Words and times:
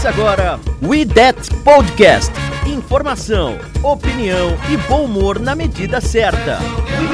Começa 0.00 0.18
agora 0.18 0.60
We 0.82 1.04
That 1.04 1.38
Podcast. 1.62 2.32
Informação, 2.66 3.58
opinião 3.82 4.56
e 4.72 4.76
bom 4.88 5.04
humor 5.04 5.38
na 5.38 5.54
medida 5.54 6.00
certa. 6.00 6.58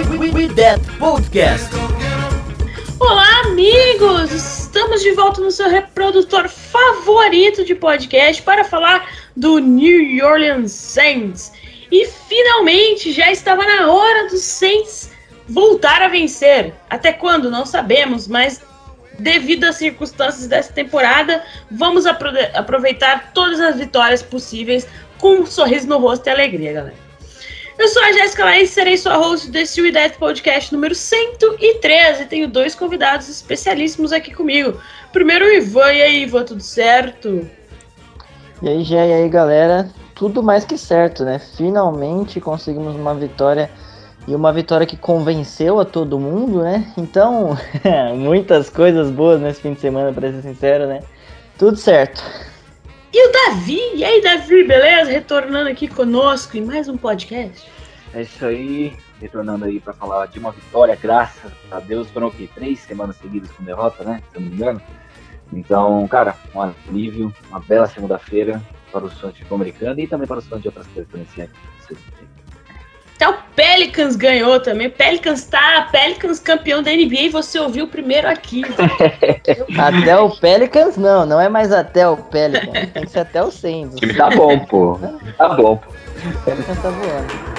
We, 0.09 0.17
we, 0.17 0.31
we 0.31 0.55
That 0.55 0.81
Podcast. 0.97 1.69
Olá, 3.01 3.41
amigos! 3.41 4.31
Estamos 4.31 5.03
de 5.03 5.11
volta 5.15 5.41
no 5.41 5.51
seu 5.51 5.69
reprodutor 5.69 6.49
favorito 6.49 7.65
de 7.65 7.75
podcast 7.75 8.41
para 8.43 8.63
falar 8.63 9.11
do 9.35 9.59
New 9.59 10.25
Orleans 10.25 10.71
Saints. 10.71 11.53
E 11.91 12.07
finalmente 12.07 13.11
já 13.11 13.33
estava 13.33 13.65
na 13.65 13.91
hora 13.91 14.29
dos 14.29 14.43
Saints 14.43 15.11
voltar 15.49 16.03
a 16.03 16.09
vencer. 16.09 16.73
Até 16.89 17.13
quando? 17.13 17.51
Não 17.51 17.67
sabemos, 17.67 18.29
mas 18.29 18.63
devido 19.19 19.65
às 19.65 19.77
circunstâncias 19.77 20.47
dessa 20.47 20.73
temporada, 20.73 21.43
vamos 21.71 22.07
apro 22.07 22.31
aproveitar 22.55 23.33
todas 23.33 23.61
as 23.61 23.77
vitórias 23.77 24.23
possíveis 24.23 24.87
com 25.19 25.41
um 25.41 25.47
sorriso 25.47 25.89
no 25.89 25.99
rosto 25.99 26.27
e 26.27 26.31
alegria, 26.31 26.73
galera. 26.73 27.07
Eu 27.79 27.89
sou 27.89 28.03
a 28.03 28.13
Jéssica 28.13 28.45
Laís, 28.45 28.71
serei 28.71 28.97
sua 28.97 29.17
host 29.17 29.51
desse 29.51 29.91
Death 29.93 30.17
Podcast 30.17 30.73
número 30.73 30.95
113 30.95 32.23
e 32.23 32.27
tenho 32.27 32.49
dois 32.49 32.75
convidados 32.75 33.29
especialíssimos 33.29 34.13
aqui 34.13 34.33
comigo. 34.33 34.81
Primeiro 35.13 35.45
o 35.45 35.53
Ivan, 35.53 35.93
e 35.93 36.03
aí 36.03 36.23
Ivan, 36.23 36.45
tudo 36.45 36.63
certo? 36.63 37.47
E 38.63 38.69
aí, 38.69 38.83
Jé, 38.83 39.09
e 39.09 39.13
aí, 39.13 39.29
galera? 39.29 39.91
Tudo 40.15 40.43
mais 40.43 40.65
que 40.65 40.79
certo, 40.79 41.23
né? 41.23 41.39
Finalmente 41.39 42.41
conseguimos 42.41 42.97
uma 42.97 43.15
vitória 43.15 43.71
e 44.27 44.35
uma 44.35 44.53
vitória 44.53 44.87
que 44.87 44.97
convenceu 44.97 45.79
a 45.79 45.85
todo 45.85 46.19
mundo, 46.19 46.63
né? 46.63 46.93
Então, 46.97 47.57
muitas 48.17 48.69
coisas 48.69 49.11
boas 49.11 49.41
nesse 49.41 49.61
fim 49.61 49.75
de 49.75 49.81
semana, 49.81 50.13
pra 50.13 50.33
ser 50.33 50.43
sincero, 50.43 50.87
né? 50.87 51.03
Tudo 51.57 51.77
certo. 51.77 52.23
E 53.13 53.29
o 53.29 53.33
Davi, 53.33 53.81
e 53.95 54.05
aí, 54.05 54.21
Davi, 54.21 54.65
beleza? 54.65 55.11
Retornando 55.11 55.71
aqui 55.71 55.89
conosco 55.89 56.57
em 56.57 56.63
mais 56.63 56.89
um 56.89 56.97
podcast. 56.97 57.71
É 58.13 58.23
isso 58.23 58.45
aí, 58.45 58.97
retornando 59.21 59.65
aí 59.65 59.79
para 59.79 59.93
falar 59.93 60.27
de 60.27 60.39
uma 60.39 60.51
vitória, 60.51 60.99
graças 61.01 61.53
a 61.71 61.79
Deus. 61.79 62.11
Foram 62.11 62.27
o 62.27 62.31
quê? 62.31 62.49
Três 62.55 62.81
semanas 62.81 63.17
seguidas 63.17 63.51
com 63.53 63.63
derrota, 63.63 64.05
né? 64.05 64.23
Se 64.31 64.37
eu 64.37 64.43
não 64.43 64.49
me 64.49 64.55
engano. 64.55 64.83
Então, 65.53 66.07
cara, 66.09 66.35
um 66.55 66.61
alívio, 66.61 67.33
uma 67.49 67.61
bela 67.61 67.87
segunda-feira 67.87 68.61
para 68.91 69.05
os 69.05 69.13
fãs 69.21 69.33
de 69.33 69.39
futebol 69.39 69.57
americano 69.57 70.01
e 70.01 70.07
também 70.07 70.27
para 70.27 70.39
os 70.39 70.47
fãs 70.47 70.61
de 70.61 70.69
outras 70.69 70.87
coisas 70.89 71.11
também, 71.11 71.27
Até 73.17 73.31
o 73.31 73.35
Pelicans 73.55 74.15
ganhou 74.15 74.61
também. 74.61 74.91
Pelicans 74.91 75.45
tá, 75.45 75.89
Pelicans 75.91 76.39
campeão 76.39 76.83
da 76.83 76.91
NBA 76.91 77.23
e 77.23 77.29
você 77.31 77.59
ouviu 77.59 77.89
primeiro 77.89 78.29
aqui. 78.29 78.63
até 79.79 80.19
o 80.19 80.31
Pelicans 80.37 80.99
não, 80.99 81.25
não 81.25 81.41
é 81.41 81.49
mais 81.49 81.73
até 81.73 82.07
o 82.07 82.19
Pelicans, 82.19 82.91
tem 82.93 83.05
que 83.05 83.11
ser 83.11 83.21
até 83.21 83.43
o 83.43 83.51
Saints. 83.51 83.95
O 83.95 84.01
time 84.01 84.13
tá 84.13 84.29
bom, 84.29 84.59
pô. 84.59 85.01
Tá 85.39 85.49
bom. 85.49 85.81
O 86.27 86.45
Pelicans 86.45 86.83
tá 86.83 86.91
voando. 86.91 87.57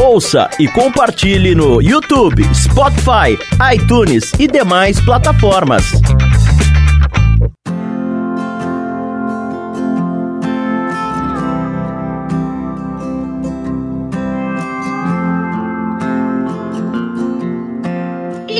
Ouça 0.00 0.48
e 0.58 0.66
compartilhe 0.68 1.54
no 1.54 1.82
YouTube, 1.82 2.42
Spotify, 2.54 3.38
iTunes 3.74 4.32
e 4.38 4.48
demais 4.48 4.98
plataformas. 5.00 5.92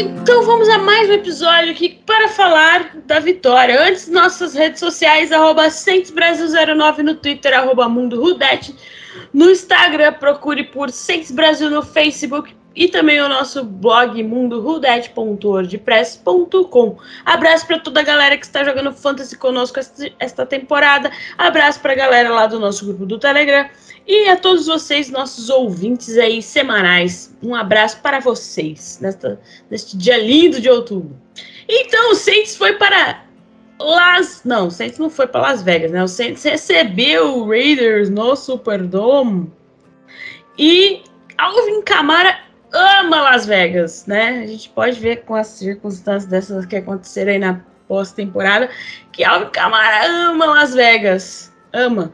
Então 0.03 0.43
vamos 0.43 0.69
a 0.69 0.79
mais 0.79 1.09
um 1.09 1.13
episódio 1.13 1.71
aqui 1.71 1.91
para 2.05 2.29
falar 2.29 2.97
da 3.07 3.21
vitória. 3.21 3.81
Antes, 3.81 4.09
nossas 4.09 4.53
redes 4.53 4.81
sociais, 4.81 5.31
arroba 5.31 5.69
Brasil09 5.69 6.99
no 6.99 7.15
Twitter, 7.15 7.57
arroba 7.57 7.89
Mundo 7.89 8.21
Rudete. 8.21 8.75
No 9.33 9.49
Instagram, 9.49 10.15
procure 10.15 10.65
por 10.65 10.91
Saints 10.91 11.31
Brasil 11.31 11.71
no 11.71 11.83
Facebook 11.83 12.53
e 12.75 12.89
também 12.89 13.21
o 13.21 13.29
nosso 13.29 13.63
blog 13.63 14.21
mundorudete.wordpress.com. 14.25 16.97
Abraço 17.25 17.69
para 17.69 17.79
toda 17.79 18.01
a 18.01 18.05
galera 18.05 18.37
que 18.37 18.45
está 18.45 18.65
jogando 18.65 18.93
Fantasy 18.93 19.39
conosco 19.39 19.79
esta 20.19 20.45
temporada. 20.45 21.13
Abraço 21.39 21.79
para 21.79 21.93
a 21.93 21.97
galera 21.97 22.31
lá 22.31 22.49
do 22.49 22.59
nosso 22.59 22.85
grupo 22.87 23.07
do 23.07 23.21
Telegram. 23.21 23.69
E 24.07 24.29
a 24.29 24.37
todos 24.37 24.67
vocês, 24.67 25.11
nossos 25.11 25.49
ouvintes 25.49 26.19
aí 26.19 26.43
semanais, 26.43 27.35
um 27.43 27.55
abraço 27.55 28.01
para 28.01 28.19
vocês 28.19 28.99
nesta, 29.01 29.41
neste 29.71 29.97
dia 29.97 30.19
lindo 30.19 30.61
de 30.61 30.69
outubro. 30.69 31.17
Então, 31.69 32.11
o 32.11 32.15
Saints 32.15 32.57
foi 32.57 32.75
para 32.75 33.25
Las. 33.79 34.43
Não, 34.45 34.67
o 34.67 34.71
Saints 34.71 34.99
não 34.99 35.09
foi 35.09 35.27
para 35.27 35.43
Las 35.43 35.63
Vegas, 35.63 35.93
né? 35.93 36.03
O 36.03 36.09
Saints 36.09 36.43
recebeu 36.43 37.39
o 37.39 37.49
Raiders 37.49 38.11
no 38.11 38.35
Superdome. 38.35 39.53
E 40.59 41.03
Alvin 41.39 41.83
Kamara 41.83 42.41
ama 42.73 43.23
Las 43.23 43.47
Vegas, 43.47 44.07
né? 44.07 44.43
A 44.43 44.47
gente 44.47 44.69
pode 44.71 44.99
ver 44.99 45.23
com 45.25 45.35
as 45.35 45.47
circunstâncias 45.47 46.27
dessas 46.27 46.67
que 46.67 46.77
aconteceram 46.77 47.33
aí 47.33 47.39
na 47.39 47.61
pós-temporada 47.87 48.69
que 49.13 49.23
Alvin 49.23 49.51
Kamara 49.51 50.07
ama 50.07 50.47
Las 50.47 50.75
Vegas. 50.75 51.53
Ama. 51.73 52.13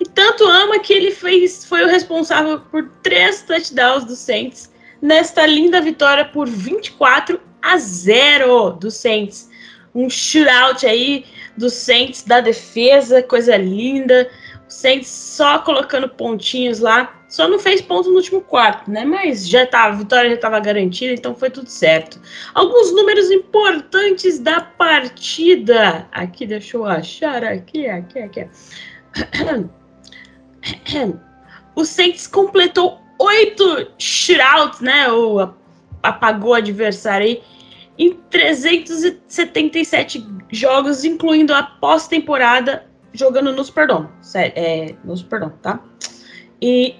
E 0.00 0.04
tanto 0.04 0.44
ama 0.44 0.78
que 0.78 0.92
ele 0.92 1.10
fez, 1.10 1.64
foi 1.64 1.84
o 1.84 1.88
responsável 1.88 2.60
por 2.60 2.88
três 3.02 3.42
touchdowns 3.42 4.04
do 4.04 4.16
Saints 4.16 4.72
nesta 5.02 5.44
linda 5.44 5.80
vitória 5.80 6.24
por 6.24 6.48
24 6.48 7.40
a 7.60 7.76
0 7.76 8.72
do 8.72 8.90
Saints. 8.90 9.50
Um 9.94 10.08
shootout 10.08 10.86
aí 10.86 11.26
do 11.56 11.68
Saints 11.68 12.22
da 12.22 12.40
defesa, 12.40 13.22
coisa 13.22 13.56
linda. 13.56 14.30
O 14.66 14.70
Saints 14.70 15.08
só 15.08 15.58
colocando 15.58 16.08
pontinhos 16.08 16.78
lá. 16.78 17.18
Só 17.28 17.48
não 17.48 17.58
fez 17.58 17.80
ponto 17.80 18.10
no 18.10 18.16
último 18.16 18.42
quarto, 18.42 18.90
né? 18.90 19.06
Mas 19.06 19.48
já 19.48 19.66
tá, 19.66 19.84
a 19.84 19.90
vitória 19.90 20.28
já 20.28 20.36
estava 20.36 20.60
garantida, 20.60 21.14
então 21.14 21.34
foi 21.34 21.48
tudo 21.48 21.68
certo. 21.68 22.20
Alguns 22.54 22.92
números 22.92 23.30
importantes 23.30 24.38
da 24.38 24.60
partida. 24.60 26.06
Aqui, 26.12 26.46
deixa 26.46 26.76
eu 26.76 26.84
achar. 26.84 27.42
Aqui, 27.42 27.86
aqui, 27.86 28.18
aqui. 28.18 28.48
O 31.74 31.86
Saints 31.86 32.26
completou 32.26 33.00
oito 33.18 33.90
shootouts, 33.98 34.80
né? 34.80 35.10
Ou 35.10 35.54
apagou 36.02 36.50
o 36.50 36.54
adversário 36.54 37.26
aí 37.26 37.42
em 37.98 38.14
377 38.30 40.26
jogos, 40.50 41.04
incluindo 41.04 41.54
a 41.54 41.62
pós-temporada 41.62 42.86
jogando 43.12 43.52
no 43.52 43.64
Superdome. 43.64 44.08
É, 44.34 44.94
no 45.04 45.16
Superdome, 45.16 45.54
tá? 45.62 45.82
E 46.60 46.96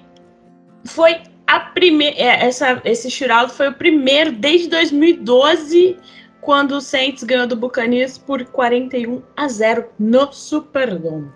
foi 0.85 1.21
a 1.47 1.59
primeira. 1.59 2.15
É, 2.17 2.45
essa, 2.45 2.81
esse 2.85 3.09
shootout 3.09 3.53
foi 3.53 3.69
o 3.69 3.73
primeiro 3.73 4.31
desde 4.31 4.69
2012, 4.69 5.97
quando 6.41 6.73
o 6.73 6.81
Saints 6.81 7.23
ganhou 7.23 7.47
do 7.47 7.55
Buccaneers 7.55 8.17
por 8.17 8.43
41 8.45 9.21
a 9.35 9.47
0 9.47 9.89
no 9.99 10.31
Superdome. 10.31 11.31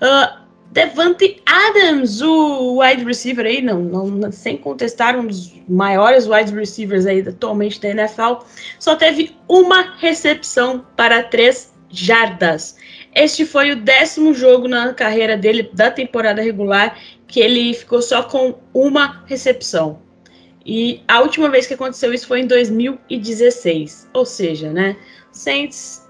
Uh, 0.00 0.42
Devante 0.72 1.42
Adams, 1.44 2.22
o 2.22 2.80
wide 2.80 3.04
receiver 3.04 3.44
aí, 3.44 3.60
não, 3.60 3.82
não, 3.82 4.32
sem 4.32 4.56
contestar, 4.56 5.18
um 5.18 5.26
dos 5.26 5.52
maiores 5.68 6.26
wide 6.26 6.54
receivers 6.54 7.04
aí 7.04 7.20
atualmente 7.20 7.78
da 7.78 7.90
NFL, 7.90 8.44
só 8.78 8.96
teve 8.96 9.36
uma 9.46 9.94
recepção 9.98 10.86
para 10.96 11.22
três 11.24 11.74
jardas. 11.90 12.74
Este 13.14 13.44
foi 13.44 13.72
o 13.72 13.76
décimo 13.76 14.32
jogo 14.32 14.66
na 14.66 14.94
carreira 14.94 15.36
dele 15.36 15.70
da 15.74 15.90
temporada 15.90 16.40
regular 16.40 16.98
que 17.28 17.40
ele 17.40 17.74
ficou 17.74 18.00
só 18.00 18.22
com 18.22 18.58
uma 18.72 19.22
recepção. 19.26 20.00
E 20.64 21.02
a 21.06 21.20
última 21.20 21.50
vez 21.50 21.66
que 21.66 21.74
aconteceu 21.74 22.14
isso 22.14 22.26
foi 22.26 22.40
em 22.40 22.46
2016. 22.46 24.08
Ou 24.14 24.24
seja, 24.24 24.72
né? 24.72 24.96
Saints 25.32 26.01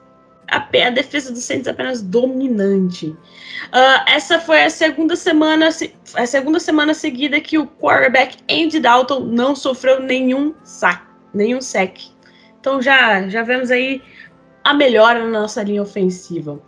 a, 0.53 0.87
a 0.87 0.91
defesa 0.91 1.33
do 1.33 1.39
Saints 1.39 1.67
apenas 1.67 2.03
dominante. 2.03 3.09
Uh, 3.09 4.03
essa 4.07 4.39
foi 4.39 4.63
a 4.63 4.71
segunda 4.71 5.17
semana 5.17 5.71
a 6.15 6.27
segunda 6.27 6.61
semana 6.61 6.93
seguida 6.93 7.41
que 7.41 7.59
o 7.59 7.67
quarterback 7.67 8.37
Andy 8.51 8.79
Dalton 8.79 9.21
não 9.21 9.57
sofreu 9.57 10.01
nenhum 10.01 10.55
sack, 10.63 11.03
nenhum 11.33 11.61
sec. 11.61 11.99
Então 12.61 12.83
já 12.83 13.29
já 13.29 13.43
vemos 13.43 13.71
aí 13.71 14.03
a 14.63 14.75
melhora 14.75 15.25
na 15.25 15.41
nossa 15.41 15.63
linha 15.63 15.83
ofensiva. 15.83 16.61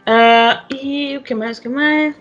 Uh, 0.00 0.74
e 0.74 1.16
o 1.16 1.22
que 1.22 1.34
mais? 1.34 1.58
O 1.58 1.62
que 1.62 1.68
mais? 1.68 2.14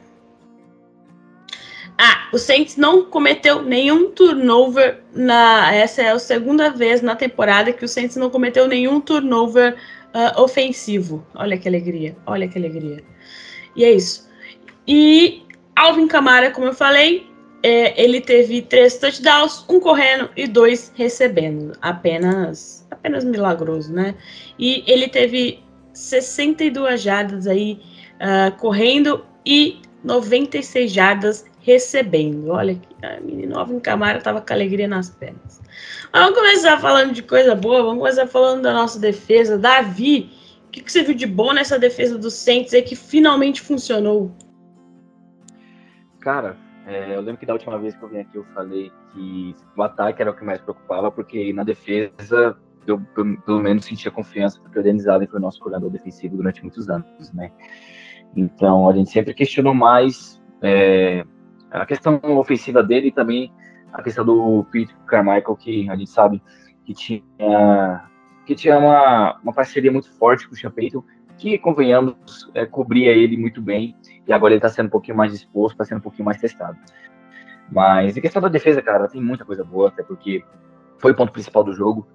Ah, 2.02 2.30
o 2.32 2.38
Saints 2.38 2.78
não 2.78 3.04
cometeu 3.04 3.62
nenhum 3.62 4.12
turnover 4.12 5.02
na. 5.14 5.74
Essa 5.74 6.02
é 6.02 6.10
a 6.12 6.18
segunda 6.18 6.70
vez 6.70 7.02
na 7.02 7.14
temporada 7.14 7.74
que 7.74 7.84
o 7.84 7.90
Saints 7.90 8.16
não 8.16 8.30
cometeu 8.30 8.70
nenhum 8.70 9.02
turnover 9.02 9.76
uh, 10.14 10.42
ofensivo. 10.42 11.26
Olha 11.36 11.58
que 11.58 11.68
alegria, 11.68 12.16
olha 12.26 12.48
que 12.48 12.58
alegria. 12.58 13.04
E 13.76 13.84
é 13.84 13.92
isso. 13.92 14.30
E 14.88 15.44
Alvin 15.76 16.08
Kamara, 16.08 16.52
como 16.52 16.68
eu 16.68 16.74
falei, 16.74 17.28
é, 17.62 18.02
ele 18.02 18.22
teve 18.22 18.62
três 18.62 18.98
touchdowns, 18.98 19.66
um 19.70 19.80
correndo 19.80 20.30
e 20.36 20.48
dois 20.48 20.92
recebendo. 20.96 21.74
Apenas, 21.82 22.88
apenas 22.90 23.24
milagroso, 23.24 23.94
né? 23.94 24.16
E 24.58 24.84
ele 24.88 25.08
teve 25.08 25.62
62 25.94 27.02
jardas 27.02 27.48
aí 27.48 27.80
uh, 28.16 28.58
correndo 28.58 29.26
e 29.46 29.82
96 30.04 30.92
jardas 30.92 31.46
recebendo. 31.62 32.50
Olha 32.50 32.76
que 32.76 33.06
a 33.06 33.20
menina 33.20 33.60
Alvin 33.60 33.80
Camara 33.80 34.22
tava 34.22 34.42
com 34.42 34.54
alegria 34.54 34.88
nas 34.88 35.10
pernas. 35.10 35.62
Vamos 36.12 36.38
começar 36.38 36.80
falando 36.80 37.14
de 37.14 37.22
coisa 37.22 37.56
boa, 37.56 37.84
vamos 37.84 38.00
começar 38.00 38.28
falando 38.28 38.62
da 38.62 38.74
nossa 38.74 39.00
defesa. 39.00 39.58
Davi, 39.58 40.32
o 40.66 40.72
que, 40.72 40.82
que 40.82 40.92
você 40.92 41.04
viu 41.04 41.16
de 41.16 41.26
bom 41.26 41.54
nessa 41.54 41.78
defesa 41.78 42.18
do 42.18 42.30
Saints 42.30 42.74
aí 42.74 42.82
que 42.82 42.96
finalmente 42.96 43.62
funcionou? 43.62 44.32
Cara, 46.20 46.58
é, 46.86 47.16
eu 47.16 47.22
lembro 47.22 47.38
que 47.38 47.46
da 47.46 47.54
última 47.54 47.78
vez 47.78 47.96
que 47.96 48.04
eu 48.04 48.10
vim 48.10 48.20
aqui 48.20 48.36
eu 48.36 48.46
falei 48.54 48.92
que 49.14 49.56
o 49.78 49.82
ataque 49.82 50.22
era 50.22 50.32
o 50.32 50.36
que 50.36 50.44
mais 50.44 50.60
preocupava, 50.60 51.12
porque 51.12 51.54
na 51.54 51.64
defesa 51.64 52.58
eu, 52.88 53.02
eu 53.16 53.38
pelo 53.46 53.60
menos 53.60 53.86
sentia 53.86 54.12
confiança, 54.12 54.60
porque 54.60 54.80
o 54.80 54.84
Denis 54.84 55.08
Allen 55.08 55.28
foi 55.28 55.40
o 55.40 55.42
nosso 55.42 55.60
coordenador 55.60 55.92
defensivo 55.92 56.38
durante 56.38 56.62
muitos 56.62 56.90
anos, 56.90 57.32
né? 57.34 57.52
Então 58.36 58.90
a 58.90 58.94
gente 58.94 59.10
sempre 59.12 59.34
questionou 59.34 59.74
mais 59.74 60.42
é, 60.62 61.26
a 61.72 61.86
questão 61.86 62.20
ofensiva 62.38 62.84
dele 62.84 63.08
e 63.08 63.12
também 63.12 63.52
a 63.94 64.02
questão 64.02 64.26
do 64.26 64.66
Pete 64.72 64.96
Carmichael, 65.06 65.56
que 65.56 65.90
a 65.90 65.96
gente 65.96 66.10
sabe 66.10 66.42
que 66.86 66.94
tinha, 66.94 68.10
que 68.46 68.56
tinha 68.56 68.78
uma, 68.78 69.40
uma 69.44 69.54
parceria 69.54 69.92
muito 69.92 70.12
forte 70.18 70.48
com 70.48 70.54
o 70.54 70.58
Sean 70.58 70.72
que, 71.38 71.58
convenhamos, 71.58 72.52
é, 72.54 72.66
cobria 72.66 73.12
ele 73.12 73.38
muito 73.38 73.62
bem, 73.62 73.96
e 74.28 74.34
agora 74.34 74.54
ele 74.54 74.58
está 74.58 74.70
sendo 74.70 74.88
um 74.88 74.90
pouquinho 74.90 75.16
mais 75.16 75.34
exposto, 75.34 75.74
está 75.74 75.86
sendo 75.86 76.00
um 76.00 76.02
pouquinho 76.02 76.26
mais 76.26 76.40
testado. 76.40 76.78
Mas 77.72 78.18
em 78.18 78.22
questão 78.22 78.42
da 78.42 78.50
defesa, 78.50 78.82
cara, 78.82 79.08
tem 79.08 79.22
muita 79.22 79.46
coisa 79.46 79.64
boa, 79.64 79.88
até 79.88 80.04
porque 80.04 80.44
foi 80.98 81.12
o 81.12 81.16
ponto 81.16 81.32
principal 81.32 81.64
do 81.64 81.74
jogo. 81.74 82.08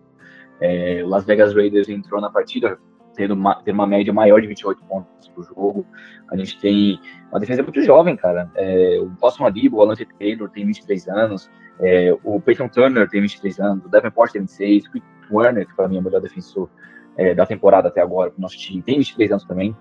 É, 0.60 1.02
o 1.02 1.08
Las 1.08 1.24
Vegas 1.24 1.54
Raiders 1.54 1.88
entrou 1.88 2.20
na 2.20 2.30
partida 2.30 2.78
tendo 3.14 3.34
uma, 3.34 3.56
tendo 3.62 3.74
uma 3.74 3.86
média 3.86 4.12
maior 4.12 4.40
de 4.40 4.46
28 4.46 4.82
pontos 4.84 5.28
por 5.28 5.44
jogo. 5.44 5.86
A 6.30 6.36
gente 6.36 6.58
tem 6.60 6.98
uma 7.30 7.40
defesa 7.40 7.62
muito 7.62 7.82
jovem, 7.82 8.16
cara. 8.16 8.50
É, 8.54 8.98
o 9.00 9.06
Boston 9.06 9.46
Adibo, 9.46 9.78
o 9.78 9.80
Alante 9.82 10.06
Taylor 10.18 10.48
tem 10.50 10.66
23 10.66 11.08
anos, 11.08 11.50
é, 11.80 12.16
o 12.22 12.40
Peyton 12.40 12.68
Turner 12.68 13.08
tem 13.08 13.20
23 13.20 13.60
anos, 13.60 13.84
o 13.84 13.88
Davenport 13.88 14.32
tem 14.32 14.42
26, 14.42 14.86
o 14.86 14.92
Quick 14.92 15.06
Warner, 15.30 15.66
que 15.66 15.74
para 15.74 15.88
mim 15.88 15.96
é 15.96 16.00
o 16.00 16.02
melhor 16.02 16.20
defensor 16.20 16.68
é, 17.16 17.34
da 17.34 17.46
temporada 17.46 17.88
até 17.88 18.00
agora 18.00 18.32
o 18.36 18.40
nosso 18.40 18.58
time, 18.58 18.82
tem 18.82 18.98
23 18.98 19.32
anos 19.32 19.44
também. 19.44 19.76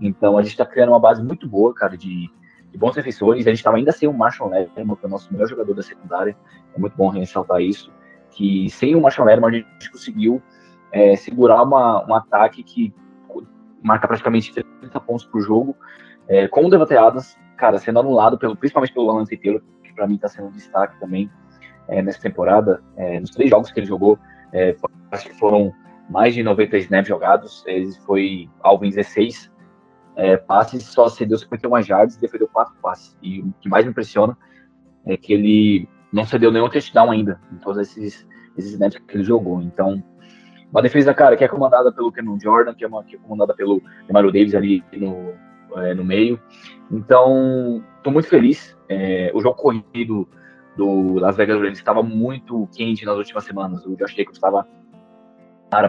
Então 0.00 0.36
a 0.36 0.42
gente 0.42 0.52
está 0.52 0.66
criando 0.66 0.90
uma 0.90 1.00
base 1.00 1.22
muito 1.22 1.48
boa, 1.48 1.72
cara, 1.74 1.96
de, 1.96 2.30
de 2.70 2.78
bons 2.78 2.94
defensores. 2.94 3.46
A 3.46 3.50
gente 3.50 3.58
estava 3.58 3.76
ainda 3.76 3.92
sem 3.92 4.08
o 4.08 4.12
Marshall 4.12 4.50
Lerman, 4.50 4.96
que 4.96 5.04
é 5.04 5.06
o 5.06 5.10
nosso 5.10 5.32
melhor 5.32 5.48
jogador 5.48 5.74
da 5.74 5.82
secundária. 5.82 6.36
É 6.74 6.78
muito 6.78 6.96
bom 6.96 7.08
ressaltar 7.08 7.60
isso. 7.60 7.90
Que 8.30 8.68
sem 8.68 8.94
o 8.94 9.00
Marshall 9.00 9.26
Lerman 9.26 9.48
a 9.48 9.52
gente 9.52 9.90
conseguiu 9.90 10.42
é, 10.96 11.14
segurar 11.14 11.62
uma, 11.62 12.06
um 12.08 12.14
ataque 12.14 12.62
que 12.62 12.94
marca 13.82 14.08
praticamente 14.08 14.52
30 14.52 14.98
pontos 15.00 15.26
por 15.26 15.42
jogo, 15.42 15.76
é, 16.26 16.48
com 16.48 16.64
o 16.64 16.70
Devante 16.70 16.96
Adams, 16.96 17.36
cara, 17.58 17.78
sendo 17.78 18.00
anulado 18.00 18.38
pelo, 18.38 18.56
principalmente 18.56 18.94
pelo 18.94 19.10
Alan 19.10 19.24
Taylor, 19.24 19.62
que 19.84 19.92
para 19.92 20.06
mim 20.06 20.14
está 20.14 20.28
sendo 20.28 20.48
um 20.48 20.50
destaque 20.50 20.98
também 20.98 21.30
é, 21.86 22.00
nessa 22.00 22.20
temporada. 22.20 22.82
É, 22.96 23.20
nos 23.20 23.30
três 23.30 23.50
jogos 23.50 23.70
que 23.70 23.78
ele 23.78 23.86
jogou, 23.86 24.18
é, 24.54 24.74
acho 25.10 25.28
que 25.28 25.38
foram 25.38 25.72
mais 26.08 26.34
de 26.34 26.42
90 26.42 26.78
snaps 26.78 27.08
jogados, 27.08 27.62
ele 27.66 27.92
foi 28.06 28.48
alvo 28.62 28.86
em 28.86 28.88
16 28.88 29.52
é, 30.16 30.38
passes, 30.38 30.82
só 30.84 31.08
cedeu 31.10 31.36
51 31.36 31.82
jardas 31.82 32.16
e 32.16 32.20
defendeu 32.20 32.48
4 32.48 32.74
passes. 32.80 33.18
E 33.22 33.40
o 33.40 33.52
que 33.60 33.68
mais 33.68 33.84
me 33.84 33.90
impressiona 33.90 34.36
é 35.04 35.14
que 35.14 35.34
ele 35.34 35.86
não 36.10 36.24
cedeu 36.24 36.50
nenhum 36.50 36.70
touchdown 36.70 37.10
ainda, 37.10 37.38
em 37.52 37.56
todos 37.56 37.82
esses, 37.82 38.26
esses 38.56 38.72
snaps 38.72 38.98
que 38.98 39.14
ele 39.14 39.24
jogou. 39.24 39.60
Então, 39.60 40.02
uma 40.76 40.82
defesa, 40.82 41.14
cara, 41.14 41.38
que 41.38 41.42
é 41.42 41.48
comandada 41.48 41.90
pelo 41.90 42.12
Kenan 42.12 42.38
Jordan, 42.38 42.74
que 42.74 42.84
é, 42.84 42.86
uma, 42.86 43.02
que 43.02 43.16
é 43.16 43.18
comandada 43.18 43.54
pelo 43.54 43.82
Emmanuel 44.10 44.30
Davis 44.30 44.54
ali 44.54 44.84
no, 44.92 45.32
é, 45.76 45.94
no 45.94 46.04
meio. 46.04 46.38
Então, 46.90 47.82
estou 47.96 48.12
muito 48.12 48.28
feliz. 48.28 48.76
É, 48.86 49.30
o 49.34 49.40
jogo 49.40 49.56
corrido 49.56 50.28
do 50.76 51.14
Las 51.14 51.34
Vegas 51.34 51.56
Raiders 51.56 51.78
estava 51.78 52.02
muito 52.02 52.68
quente 52.76 53.06
nas 53.06 53.16
últimas 53.16 53.44
semanas. 53.44 53.86
O 53.86 53.96
Josh 53.96 54.14
Jacobs 54.14 54.36
estava 54.36 54.68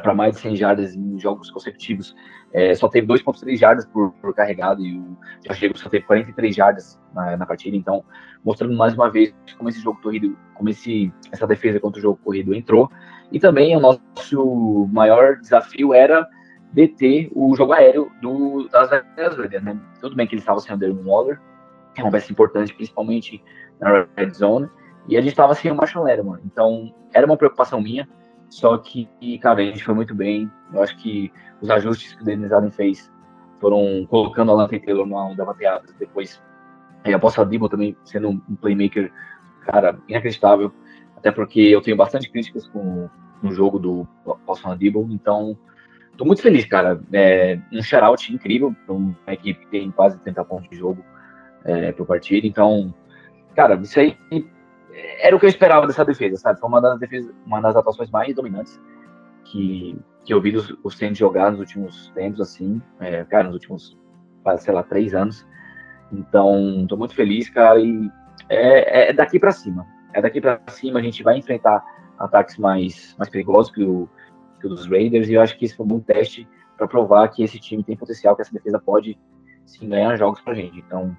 para 0.01 0.13
mais 0.13 0.35
de 0.35 0.41
100 0.41 0.55
jardas 0.55 0.95
em 0.95 1.19
jogos 1.19 1.49
consecutivos. 1.49 2.15
É, 2.53 2.73
só 2.73 2.87
teve 2.87 3.07
2,3 3.07 3.57
jardas 3.57 3.85
por, 3.85 4.11
por, 4.13 4.33
carregado 4.33 4.81
e 4.81 4.97
o 4.97 5.17
Josh 5.45 5.57
Jacobs 5.57 5.81
só 5.81 5.89
teve 5.89 6.05
43 6.05 6.55
jardas 6.55 6.99
na, 7.13 7.37
na, 7.37 7.45
partida. 7.45 7.75
Então, 7.75 8.03
mostrando 8.43 8.75
mais 8.75 8.93
uma 8.93 9.09
vez 9.09 9.33
como 9.57 9.69
esse 9.69 9.81
jogo 9.81 9.99
corrido, 10.01 10.37
como 10.53 10.69
esse, 10.69 11.11
essa 11.31 11.45
defesa 11.45 11.79
contra 11.79 11.99
o 11.99 12.01
jogo 12.01 12.19
corrido 12.23 12.53
entrou. 12.53 12.89
E 13.31 13.39
também 13.39 13.75
o 13.75 13.79
nosso 13.79 14.87
maior 14.91 15.37
desafio 15.37 15.93
era 15.93 16.27
deter 16.71 17.29
o 17.33 17.55
jogo 17.55 17.73
aéreo 17.73 18.11
do, 18.21 18.67
das 18.69 18.89
Vegas 18.89 19.37
Raiders, 19.37 19.63
né? 19.63 19.77
Tudo 19.99 20.15
bem 20.15 20.27
que 20.27 20.35
eles 20.35 20.43
estavam 20.43 20.61
sem 20.61 20.73
o 20.73 20.77
Darren 20.77 21.03
Waller, 21.03 21.39
que 21.93 22.01
é 22.01 22.03
uma 22.03 22.11
peça 22.11 22.31
importante, 22.31 22.73
principalmente 22.73 23.43
na 23.79 24.07
red 24.15 24.31
zone, 24.31 24.69
e 25.07 25.17
a 25.17 25.21
gente 25.21 25.31
estava 25.31 25.53
sem 25.53 25.71
o 25.71 25.75
Marshall 25.75 26.05
Lerman. 26.05 26.39
Então, 26.45 26.93
era 27.13 27.25
uma 27.25 27.37
preocupação 27.37 27.81
minha, 27.81 28.07
só 28.49 28.77
que, 28.77 29.07
cara, 29.39 29.61
a 29.61 29.65
gente 29.65 29.83
foi 29.83 29.93
muito 29.93 30.15
bem. 30.15 30.49
Eu 30.73 30.81
acho 30.81 30.97
que 30.97 31.31
os 31.61 31.69
ajustes 31.69 32.13
que 32.13 32.21
o 32.21 32.25
Dennis 32.25 32.51
Allen 32.51 32.71
fez 32.71 33.11
foram 33.59 34.05
colocando 34.09 34.51
a 34.51 34.55
Lance 34.55 34.79
Taylor 34.79 35.05
numa 35.05 35.25
onda 35.25 35.43
bateada. 35.43 35.85
Depois, 35.99 36.41
aí 37.03 37.13
a 37.13 37.17
Bossa 37.17 37.45
Dibble 37.45 37.69
também 37.69 37.97
sendo 38.03 38.29
um 38.29 38.55
playmaker, 38.55 39.11
cara, 39.65 39.99
inacreditável. 40.07 40.71
Até 41.15 41.31
porque 41.31 41.59
eu 41.59 41.81
tenho 41.81 41.97
bastante 41.97 42.29
críticas 42.29 42.67
com 42.67 43.09
no 43.41 43.51
jogo 43.51 43.77
do 43.77 44.07
Boston 44.45 44.75
Dibble, 44.75 45.13
então 45.13 45.55
tô 46.17 46.25
muito 46.25 46.41
feliz, 46.41 46.65
cara. 46.65 46.99
É 47.13 47.59
um 47.71 47.81
shoutout 47.81 48.33
incrível 48.33 48.75
para 48.85 48.95
uma 48.95 49.15
equipe 49.27 49.59
que 49.59 49.67
tem 49.67 49.91
quase 49.91 50.17
30 50.19 50.43
pontos 50.45 50.69
de 50.69 50.77
jogo 50.77 51.03
é, 51.63 51.91
por 51.91 52.05
partida. 52.05 52.47
Então, 52.47 52.93
cara, 53.55 53.75
isso 53.75 53.99
aí 53.99 54.17
era 55.19 55.35
o 55.35 55.39
que 55.39 55.45
eu 55.45 55.49
esperava 55.49 55.85
dessa 55.85 56.03
defesa, 56.03 56.37
sabe? 56.37 56.59
Foi 56.59 56.67
uma 56.69 56.81
das, 56.81 56.99
defesas, 56.99 57.33
uma 57.45 57.61
das 57.61 57.75
atuações 57.75 58.09
mais 58.09 58.33
dominantes 58.35 58.79
que, 59.45 59.97
que 60.25 60.33
eu 60.33 60.41
vi 60.41 60.55
os, 60.55 60.73
os 60.83 60.95
jogar 61.13 61.51
nos 61.51 61.59
últimos 61.59 62.09
tempos, 62.15 62.41
assim, 62.41 62.81
é, 62.99 63.23
cara, 63.25 63.45
nos 63.45 63.53
últimos, 63.53 63.97
sei 64.57 64.73
lá, 64.73 64.83
três 64.83 65.13
anos. 65.13 65.47
Então, 66.11 66.85
tô 66.87 66.97
muito 66.97 67.13
feliz, 67.13 67.49
cara, 67.49 67.79
e 67.79 68.09
é, 68.49 69.09
é 69.09 69.13
daqui 69.13 69.39
para 69.39 69.51
cima. 69.51 69.85
É 70.13 70.21
daqui 70.21 70.41
para 70.41 70.59
cima, 70.69 70.99
a 70.99 71.01
gente 71.01 71.21
vai 71.21 71.37
enfrentar 71.37 71.83
ataques 72.17 72.57
mais, 72.57 73.15
mais 73.17 73.29
perigosos 73.29 73.71
que 73.71 73.83
o, 73.83 74.09
que 74.59 74.67
dos 74.67 74.87
Raiders, 74.87 75.29
e 75.29 75.33
eu 75.33 75.41
acho 75.41 75.57
que 75.57 75.65
esse 75.65 75.75
foi 75.75 75.85
um 75.85 75.89
bom 75.89 75.99
teste 75.99 76.47
para 76.75 76.87
provar 76.87 77.27
que 77.29 77.43
esse 77.43 77.59
time 77.59 77.83
tem 77.83 77.95
potencial, 77.95 78.35
que 78.35 78.41
essa 78.41 78.53
defesa 78.53 78.79
pode 78.79 79.17
sim 79.65 79.89
ganhar 79.89 80.15
jogos 80.15 80.41
pra 80.41 80.53
gente. 80.53 80.79
Então, 80.79 81.15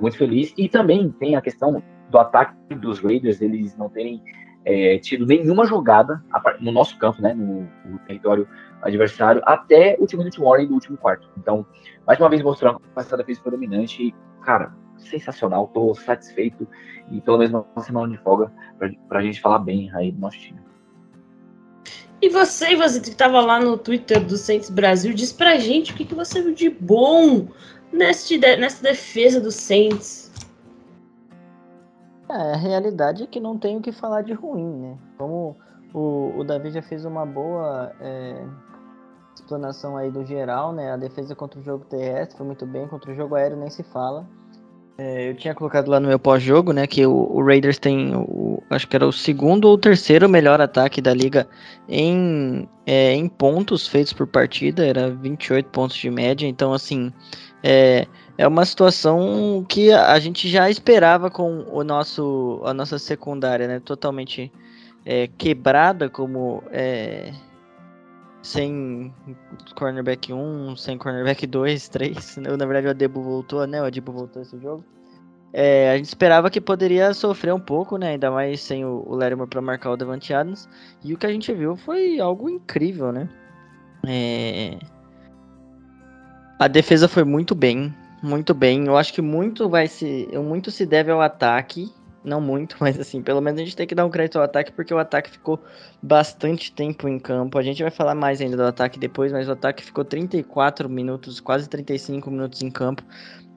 muito 0.00 0.16
feliz. 0.16 0.52
E 0.56 0.68
também 0.68 1.10
tem 1.10 1.36
a 1.36 1.40
questão 1.40 1.82
do 2.10 2.18
ataque 2.18 2.74
dos 2.74 3.00
Raiders, 3.00 3.40
eles 3.40 3.76
não 3.76 3.88
terem 3.88 4.22
é, 4.64 4.98
tido 4.98 5.26
nenhuma 5.26 5.66
jogada 5.66 6.22
no 6.60 6.72
nosso 6.72 6.98
campo, 6.98 7.20
né, 7.20 7.34
no, 7.34 7.68
no, 7.84 7.98
território 8.06 8.48
adversário, 8.82 9.42
até 9.44 9.96
o 9.98 10.06
time 10.06 10.28
do 10.28 10.42
Warren 10.42 10.66
do 10.66 10.74
último 10.74 10.96
quarto. 10.96 11.28
Então, 11.38 11.66
mais 12.06 12.18
uma 12.18 12.28
vez 12.28 12.42
mostrando 12.42 12.80
que 12.80 12.86
essa 12.96 13.16
defesa 13.16 13.40
foi 13.42 13.52
dominante 13.52 14.14
cara, 14.42 14.74
sensacional, 14.96 15.68
tô 15.68 15.94
satisfeito 15.94 16.66
e 17.10 17.20
pelo 17.20 17.38
menos 17.38 17.64
uma 17.74 17.82
semana 17.82 18.12
de 18.12 18.22
folga 18.22 18.52
pra, 18.78 18.90
pra 19.08 19.22
gente 19.22 19.40
falar 19.40 19.58
bem 19.58 19.90
aí 19.94 20.12
do 20.12 20.20
nosso 20.20 20.38
time. 20.38 20.60
E 22.22 22.28
você, 22.28 22.74
você 22.74 23.00
que 23.00 23.10
estava 23.10 23.40
lá 23.40 23.60
no 23.60 23.76
Twitter 23.76 24.24
do 24.24 24.36
Saints 24.38 24.70
Brasil, 24.70 25.12
diz 25.12 25.32
pra 25.32 25.56
gente 25.56 25.92
o 25.92 25.94
que, 25.94 26.06
que 26.06 26.14
você 26.14 26.40
viu 26.40 26.54
de 26.54 26.70
bom 26.70 27.48
nessa, 27.94 28.36
nessa 28.58 28.82
defesa 28.82 29.40
do 29.40 29.50
Saints. 29.50 30.32
É, 32.28 32.52
a 32.52 32.56
realidade 32.56 33.22
é 33.22 33.26
que 33.26 33.38
não 33.38 33.56
tem 33.56 33.76
o 33.76 33.80
que 33.80 33.92
falar 33.92 34.22
de 34.22 34.32
ruim, 34.32 34.80
né? 34.80 34.98
Como 35.16 35.56
o, 35.92 36.32
o 36.36 36.44
Davi 36.44 36.70
já 36.70 36.82
fez 36.82 37.04
uma 37.04 37.24
boa 37.24 37.92
é, 38.00 38.44
explanação 39.34 39.96
aí 39.96 40.10
do 40.10 40.24
geral, 40.24 40.72
né? 40.72 40.92
A 40.92 40.96
defesa 40.96 41.34
contra 41.34 41.60
o 41.60 41.62
jogo 41.62 41.84
terrestre 41.84 42.36
foi 42.36 42.46
muito 42.46 42.66
bem, 42.66 42.88
contra 42.88 43.12
o 43.12 43.14
jogo 43.14 43.34
aéreo 43.34 43.56
nem 43.56 43.70
se 43.70 43.82
fala. 43.82 44.26
É, 44.96 45.28
eu 45.28 45.34
tinha 45.34 45.54
colocado 45.54 45.88
lá 45.88 45.98
no 45.98 46.06
meu 46.06 46.20
pós-jogo, 46.20 46.72
né, 46.72 46.86
que 46.86 47.04
o, 47.04 47.12
o, 47.12 47.44
Raiders 47.44 47.80
tem, 47.80 48.14
o, 48.14 48.62
acho 48.70 48.86
que 48.86 48.94
era 48.94 49.04
o 49.04 49.12
segundo 49.12 49.64
ou 49.64 49.76
terceiro 49.76 50.28
melhor 50.28 50.60
ataque 50.60 51.02
da 51.02 51.12
liga 51.12 51.48
em, 51.88 52.68
é, 52.86 53.12
em 53.12 53.28
pontos 53.28 53.88
feitos 53.88 54.12
por 54.12 54.28
partida, 54.28 54.86
era 54.86 55.10
28 55.10 55.68
pontos 55.70 55.96
de 55.96 56.08
média, 56.08 56.46
então 56.46 56.72
assim, 56.72 57.12
é, 57.66 58.06
é 58.36 58.46
uma 58.46 58.66
situação 58.66 59.64
que 59.66 59.90
a 59.90 60.18
gente 60.18 60.50
já 60.50 60.68
esperava 60.68 61.30
com 61.30 61.64
o 61.72 61.82
nosso, 61.82 62.60
a 62.62 62.74
nossa 62.74 62.98
secundária, 62.98 63.66
né, 63.66 63.80
totalmente 63.80 64.52
é, 65.06 65.28
quebrada, 65.28 66.10
como 66.10 66.62
é, 66.70 67.32
sem 68.42 69.14
cornerback 69.76 70.30
1, 70.30 70.76
sem 70.76 70.98
cornerback 70.98 71.46
2, 71.46 71.88
3. 71.88 72.36
Na 72.58 72.66
verdade, 72.66 72.86
o 72.86 72.90
Adebo 72.90 73.22
voltou, 73.22 73.66
né? 73.66 73.80
O 73.80 73.86
Adebo 73.86 74.12
voltou 74.12 74.42
esse 74.42 74.58
jogo. 74.60 74.84
É, 75.50 75.92
a 75.92 75.96
gente 75.96 76.06
esperava 76.06 76.50
que 76.50 76.60
poderia 76.60 77.14
sofrer 77.14 77.54
um 77.54 77.60
pouco, 77.60 77.96
né? 77.96 78.10
Ainda 78.10 78.30
mais 78.30 78.60
sem 78.60 78.84
o, 78.84 79.04
o 79.06 79.14
Larimer 79.14 79.46
para 79.46 79.62
marcar 79.62 79.90
o 79.90 79.96
Devante 79.96 80.34
Adams. 80.34 80.68
E 81.02 81.14
o 81.14 81.16
que 81.16 81.24
a 81.24 81.30
gente 81.30 81.50
viu 81.54 81.76
foi 81.76 82.20
algo 82.20 82.50
incrível, 82.50 83.10
né? 83.10 83.26
É... 84.06 84.78
A 86.58 86.68
defesa 86.68 87.08
foi 87.08 87.24
muito 87.24 87.54
bem, 87.54 87.94
muito 88.22 88.54
bem. 88.54 88.86
Eu 88.86 88.96
acho 88.96 89.12
que 89.12 89.22
muito 89.22 89.68
vai 89.68 89.86
se, 89.88 90.28
muito 90.34 90.70
se 90.70 90.86
deve 90.86 91.10
ao 91.10 91.20
ataque 91.20 91.92
não 92.24 92.40
muito, 92.40 92.76
mas 92.80 92.98
assim, 92.98 93.22
pelo 93.22 93.40
menos 93.40 93.60
a 93.60 93.64
gente 93.64 93.76
tem 93.76 93.86
que 93.86 93.94
dar 93.94 94.06
um 94.06 94.10
crédito 94.10 94.38
ao 94.38 94.44
ataque, 94.44 94.72
porque 94.72 94.94
o 94.94 94.98
ataque 94.98 95.30
ficou 95.30 95.60
bastante 96.02 96.72
tempo 96.72 97.06
em 97.06 97.18
campo. 97.18 97.58
A 97.58 97.62
gente 97.62 97.82
vai 97.82 97.90
falar 97.90 98.14
mais 98.14 98.40
ainda 98.40 98.56
do 98.56 98.64
ataque 98.64 98.98
depois, 98.98 99.30
mas 99.30 99.48
o 99.48 99.52
ataque 99.52 99.84
ficou 99.84 100.04
34 100.04 100.88
minutos, 100.88 101.38
quase 101.38 101.68
35 101.68 102.30
minutos 102.30 102.62
em 102.62 102.70
campo. 102.70 103.02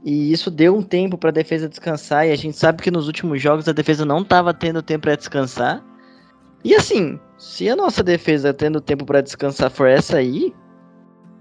E 0.04 0.32
isso 0.32 0.52
deu 0.52 0.76
um 0.76 0.84
tempo 0.84 1.18
para 1.18 1.30
a 1.30 1.34
defesa 1.34 1.68
descansar, 1.68 2.28
e 2.28 2.32
a 2.32 2.36
gente 2.36 2.58
sabe 2.58 2.84
que 2.84 2.92
nos 2.92 3.08
últimos 3.08 3.42
jogos 3.42 3.68
a 3.68 3.74
defesa 3.74 4.06
não 4.06 4.22
estava 4.22 4.54
tendo 4.54 4.82
tempo 4.82 5.04
para 5.04 5.16
descansar. 5.16 5.84
E 6.64 6.76
assim, 6.76 7.20
se 7.38 7.70
a 7.70 7.76
nossa 7.76 8.04
defesa 8.04 8.54
tendo 8.54 8.82
tempo 8.82 9.06
para 9.06 9.22
descansar 9.22 9.72
for 9.72 9.88
essa 9.88 10.18
aí, 10.18 10.54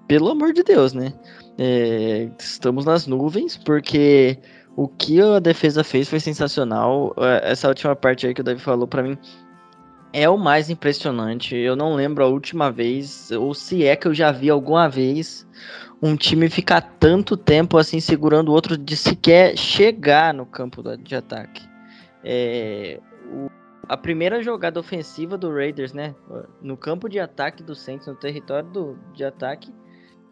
pelo 0.07 0.31
amor 0.31 0.53
de 0.53 0.63
Deus, 0.63 0.93
né? 0.93 1.13
É, 1.59 2.29
estamos 2.39 2.85
nas 2.85 3.07
nuvens, 3.07 3.57
porque 3.57 4.39
o 4.77 4.87
que 4.87 5.21
a 5.21 5.39
defesa 5.39 5.83
fez 5.83 6.09
foi 6.09 6.21
sensacional. 6.21 7.15
É, 7.19 7.53
essa 7.53 7.69
última 7.69 7.97
parte 7.97 8.27
aí 8.27 8.35
que 8.35 8.41
o 8.41 8.45
Davi 8.45 8.61
falou 8.61 8.87
para 8.87 9.03
mim 9.03 9.19
é 10.13 10.29
o 10.29 10.37
mais 10.37 10.71
impressionante. 10.71 11.57
Eu 11.57 11.77
não 11.77 11.95
lembro 11.95 12.25
a 12.25 12.29
última 12.29 12.71
vez, 12.71 13.31
ou 13.31 13.55
se 13.55 13.85
é 13.85 13.97
que 13.97 14.07
eu 14.07 14.15
já 14.15 14.31
vi 14.31 14.51
alguma 14.51 14.89
vez, 14.89 15.47
um 16.03 16.17
time 16.17 16.49
ficar 16.49 16.81
tanto 16.99 17.37
tempo 17.37 17.79
assim 17.79 18.01
segurando 18.01 18.51
o 18.51 18.53
outro 18.53 18.77
de 18.77 18.97
sequer 18.97 19.57
chegar 19.57 20.33
no 20.35 20.47
campo 20.47 20.83
de 20.97 21.15
ataque. 21.15 21.67
É, 22.23 23.01
o, 23.31 23.51
a 23.89 23.97
primeira 23.97 24.43
jogada 24.43 24.81
ofensiva 24.81 25.39
do 25.39 25.53
Raiders, 25.53 25.93
né, 25.93 26.15
no 26.61 26.77
campo 26.77 27.09
de 27.09 27.21
ataque 27.21 27.63
do 27.63 27.75
Saints, 27.75 28.07
no 28.07 28.15
território 28.15 28.69
do, 28.69 28.99
de 29.15 29.25
ataque, 29.25 29.73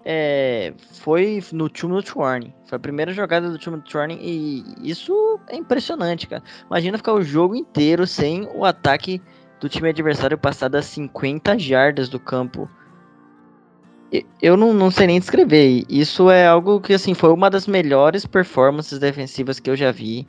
é, 0.04 0.74
foi 0.92 1.42
no 1.52 1.70
Minute 1.82 2.16
Warning. 2.16 2.52
Foi 2.66 2.76
a 2.76 2.80
primeira 2.80 3.12
jogada 3.12 3.50
do 3.50 3.70
Minute 3.70 3.96
Warning 3.96 4.18
e 4.20 4.64
isso 4.82 5.40
é 5.48 5.56
impressionante, 5.56 6.26
cara. 6.26 6.42
Imagina 6.66 6.98
ficar 6.98 7.14
o 7.14 7.22
jogo 7.22 7.54
inteiro 7.54 8.06
sem 8.06 8.46
o 8.54 8.64
ataque 8.64 9.22
do 9.58 9.68
time 9.68 9.88
adversário 9.88 10.36
passar 10.36 10.68
das 10.68 10.84
50 10.86 11.58
jardas 11.58 12.08
do 12.08 12.20
campo. 12.20 12.68
Eu 14.40 14.56
não, 14.56 14.74
não 14.74 14.90
sei 14.90 15.06
nem 15.06 15.18
descrever. 15.18 15.84
Isso 15.88 16.30
é 16.30 16.46
algo 16.46 16.80
que 16.80 16.92
assim 16.92 17.14
foi 17.14 17.32
uma 17.32 17.48
das 17.48 17.66
melhores 17.66 18.26
performances 18.26 18.98
defensivas 18.98 19.58
que 19.58 19.70
eu 19.70 19.74
já 19.74 19.90
vi. 19.90 20.28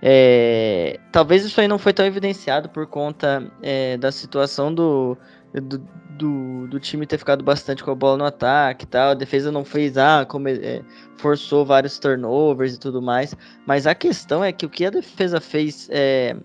É, 0.00 1.00
talvez 1.10 1.44
isso 1.44 1.60
aí 1.60 1.66
não 1.66 1.76
foi 1.76 1.92
tão 1.92 2.06
evidenciado 2.06 2.68
por 2.68 2.86
conta 2.86 3.50
é, 3.60 3.96
da 3.96 4.12
situação 4.12 4.72
do, 4.72 5.18
do, 5.52 5.78
do, 6.18 6.66
do, 6.68 6.80
time 6.80 7.06
ter 7.06 7.18
ficado 7.18 7.42
bastante 7.42 7.82
com 7.82 7.90
a 7.90 7.94
bola 7.94 8.18
no 8.18 8.24
ataque 8.24 8.84
e 8.84 8.88
tal. 8.88 9.10
A 9.10 9.14
defesa 9.14 9.50
não 9.50 9.64
fez, 9.64 9.96
ah, 9.96 10.26
como, 10.28 10.48
é, 10.48 10.82
forçou 11.16 11.64
vários 11.64 11.98
turnovers 11.98 12.74
e 12.74 12.78
tudo 12.78 13.00
mais. 13.00 13.34
Mas 13.66 13.86
a 13.86 13.94
questão 13.94 14.44
é 14.44 14.52
que 14.52 14.66
o 14.66 14.70
que 14.70 14.84
a 14.84 14.90
defesa 14.90 15.40
fez 15.40 15.88
é, 15.90 16.36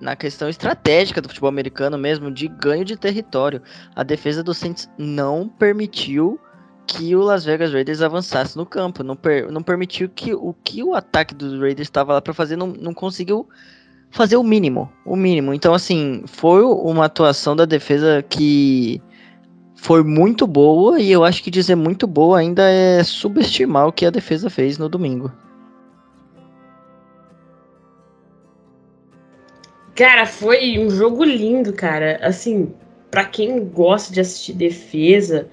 na 0.00 0.14
questão 0.14 0.48
estratégica 0.48 1.20
do 1.20 1.28
futebol 1.28 1.48
americano 1.48 1.98
mesmo, 1.98 2.30
de 2.30 2.48
ganho 2.48 2.84
de 2.84 2.96
território, 2.96 3.60
a 3.94 4.02
defesa 4.02 4.42
do 4.42 4.54
Saints 4.54 4.88
não 4.96 5.48
permitiu 5.48 6.38
que 6.86 7.16
o 7.16 7.20
Las 7.20 7.44
Vegas 7.44 7.72
Raiders 7.72 8.00
avançasse 8.00 8.56
no 8.56 8.64
campo, 8.64 9.02
não, 9.02 9.16
per, 9.16 9.50
não 9.50 9.62
permitiu 9.62 10.08
que 10.08 10.32
o 10.32 10.54
que 10.64 10.84
o 10.84 10.94
ataque 10.94 11.34
dos 11.34 11.58
Raiders 11.58 11.88
estava 11.88 12.12
lá 12.12 12.22
para 12.22 12.32
fazer, 12.32 12.54
não, 12.54 12.68
não 12.68 12.94
conseguiu 12.94 13.48
fazer 14.16 14.36
o 14.36 14.42
mínimo, 14.42 14.90
o 15.04 15.14
mínimo. 15.14 15.52
Então, 15.52 15.74
assim, 15.74 16.22
foi 16.26 16.62
uma 16.62 17.04
atuação 17.04 17.54
da 17.54 17.66
defesa 17.66 18.24
que 18.28 19.00
foi 19.76 20.02
muito 20.02 20.46
boa 20.46 20.98
e 20.98 21.12
eu 21.12 21.22
acho 21.22 21.42
que 21.42 21.50
dizer 21.50 21.76
muito 21.76 22.06
boa 22.06 22.38
ainda 22.38 22.62
é 22.62 23.04
subestimar 23.04 23.86
o 23.86 23.92
que 23.92 24.06
a 24.06 24.10
defesa 24.10 24.48
fez 24.48 24.78
no 24.78 24.88
domingo. 24.88 25.30
Cara, 29.94 30.26
foi 30.26 30.78
um 30.78 30.90
jogo 30.90 31.22
lindo, 31.22 31.72
cara. 31.72 32.18
Assim, 32.22 32.72
para 33.10 33.24
quem 33.24 33.64
gosta 33.66 34.12
de 34.12 34.20
assistir 34.20 34.54
defesa 34.54 35.48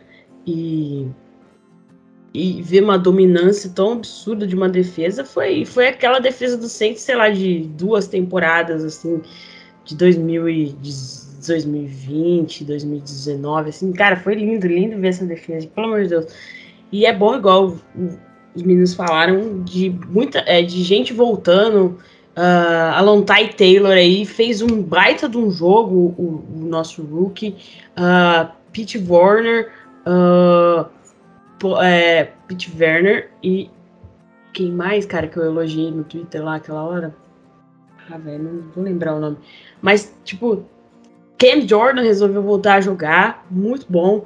e 0.48 1.08
e 2.34 2.62
ver 2.62 2.84
uma 2.84 2.98
dominância 2.98 3.70
tão 3.70 3.94
absurda 3.94 4.46
de 4.48 4.56
uma 4.56 4.68
defesa 4.68 5.24
foi, 5.24 5.63
foi 5.66 5.90
aquela 5.90 6.18
defesa 6.20 6.58
do 6.58 6.68
Saints, 6.68 7.04
sei 7.04 7.16
lá, 7.16 7.30
de 7.30 7.70
duas 7.78 8.08
temporadas, 8.08 8.84
assim, 8.84 9.22
de 9.86 9.96
2020, 9.96 12.66
2019, 12.66 13.70
assim, 13.70 13.92
cara, 13.92 14.16
foi 14.16 14.34
lindo, 14.34 14.66
lindo 14.66 15.00
ver 15.00 15.10
essa 15.10 15.25
defesa, 15.25 15.68
pelo 15.68 15.86
amor 15.88 16.02
de 16.04 16.10
Deus. 16.10 16.25
E 16.92 17.06
é 17.06 17.13
bom, 17.13 17.36
igual 17.36 17.78
os 18.56 18.63
meninos 18.63 18.96
falaram, 18.96 19.62
de 19.63 19.96
muita, 20.08 20.40
é, 20.40 20.63
de 20.63 20.84
gente 20.84 21.13
voltando, 21.13 22.00
uh, 22.36 22.96
Alon 22.96 23.22
Ty 23.22 23.54
Taylor 23.56 23.92
aí 23.92 24.25
fez 24.25 24.60
um 24.62 24.82
baita 24.82 25.30
de 25.30 25.38
um 25.38 25.52
jogo, 25.52 26.16
o, 26.18 26.44
o 26.56 26.66
nosso 26.66 27.04
rookie, 27.04 27.56
uh, 27.98 28.50
Pete 28.72 28.98
Warner, 28.98 29.72
uh, 30.08 30.88
é, 31.82 32.32
Pete 32.48 32.72
Werner 32.77 33.32
e 33.41 33.70
quem 34.53 34.72
mais, 34.72 35.05
cara, 35.05 35.27
que 35.27 35.38
eu 35.38 35.46
elogiei 35.46 35.89
no 35.91 36.03
Twitter 36.03 36.43
lá 36.43 36.55
aquela 36.55 36.84
hora? 36.84 37.15
Ah, 38.10 38.17
velho, 38.17 38.43
não 38.43 38.62
vou 38.75 38.84
lembrar 38.84 39.15
o 39.15 39.20
nome. 39.20 39.38
Mas, 39.82 40.15
tipo, 40.24 40.65
Cam 41.38 41.67
Jordan 41.67 42.01
resolveu 42.01 42.41
voltar 42.41 42.75
a 42.75 42.82
jogar, 42.82 43.46
muito 43.50 43.86
bom. 43.89 44.25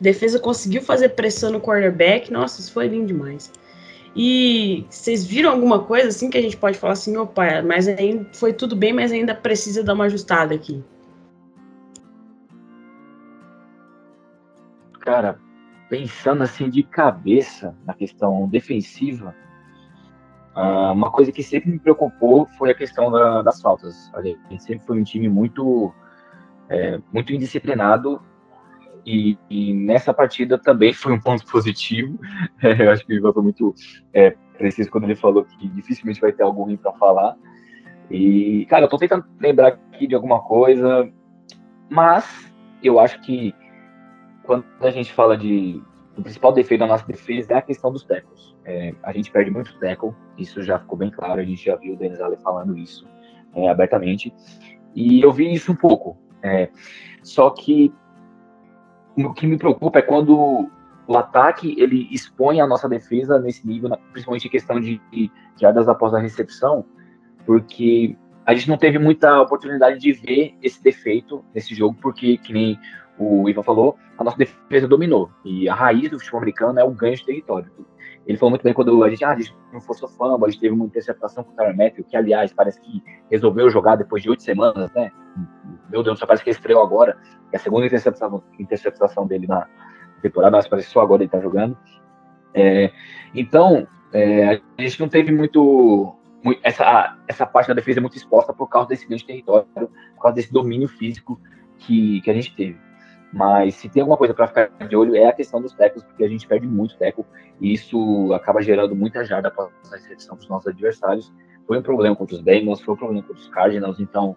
defesa 0.00 0.38
conseguiu 0.38 0.82
fazer 0.82 1.10
pressão 1.10 1.50
no 1.50 1.60
quarterback. 1.60 2.32
Nossa, 2.32 2.60
isso 2.60 2.72
foi 2.72 2.88
lindo 2.88 3.06
demais. 3.06 3.50
E 4.14 4.84
vocês 4.90 5.24
viram 5.24 5.50
alguma 5.50 5.84
coisa 5.84 6.08
assim 6.08 6.28
que 6.28 6.36
a 6.36 6.42
gente 6.42 6.56
pode 6.56 6.76
falar 6.78 6.92
assim, 6.92 7.16
opa, 7.16 7.62
mas 7.62 7.88
ainda 7.88 8.28
foi 8.34 8.52
tudo 8.52 8.76
bem, 8.76 8.92
mas 8.92 9.10
ainda 9.10 9.34
precisa 9.34 9.82
dar 9.82 9.94
uma 9.94 10.04
ajustada 10.04 10.54
aqui. 10.54 10.84
Cara, 15.00 15.38
pensando 15.92 16.42
assim 16.42 16.70
de 16.70 16.82
cabeça 16.82 17.76
na 17.84 17.92
questão 17.92 18.48
defensiva, 18.48 19.34
uh, 20.56 20.90
uma 20.90 21.10
coisa 21.10 21.30
que 21.30 21.42
sempre 21.42 21.70
me 21.70 21.78
preocupou 21.78 22.46
foi 22.56 22.70
a 22.70 22.74
questão 22.74 23.10
da, 23.10 23.42
das 23.42 23.60
faltas. 23.60 24.10
A 24.14 24.22
gente 24.22 24.62
sempre 24.62 24.86
foi 24.86 24.98
um 24.98 25.04
time 25.04 25.28
muito, 25.28 25.92
é, 26.70 26.98
muito 27.12 27.34
indisciplinado 27.34 28.22
e, 29.04 29.36
e, 29.50 29.74
nessa 29.74 30.14
partida 30.14 30.56
também 30.56 30.94
foi 30.94 31.12
um 31.12 31.20
ponto 31.20 31.44
positivo. 31.44 32.18
É, 32.62 32.72
eu 32.86 32.90
acho 32.90 33.04
que 33.04 33.12
o 33.12 33.16
Ivan 33.16 33.34
foi 33.34 33.42
muito 33.42 33.74
é, 34.14 34.30
preciso 34.56 34.90
quando 34.90 35.04
ele 35.04 35.14
falou 35.14 35.44
que 35.44 35.68
dificilmente 35.68 36.22
vai 36.22 36.32
ter 36.32 36.42
algo 36.42 36.62
ruim 36.62 36.78
para 36.78 36.94
falar. 36.94 37.36
E, 38.10 38.64
cara, 38.64 38.86
eu 38.86 38.88
tô 38.88 38.96
tentando 38.96 39.26
lembrar 39.38 39.68
aqui 39.68 40.06
de 40.06 40.14
alguma 40.14 40.40
coisa, 40.40 41.12
mas 41.90 42.50
eu 42.82 42.98
acho 42.98 43.20
que 43.20 43.54
quando 44.44 44.64
a 44.80 44.90
gente 44.90 45.12
fala 45.12 45.36
de 45.36 45.82
o 46.16 46.22
principal 46.22 46.52
defeito 46.52 46.80
da 46.80 46.86
nossa 46.86 47.06
defesa 47.06 47.54
é 47.54 47.56
a 47.56 47.62
questão 47.62 47.90
dos 47.90 48.04
tackles. 48.04 48.54
É, 48.64 48.94
a 49.02 49.12
gente 49.12 49.30
perde 49.30 49.50
muito 49.50 49.78
tackle, 49.78 50.12
isso 50.36 50.62
já 50.62 50.78
ficou 50.78 50.98
bem 50.98 51.10
claro, 51.10 51.40
a 51.40 51.44
gente 51.44 51.64
já 51.64 51.76
viu 51.76 51.94
o 51.94 51.96
Denis 51.96 52.20
Ale 52.20 52.36
falando 52.36 52.76
isso 52.76 53.06
é, 53.54 53.68
abertamente. 53.68 54.32
E 54.94 55.22
eu 55.22 55.32
vi 55.32 55.52
isso 55.52 55.72
um 55.72 55.76
pouco. 55.76 56.18
É, 56.42 56.70
só 57.22 57.50
que 57.50 57.92
o 59.16 59.32
que 59.32 59.46
me 59.46 59.56
preocupa 59.56 59.98
é 59.98 60.02
quando 60.02 60.70
o 61.06 61.16
ataque 61.16 61.74
ele 61.78 62.08
expõe 62.10 62.60
a 62.60 62.66
nossa 62.66 62.88
defesa 62.88 63.38
nesse 63.38 63.66
nível, 63.66 63.90
principalmente 64.12 64.46
em 64.46 64.50
questão 64.50 64.80
de, 64.80 65.00
de 65.10 65.30
jardas 65.60 65.88
após 65.88 66.14
a 66.14 66.18
recepção, 66.18 66.84
porque 67.44 68.16
a 68.44 68.54
gente 68.54 68.68
não 68.68 68.76
teve 68.76 68.98
muita 68.98 69.40
oportunidade 69.40 69.98
de 69.98 70.12
ver 70.12 70.54
esse 70.62 70.82
defeito 70.82 71.44
nesse 71.54 71.74
jogo, 71.74 71.96
porque, 72.00 72.36
que 72.38 72.52
nem 72.52 72.78
o 73.18 73.48
Ivan 73.48 73.62
falou, 73.62 73.96
a 74.18 74.24
nossa 74.24 74.36
defesa 74.36 74.88
dominou. 74.88 75.30
E 75.44 75.68
a 75.68 75.74
raiz 75.74 76.10
do 76.10 76.18
futebol 76.18 76.40
americano 76.40 76.80
é 76.80 76.84
o 76.84 76.90
ganho 76.90 77.16
de 77.16 77.24
território. 77.24 77.70
Ele 78.26 78.38
falou 78.38 78.50
muito 78.50 78.62
bem 78.62 78.72
quando 78.72 79.02
a 79.02 79.10
gente, 79.10 79.24
ah, 79.24 79.30
a 79.30 79.36
gente 79.36 79.54
não 79.72 79.80
forçou 79.80 80.08
fama, 80.08 80.46
a 80.46 80.50
gente 80.50 80.60
teve 80.60 80.74
uma 80.74 80.84
interceptação 80.84 81.42
com 81.42 81.52
o 81.52 81.54
Tyler 81.54 81.76
Matthew, 81.76 82.04
que 82.04 82.16
aliás 82.16 82.52
parece 82.52 82.80
que 82.80 83.02
resolveu 83.30 83.68
jogar 83.68 83.96
depois 83.96 84.22
de 84.22 84.30
oito 84.30 84.42
semanas, 84.42 84.92
né? 84.92 85.10
Meu 85.90 86.02
Deus, 86.02 86.18
só 86.18 86.26
parece 86.26 86.44
que 86.44 86.50
ele 86.50 86.56
estreou 86.56 86.82
agora. 86.82 87.18
É 87.52 87.56
a 87.56 87.60
segunda 87.60 87.86
interceptação, 87.86 88.42
interceptação 88.58 89.26
dele 89.26 89.46
na 89.46 89.66
temporada, 90.22 90.56
mas 90.56 90.68
parece 90.68 90.86
que 90.86 90.92
só 90.92 91.00
agora 91.00 91.22
ele 91.22 91.30
tá 91.30 91.40
jogando. 91.40 91.76
É, 92.54 92.92
então, 93.34 93.88
é, 94.12 94.60
a 94.78 94.82
gente 94.82 95.00
não 95.00 95.08
teve 95.08 95.32
muito, 95.32 96.14
muito, 96.44 96.60
essa, 96.62 97.18
essa 97.26 97.44
parte 97.44 97.68
da 97.68 97.74
defesa 97.74 98.00
muito 98.00 98.16
exposta 98.16 98.52
por 98.52 98.68
causa 98.68 98.88
desse 98.88 99.06
ganho 99.06 99.18
de 99.18 99.26
território, 99.26 99.66
por 99.74 100.22
causa 100.22 100.36
desse 100.36 100.52
domínio 100.52 100.86
físico 100.86 101.40
que, 101.78 102.20
que 102.20 102.30
a 102.30 102.34
gente 102.34 102.54
teve. 102.54 102.78
Mas 103.32 103.76
se 103.76 103.88
tem 103.88 104.02
alguma 104.02 104.16
coisa 104.16 104.34
para 104.34 104.46
ficar 104.46 104.68
de 104.86 104.94
olho 104.94 105.16
é 105.16 105.26
a 105.26 105.32
questão 105.32 105.60
dos 105.60 105.72
tecos, 105.72 106.02
porque 106.02 106.22
a 106.22 106.28
gente 106.28 106.46
perde 106.46 106.66
muito 106.66 106.96
teco 106.96 107.24
e 107.60 107.72
isso 107.72 108.32
acaba 108.34 108.60
gerando 108.60 108.94
muita 108.94 109.24
jarda 109.24 109.50
para 109.50 109.64
a 109.64 109.94
recepção 109.94 110.36
dos 110.36 110.48
nossos 110.48 110.68
adversários. 110.68 111.32
Foi 111.66 111.78
um 111.78 111.82
problema 111.82 112.14
contra 112.14 112.36
os 112.36 112.42
Bengals, 112.42 112.82
foi 112.82 112.94
um 112.94 112.96
problema 112.98 113.22
contra 113.22 113.40
os 113.40 113.48
Cardinals, 113.48 114.00
então 114.00 114.36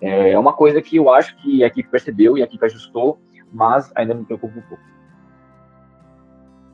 é, 0.00 0.30
é 0.30 0.38
uma 0.38 0.52
coisa 0.52 0.80
que 0.80 0.96
eu 0.96 1.10
acho 1.10 1.36
que 1.38 1.64
a 1.64 1.66
equipe 1.66 1.88
percebeu 1.88 2.38
e 2.38 2.42
a 2.42 2.44
equipe 2.44 2.64
ajustou, 2.64 3.18
mas 3.52 3.90
ainda 3.96 4.14
me 4.14 4.24
preocupa 4.24 4.56
um 4.58 4.62
pouco. 4.62 4.84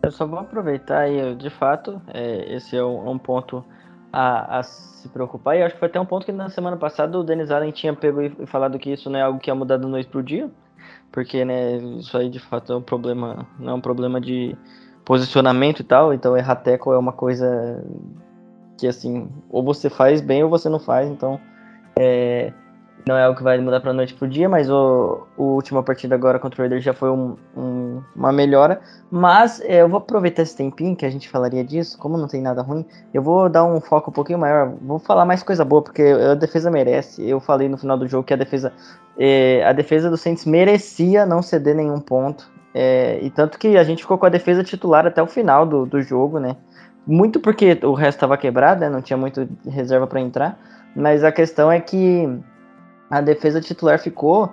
Eu 0.02 0.10
só 0.10 0.26
vou 0.26 0.38
aproveitar 0.38 0.98
aí, 0.98 1.34
de 1.34 1.48
fato, 1.48 2.00
é, 2.12 2.54
esse 2.54 2.76
é 2.76 2.84
um, 2.84 3.06
é 3.06 3.10
um 3.10 3.18
ponto 3.18 3.64
a, 4.12 4.58
a, 4.58 4.62
se 4.62 5.08
preocupar. 5.08 5.56
E 5.56 5.62
acho 5.62 5.74
que 5.74 5.80
foi 5.80 5.88
até 5.88 5.98
um 5.98 6.04
ponto 6.04 6.26
que 6.26 6.32
na 6.32 6.50
semana 6.50 6.76
passada 6.76 7.18
o 7.18 7.24
Denis 7.24 7.50
Allen 7.50 7.72
tinha 7.72 7.94
pego 7.94 8.20
e 8.20 8.46
falado 8.46 8.78
que 8.78 8.92
isso 8.92 9.08
não 9.08 9.18
é 9.18 9.22
algo 9.22 9.38
que 9.38 9.50
ia 9.50 9.54
mudar 9.54 9.78
do 9.78 9.88
noite 9.88 10.10
pro 10.10 10.22
dia. 10.22 10.50
Porque, 11.14 11.44
né, 11.44 11.76
isso 12.00 12.18
aí 12.18 12.28
de 12.28 12.40
fato 12.40 12.72
é 12.72 12.76
um 12.76 12.82
problema, 12.82 13.46
não 13.56 13.74
é 13.74 13.74
um 13.76 13.80
problema 13.80 14.20
de 14.20 14.56
posicionamento 15.04 15.78
e 15.78 15.84
tal. 15.84 16.12
Então 16.12 16.36
errar 16.36 16.60
é 16.66 16.98
uma 16.98 17.12
coisa 17.12 17.84
que, 18.76 18.88
assim, 18.88 19.28
ou 19.48 19.62
você 19.62 19.88
faz 19.88 20.20
bem 20.20 20.42
ou 20.42 20.50
você 20.50 20.68
não 20.68 20.80
faz. 20.80 21.08
Então, 21.08 21.38
é, 21.96 22.52
não 23.06 23.16
é 23.16 23.24
algo 23.24 23.36
que 23.36 23.42
vai 23.42 23.58
mudar 23.58 23.80
para 23.80 23.92
noite 23.92 24.14
pro 24.14 24.26
dia, 24.26 24.48
mas 24.48 24.70
o, 24.70 25.26
o 25.36 25.42
última 25.42 25.82
partida 25.82 26.14
agora 26.14 26.38
contra 26.38 26.58
o 26.58 26.62
Raiders 26.62 26.82
já 26.82 26.94
foi 26.94 27.10
um, 27.10 27.36
um, 27.54 28.02
uma 28.16 28.32
melhora. 28.32 28.80
Mas 29.10 29.60
é, 29.60 29.82
eu 29.82 29.88
vou 29.88 29.98
aproveitar 29.98 30.42
esse 30.42 30.56
tempinho 30.56 30.96
que 30.96 31.04
a 31.04 31.10
gente 31.10 31.28
falaria 31.28 31.62
disso, 31.62 31.98
como 31.98 32.16
não 32.16 32.26
tem 32.26 32.40
nada 32.40 32.62
ruim, 32.62 32.84
eu 33.12 33.22
vou 33.22 33.48
dar 33.48 33.64
um 33.64 33.78
foco 33.80 34.10
um 34.10 34.12
pouquinho 34.12 34.38
maior, 34.38 34.72
vou 34.80 34.98
falar 34.98 35.26
mais 35.26 35.42
coisa 35.42 35.64
boa, 35.64 35.82
porque 35.82 36.02
a 36.02 36.34
defesa 36.34 36.70
merece. 36.70 37.28
Eu 37.28 37.40
falei 37.40 37.68
no 37.68 37.76
final 37.76 37.98
do 37.98 38.08
jogo 38.08 38.24
que 38.24 38.32
a 38.32 38.38
defesa, 38.38 38.72
é, 39.18 39.62
a 39.66 39.72
defesa 39.72 40.08
do 40.08 40.16
Saints 40.16 40.46
merecia 40.46 41.26
não 41.26 41.42
ceder 41.42 41.74
nenhum 41.74 42.00
ponto. 42.00 42.50
É, 42.74 43.18
e 43.22 43.30
tanto 43.30 43.58
que 43.58 43.76
a 43.76 43.84
gente 43.84 44.02
ficou 44.02 44.16
com 44.16 44.26
a 44.26 44.30
defesa 44.30 44.64
titular 44.64 45.06
até 45.06 45.22
o 45.22 45.26
final 45.26 45.66
do, 45.66 45.84
do 45.84 46.00
jogo, 46.00 46.40
né? 46.40 46.56
Muito 47.06 47.38
porque 47.38 47.78
o 47.82 47.92
resto 47.92 48.16
estava 48.16 48.36
quebrado, 48.38 48.80
né? 48.80 48.88
Não 48.88 49.02
tinha 49.02 49.16
muito 49.16 49.46
reserva 49.68 50.06
para 50.06 50.20
entrar. 50.20 50.58
Mas 50.96 51.22
a 51.22 51.30
questão 51.30 51.70
é 51.70 51.80
que 51.80 52.28
a 53.18 53.20
defesa 53.20 53.60
titular 53.60 53.98
ficou 53.98 54.52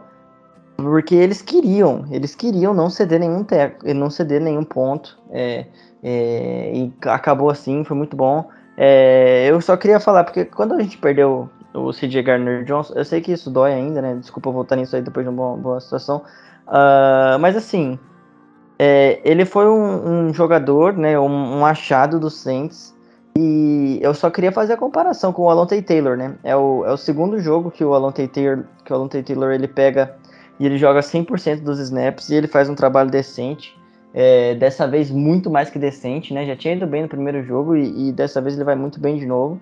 porque 0.78 1.16
eles 1.16 1.42
queriam, 1.42 2.06
eles 2.10 2.34
queriam 2.34 2.74
não 2.74 2.90
ceder 2.90 3.20
nenhum 3.20 3.44
teco, 3.44 3.94
não 3.94 4.10
ceder 4.10 4.42
nenhum 4.42 4.64
ponto, 4.64 5.18
é, 5.30 5.66
é, 6.02 6.72
e 6.74 6.94
acabou 7.06 7.50
assim, 7.50 7.84
foi 7.84 7.96
muito 7.96 8.16
bom. 8.16 8.50
É, 8.76 9.48
eu 9.48 9.62
só 9.62 9.78
queria 9.78 10.00
falar, 10.00 10.24
porque 10.24 10.46
quando 10.46 10.74
a 10.74 10.82
gente 10.82 10.98
perdeu 10.98 11.50
o 11.74 11.92
CJ 11.92 12.24
Gardner 12.24 12.64
Johnson, 12.64 12.94
eu 12.96 13.06
sei 13.06 13.22
que 13.22 13.32
isso 13.32 13.50
dói 13.52 13.74
ainda, 13.74 14.02
né? 14.02 14.16
Desculpa 14.16 14.50
voltar 14.50 14.76
nisso 14.76 14.96
aí 14.96 15.02
depois 15.02 15.26
de 15.26 15.30
uma 15.30 15.36
boa, 15.36 15.58
boa 15.58 15.80
situação. 15.80 16.24
Uh, 16.68 17.38
mas 17.40 17.56
assim, 17.56 18.00
é, 18.80 19.22
ele 19.24 19.46
foi 19.46 19.68
um, 19.68 20.30
um 20.30 20.34
jogador, 20.34 20.94
né? 20.94 21.20
Um, 21.20 21.60
um, 21.60 21.66
achado 21.66 22.20
do 22.20 22.30
Saints. 22.30 22.96
E 23.36 24.00
eu 24.02 24.14
só 24.14 24.30
queria 24.30 24.52
fazer 24.52 24.74
a 24.74 24.78
comparação 24.78 25.32
com 25.32 25.44
o 25.44 25.50
Alonte 25.50 25.82
Taylor, 25.82 26.18
né? 26.18 26.36
É 26.44 26.56
o, 26.56 26.86
é 26.86 26.92
o 26.92 26.98
segundo 26.98 27.40
jogo 27.40 27.72
que 27.72 27.84
o 27.84 27.94
Alonte 27.94 28.28
Taylor, 28.28 28.66
que 28.84 28.92
o 28.92 28.96
Alonte 28.96 29.24
Taylor 29.24 29.52
ele 29.52 29.68
pega 29.68 30.16
e 30.60 30.66
ele 30.66 30.78
joga 30.78 31.00
100% 31.00 31.62
dos 31.62 31.80
snaps 31.80 32.30
e 32.30 32.36
ele 32.36 32.48
faz 32.48 32.70
um 32.70 32.76
trabalho 32.76 33.10
decente. 33.10 33.76
É, 34.14 34.56
dessa 34.56 34.86
vez 34.86 35.10
muito 35.10 35.50
mais 35.50 35.70
que 35.70 35.80
decente, 35.80 36.34
né? 36.34 36.46
Já 36.46 36.56
tinha 36.56 36.76
ido 36.76 36.86
bem 36.86 37.04
no 37.04 37.08
primeiro 37.08 37.42
jogo 37.44 37.78
e, 37.78 38.10
e, 38.10 38.12
dessa 38.12 38.42
vez 38.42 38.56
ele 38.56 38.66
vai 38.66 38.76
muito 38.76 39.00
bem 39.00 39.18
de 39.18 39.26
novo. 39.26 39.60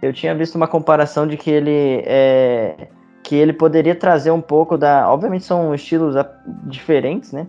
Eu 0.00 0.12
tinha 0.12 0.34
visto 0.34 0.54
uma 0.54 0.66
comparação 0.66 1.26
de 1.26 1.36
que 1.36 1.50
ele 1.50 2.02
é, 2.06 2.88
que 3.22 3.36
ele 3.36 3.52
poderia 3.52 3.94
trazer 3.94 4.30
um 4.30 4.40
pouco 4.40 4.78
da, 4.78 5.12
obviamente 5.12 5.44
são 5.44 5.74
estilos 5.74 6.14
diferentes, 6.64 7.30
né? 7.30 7.46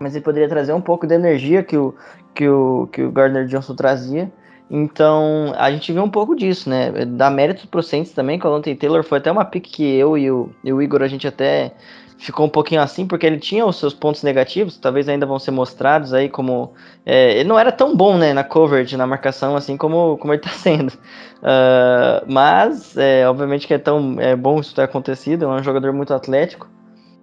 Mas 0.00 0.14
ele 0.14 0.24
poderia 0.24 0.48
trazer 0.48 0.72
um 0.72 0.80
pouco 0.80 1.06
da 1.06 1.14
energia 1.14 1.62
que 1.62 1.76
o 1.76 1.94
que 2.34 2.48
o 2.48 2.88
que 2.92 3.02
o 3.02 3.12
Gardner 3.12 3.46
Johnson 3.46 3.76
trazia. 3.76 4.30
Então, 4.70 5.52
a 5.56 5.70
gente 5.70 5.92
viu 5.92 6.02
um 6.02 6.10
pouco 6.10 6.34
disso, 6.34 6.68
né? 6.68 6.90
Dá 7.06 7.30
mérito 7.30 7.68
pro 7.68 7.82
Saints 7.82 8.12
também, 8.12 8.38
que 8.38 8.46
o 8.46 8.60
Taylor 8.60 9.04
foi 9.04 9.18
até 9.18 9.30
uma 9.30 9.44
pick 9.44 9.64
que 9.64 9.84
eu 9.84 10.18
e 10.18 10.30
o, 10.30 10.50
e 10.64 10.72
o 10.72 10.82
Igor, 10.82 11.02
a 11.02 11.08
gente 11.08 11.26
até 11.26 11.72
ficou 12.18 12.46
um 12.46 12.48
pouquinho 12.48 12.80
assim, 12.80 13.06
porque 13.06 13.26
ele 13.26 13.38
tinha 13.38 13.64
os 13.64 13.76
seus 13.76 13.92
pontos 13.92 14.22
negativos, 14.22 14.78
talvez 14.78 15.08
ainda 15.08 15.26
vão 15.26 15.38
ser 15.38 15.50
mostrados 15.50 16.12
aí 16.12 16.28
como... 16.28 16.72
É, 17.04 17.38
ele 17.38 17.48
não 17.48 17.58
era 17.58 17.70
tão 17.70 17.94
bom, 17.94 18.16
né, 18.16 18.32
na 18.32 18.42
coverage, 18.42 18.96
na 18.96 19.06
marcação, 19.06 19.54
assim 19.54 19.76
como, 19.76 20.16
como 20.18 20.32
ele 20.32 20.42
tá 20.42 20.50
sendo. 20.56 20.90
Uh, 20.90 22.24
mas, 22.26 22.96
é, 22.96 23.28
obviamente 23.28 23.66
que 23.66 23.74
é 23.74 23.78
tão 23.78 24.16
é 24.18 24.34
bom 24.34 24.58
isso 24.58 24.74
ter 24.74 24.82
acontecido, 24.82 25.44
é 25.44 25.48
um 25.48 25.62
jogador 25.62 25.92
muito 25.92 26.12
atlético. 26.12 26.68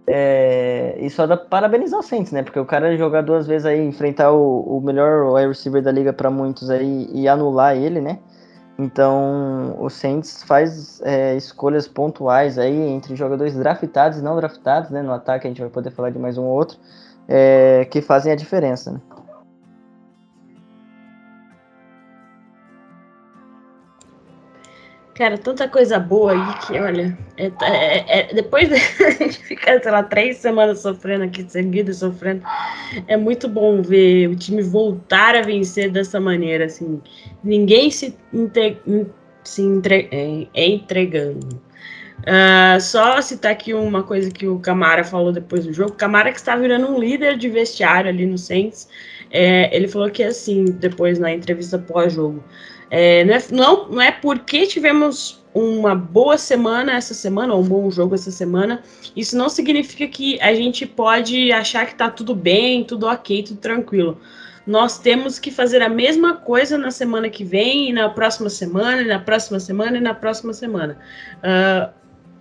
É, 0.05 0.97
e 0.99 1.09
só 1.09 1.25
dá 1.25 1.37
parabenizar 1.37 1.99
o 1.99 2.03
Saints, 2.03 2.31
né? 2.31 2.43
Porque 2.43 2.59
o 2.59 2.65
cara 2.65 2.95
jogar 2.97 3.21
duas 3.21 3.47
vezes 3.47 3.65
aí, 3.65 3.81
enfrentar 3.85 4.31
o, 4.31 4.77
o 4.77 4.81
melhor 4.81 5.33
wide 5.33 5.47
receiver 5.47 5.81
da 5.81 5.91
liga 5.91 6.11
para 6.11 6.29
muitos 6.29 6.69
aí 6.69 7.09
e 7.13 7.27
anular 7.27 7.75
ele, 7.75 8.01
né? 8.01 8.19
Então 8.77 9.75
o 9.79 9.89
Saints 9.89 10.43
faz 10.43 11.01
é, 11.03 11.35
escolhas 11.35 11.87
pontuais 11.87 12.57
aí 12.57 12.75
entre 12.89 13.15
jogadores 13.15 13.55
draftados 13.55 14.17
e 14.19 14.21
não 14.21 14.35
draftados, 14.35 14.89
né? 14.89 15.01
No 15.01 15.13
ataque 15.13 15.47
a 15.47 15.49
gente 15.49 15.61
vai 15.61 15.69
poder 15.69 15.91
falar 15.91 16.09
de 16.09 16.19
mais 16.19 16.37
um 16.37 16.43
ou 16.43 16.55
outro, 16.55 16.77
é, 17.27 17.85
que 17.85 18.01
fazem 18.01 18.31
a 18.31 18.35
diferença, 18.35 18.91
né? 18.91 18.99
Cara, 25.15 25.37
tanta 25.37 25.67
coisa 25.67 25.99
boa 25.99 26.31
aí 26.31 26.59
que, 26.65 26.79
olha, 26.79 27.15
é, 27.37 27.51
é, 27.61 28.19
é, 28.19 28.33
depois 28.33 28.67
de 28.69 28.75
a 28.75 29.11
gente 29.11 29.37
ficar, 29.43 29.79
sei 29.79 29.91
lá, 29.91 30.01
três 30.01 30.37
semanas 30.37 30.79
sofrendo 30.79 31.25
aqui, 31.25 31.45
seguidas 31.47 31.97
sofrendo, 31.97 32.41
é 33.07 33.15
muito 33.15 33.47
bom 33.47 33.81
ver 33.81 34.27
o 34.29 34.35
time 34.35 34.63
voltar 34.63 35.35
a 35.35 35.41
vencer 35.41 35.91
dessa 35.91 36.19
maneira, 36.19 36.65
assim. 36.65 36.99
Ninguém 37.43 37.91
se, 37.91 38.17
se 39.43 39.61
entre, 39.61 40.09
é, 40.11 40.47
entregando. 40.55 41.61
Uh, 42.23 42.79
só 42.79 43.21
citar 43.21 43.51
aqui 43.51 43.73
uma 43.73 44.01
coisa 44.01 44.31
que 44.31 44.47
o 44.47 44.57
Camara 44.57 45.03
falou 45.03 45.31
depois 45.31 45.65
do 45.65 45.73
jogo. 45.73 45.91
Camara 45.91 46.31
que 46.31 46.37
está 46.37 46.55
virando 46.55 46.87
um 46.87 46.97
líder 46.97 47.37
de 47.37 47.49
vestiário 47.49 48.09
ali 48.09 48.25
no 48.25 48.37
Saints. 48.37 48.87
É, 49.29 49.75
ele 49.75 49.87
falou 49.87 50.09
que 50.09 50.23
assim, 50.23 50.65
depois 50.65 51.19
na 51.19 51.33
entrevista 51.33 51.77
pós-jogo. 51.77 52.41
É, 52.95 53.25
não, 53.25 53.33
é, 53.33 53.43
não, 53.49 53.89
não 53.89 54.01
é 54.03 54.11
porque 54.11 54.67
tivemos 54.67 55.43
uma 55.51 55.95
boa 55.95 56.37
semana 56.37 56.93
essa 56.93 57.15
semana, 57.15 57.55
ou 57.55 57.61
um 57.61 57.67
bom 57.67 57.89
jogo 57.89 58.13
essa 58.13 58.29
semana, 58.29 58.83
isso 59.15 59.35
não 59.35 59.49
significa 59.49 60.05
que 60.07 60.39
a 60.39 60.53
gente 60.53 60.85
pode 60.85 61.51
achar 61.51 61.87
que 61.87 61.95
tá 61.95 62.07
tudo 62.11 62.35
bem, 62.35 62.83
tudo 62.83 63.07
ok, 63.07 63.41
tudo 63.41 63.59
tranquilo. 63.59 64.21
Nós 64.67 64.99
temos 64.99 65.39
que 65.39 65.49
fazer 65.49 65.81
a 65.81 65.89
mesma 65.89 66.35
coisa 66.35 66.77
na 66.77 66.91
semana 66.91 67.31
que 67.31 67.43
vem, 67.43 67.89
e 67.89 67.93
na 67.93 68.09
próxima 68.09 68.47
semana, 68.47 69.01
e 69.01 69.07
na 69.07 69.17
próxima 69.17 69.59
semana, 69.59 69.97
e 69.97 70.01
na 70.01 70.13
próxima 70.13 70.53
semana. 70.53 70.95
Uh, 71.39 71.91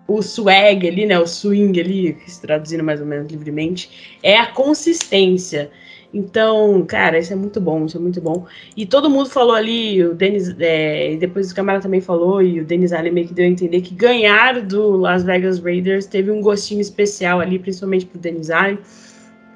o 0.07 0.21
swag 0.21 0.87
ali, 0.87 1.07
né, 1.07 1.19
o 1.19 1.27
swing 1.27 1.81
ali, 1.81 2.19
traduzindo 2.43 2.85
mais 2.85 3.01
ou 3.01 3.07
menos 3.07 3.33
livremente, 3.33 4.19
é 4.23 4.37
a 4.37 4.49
consistência. 4.49 5.71
Então, 6.15 6.85
cara, 6.87 7.19
isso 7.19 7.33
é 7.33 7.37
muito 7.37 7.59
bom, 7.59 7.87
isso 7.87 7.97
é 7.97 8.01
muito 8.01 8.21
bom. 8.21 8.45
E 8.77 8.85
todo 8.85 9.09
mundo 9.09 9.31
falou 9.31 9.55
ali, 9.55 10.05
o 10.05 10.15
Denis, 10.15 10.55
é, 10.59 11.17
depois 11.17 11.51
o 11.51 11.55
Camara 11.55 11.81
também 11.81 12.03
falou, 12.03 12.43
e 12.43 12.61
o 12.61 12.65
Denis 12.65 12.93
Allen 12.93 13.13
meio 13.13 13.29
que 13.29 13.35
deu 13.35 13.47
a 13.47 13.49
entender 13.49 13.81
que 13.81 13.95
ganhar 13.95 14.61
do 14.61 14.97
Las 14.97 15.23
Vegas 15.25 15.59
Raiders 15.59 16.05
teve 16.05 16.31
um 16.31 16.43
gostinho 16.43 16.83
especial 16.83 17.41
ali, 17.41 17.59
principalmente 17.59 18.05
pro 18.05 18.19
Denis 18.19 18.51
Allen, 18.51 18.79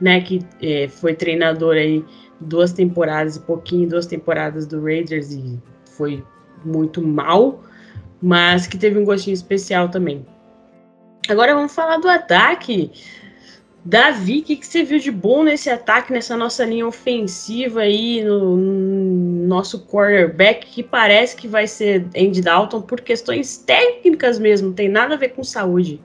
né, 0.01 0.21
que 0.23 0.41
é, 0.63 0.89
foi 0.89 1.15
treinador 1.15 1.75
aí 1.75 2.03
duas 2.41 2.73
temporadas 2.73 3.37
e 3.37 3.41
pouquinho, 3.41 3.89
duas 3.89 4.07
temporadas 4.07 4.67
do 4.67 4.83
Raiders 4.83 5.33
e 5.33 5.59
foi 5.97 6.25
muito 6.65 7.03
mal, 7.03 7.63
mas 8.21 8.67
que 8.67 8.79
teve 8.79 8.99
um 8.99 9.05
gostinho 9.05 9.35
especial 9.35 9.91
também. 9.91 10.25
Agora 11.29 11.55
vamos 11.55 11.75
falar 11.75 11.99
do 11.99 12.09
ataque. 12.09 12.91
Davi, 13.87 14.41
o 14.41 14.43
que, 14.43 14.57
que, 14.57 14.67
você 14.67 14.83
viu 14.83 14.99
de 14.99 15.13
bom 15.13 15.45
nesse 15.45 15.71
ataque, 15.71 16.13
nessa 16.13 16.37
nossa 16.37 16.65
linha 16.65 16.85
ofensiva 16.85 17.83
aí, 17.83 18.21
no, 18.25 18.57
no, 18.57 19.47
nosso 19.47 19.87
quarterback, 19.87 20.67
que 20.67 20.83
parece 20.83 21.37
que 21.37 21.47
vai 21.47 21.69
ser 21.69 22.05
Andy 22.17 22.43
Dalton 22.43 22.83
por 22.83 23.01
questões 23.01 23.59
técnicas 23.59 24.41
mesmo, 24.41 24.73
tem 24.73 24.89
nada 24.89 25.15
a 25.15 25.17
ver 25.17 25.29
com 25.29 25.45
saúde. 25.45 26.03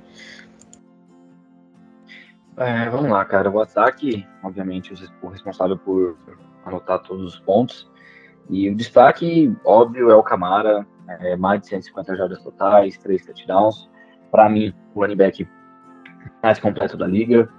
É, 2.55 2.87
vamos 2.91 3.09
lá, 3.09 3.25
cara. 3.25 3.49
O 3.49 3.59
ataque, 3.59 4.27
obviamente, 4.43 4.93
o 5.23 5.29
responsável 5.29 5.75
por 5.75 6.15
anotar 6.63 6.99
todos 6.99 7.33
os 7.33 7.39
pontos. 7.39 7.89
E 8.47 8.69
o 8.69 8.75
destaque, 8.75 9.51
óbvio, 9.65 10.11
é 10.11 10.15
o 10.15 10.21
Camara, 10.21 10.85
é, 11.07 11.35
mais 11.35 11.61
de 11.61 11.67
150 11.69 12.15
jardas 12.15 12.43
totais, 12.43 12.95
3 12.99 13.25
touchdowns. 13.25 13.89
Para 14.29 14.47
mim, 14.47 14.71
o 14.93 15.01
running 15.01 15.15
back 15.15 15.47
mais 16.43 16.59
completo 16.59 16.95
da 16.95 17.07
liga. 17.07 17.49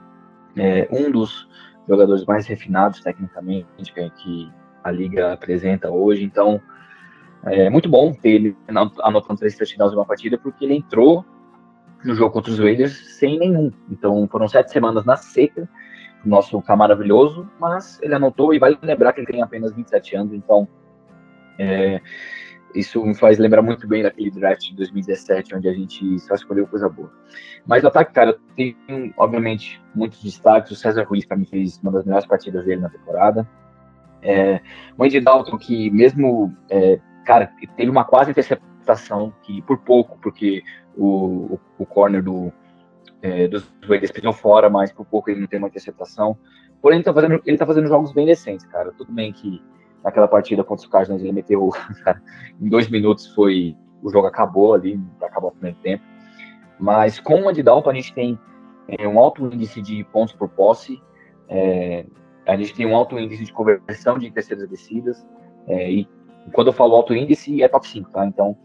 É, 0.56 0.88
um 0.90 1.10
dos 1.10 1.48
jogadores 1.88 2.24
mais 2.24 2.46
refinados 2.46 3.00
tecnicamente 3.00 3.66
que 4.16 4.52
a 4.82 4.90
liga 4.90 5.32
apresenta 5.32 5.90
hoje. 5.90 6.24
Então, 6.24 6.60
é 7.44 7.68
muito 7.68 7.88
bom 7.88 8.12
ter 8.12 8.30
ele 8.30 8.56
anotando 9.02 9.40
três 9.40 9.56
touchdowns 9.56 9.92
em 9.92 9.96
uma 9.96 10.04
partida, 10.04 10.38
porque 10.38 10.64
ele 10.64 10.74
entrou 10.74 11.24
no 12.04 12.14
jogo 12.14 12.32
contra 12.32 12.52
os 12.52 12.58
Raiders 12.58 13.18
sem 13.18 13.38
nenhum. 13.38 13.70
Então, 13.90 14.28
foram 14.28 14.48
sete 14.48 14.70
semanas 14.70 15.04
na 15.04 15.16
seca, 15.16 15.68
o 16.24 16.28
nosso 16.28 16.60
K 16.62 16.76
maravilhoso, 16.76 17.48
mas 17.58 18.00
ele 18.02 18.14
anotou 18.14 18.54
e 18.54 18.58
vale 18.58 18.78
lembrar 18.82 19.12
que 19.12 19.20
ele 19.20 19.26
tem 19.26 19.42
apenas 19.42 19.72
27 19.72 20.16
anos, 20.16 20.32
então 20.32 20.68
é, 21.58 22.00
isso 22.74 23.04
me 23.04 23.14
faz 23.14 23.38
lembrar 23.38 23.62
muito 23.62 23.86
bem 23.86 24.02
daquele 24.02 24.30
draft 24.30 24.68
de 24.68 24.76
2017, 24.76 25.54
onde 25.54 25.68
a 25.68 25.72
gente 25.72 26.18
só 26.20 26.34
escolheu 26.34 26.66
coisa 26.66 26.88
boa. 26.88 27.12
Mas 27.66 27.84
o 27.84 27.88
ataque, 27.88 28.12
cara, 28.12 28.38
tem, 28.56 28.76
obviamente, 29.16 29.80
muitos 29.94 30.22
destaques. 30.22 30.70
O 30.72 30.76
César 30.76 31.04
Ruiz, 31.04 31.24
para 31.24 31.36
mim, 31.36 31.44
fez 31.44 31.78
uma 31.82 31.92
das 31.92 32.04
melhores 32.04 32.26
partidas 32.26 32.64
dele 32.64 32.80
na 32.80 32.88
temporada. 32.88 33.48
É, 34.22 34.60
o 34.96 35.04
Andy 35.04 35.20
Dalton, 35.20 35.58
que 35.58 35.90
mesmo, 35.90 36.54
é, 36.70 37.00
cara, 37.24 37.52
teve 37.76 37.90
uma 37.90 38.04
quase 38.04 38.30
interceptação, 38.30 39.32
que 39.42 39.60
por 39.62 39.78
pouco, 39.78 40.18
porque 40.20 40.62
o, 40.96 41.54
o, 41.54 41.60
o 41.78 41.86
corner 41.86 42.22
do, 42.22 42.52
é, 43.20 43.48
dos 43.48 43.68
Raiders 43.82 44.10
pisou 44.10 44.32
fora, 44.32 44.70
mas 44.70 44.92
por 44.92 45.04
pouco 45.04 45.30
ele 45.30 45.40
não 45.40 45.46
tem 45.46 45.58
uma 45.58 45.68
interceptação. 45.68 46.36
Porém, 46.80 46.98
ele 46.98 47.04
tá 47.04 47.12
fazendo, 47.12 47.42
ele 47.46 47.58
tá 47.58 47.66
fazendo 47.66 47.86
jogos 47.88 48.12
bem 48.12 48.26
decentes, 48.26 48.66
cara. 48.66 48.92
Tudo 48.92 49.12
bem 49.12 49.32
que 49.32 49.62
naquela 50.04 50.28
partida 50.28 50.64
contra 50.64 50.84
os 50.84 50.90
Cardinals, 50.90 51.22
ele 51.22 51.32
meteu, 51.32 51.70
em 52.60 52.68
dois 52.68 52.88
minutos 52.88 53.26
foi, 53.34 53.76
o 54.02 54.10
jogo 54.10 54.26
acabou 54.26 54.74
ali, 54.74 55.00
acabou 55.20 55.50
o 55.50 55.52
primeiro 55.52 55.78
tempo. 55.78 56.02
Mas 56.78 57.20
com 57.20 57.42
o 57.42 57.48
Andy 57.48 57.62
Dalton, 57.62 57.90
a 57.90 57.94
gente 57.94 58.12
tem 58.12 58.38
é, 58.88 59.06
um 59.06 59.18
alto 59.18 59.44
índice 59.46 59.80
de 59.80 60.02
pontos 60.04 60.34
por 60.34 60.48
posse, 60.48 61.00
é, 61.48 62.04
a 62.46 62.56
gente 62.56 62.74
tem 62.74 62.86
um 62.86 62.96
alto 62.96 63.18
índice 63.18 63.44
de 63.44 63.52
conversão 63.52 64.18
de 64.18 64.30
terceiras 64.30 64.68
descidas, 64.68 65.24
é, 65.68 65.90
e 65.90 66.08
quando 66.52 66.68
eu 66.68 66.72
falo 66.72 66.96
alto 66.96 67.14
índice, 67.14 67.62
é 67.62 67.68
top 67.68 67.86
5, 67.86 68.10
tá? 68.10 68.26
Então, 68.26 68.56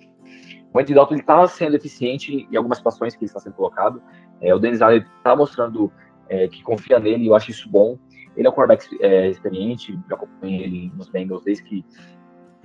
o 0.73 0.79
Andy 0.79 0.93
Dalton 0.93 1.15
está 1.15 1.47
sendo 1.47 1.75
eficiente 1.75 2.47
em 2.51 2.55
algumas 2.55 2.79
situações 2.79 3.15
que 3.15 3.23
ele 3.23 3.29
está 3.29 3.39
sendo 3.39 3.53
colocado. 3.53 4.01
É, 4.41 4.53
o 4.53 4.59
Denis 4.59 4.81
Allen 4.81 5.03
está 5.17 5.35
mostrando 5.35 5.91
é, 6.29 6.47
que 6.47 6.61
confia 6.63 6.99
nele, 6.99 7.25
e 7.25 7.27
eu 7.27 7.35
acho 7.35 7.51
isso 7.51 7.69
bom. 7.69 7.97
Ele 8.37 8.47
é 8.47 8.49
um 8.49 8.53
quarterback 8.53 8.87
é, 9.01 9.29
experiente, 9.29 9.99
já 10.07 10.15
acompanhei 10.15 10.63
ele 10.63 10.91
nos 10.95 11.09
Bengals 11.09 11.43
desde 11.43 11.63
que 11.63 11.85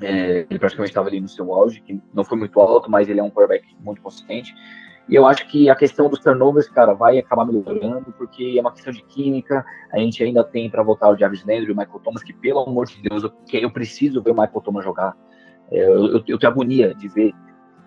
é, 0.01 0.47
ele 0.49 0.59
praticamente 0.59 0.91
estava 0.91 1.09
ali 1.09 1.21
no 1.21 1.29
seu 1.29 1.53
auge, 1.53 1.81
que 1.81 2.01
não 2.13 2.25
foi 2.25 2.39
muito 2.39 2.61
alto, 2.61 2.91
mas 2.91 3.09
ele 3.09 3.21
é 3.21 3.23
um 3.23 3.31
quarterback 3.31 3.65
muito 3.81 4.03
consistente. 4.03 4.55
E 5.09 5.15
eu 5.15 5.27
acho 5.27 5.49
que 5.49 5.69
a 5.69 5.75
questão 5.75 6.09
dos 6.09 6.21
turnovers, 6.21 6.69
cara, 6.69 6.95
vai 6.95 7.19
acabar 7.19 7.45
melhorando, 7.45 8.13
porque 8.17 8.55
é 8.57 8.61
uma 8.61 8.73
questão 8.73 8.93
de 8.93 9.03
química. 9.03 9.65
A 9.93 9.99
gente 9.99 10.23
ainda 10.23 10.45
tem 10.45 10.71
para 10.71 10.83
voltar 10.83 11.09
o 11.09 11.17
Jarvis 11.17 11.45
Landry 11.45 11.67
e 11.67 11.73
o 11.73 11.77
Michael 11.77 12.01
Thomas, 12.01 12.23
que 12.23 12.33
pelo 12.33 12.61
amor 12.61 12.87
de 12.87 13.03
Deus, 13.03 13.25
eu, 13.25 13.33
eu 13.53 13.71
preciso 13.71 14.23
ver 14.23 14.31
o 14.31 14.35
Michael 14.35 14.61
Thomas 14.61 14.85
jogar. 14.85 15.17
É, 15.71 15.85
eu, 15.87 16.23
eu, 16.27 16.39
tenho 16.39 16.53
agonia 16.53 16.95
de 16.95 17.09
ver 17.09 17.33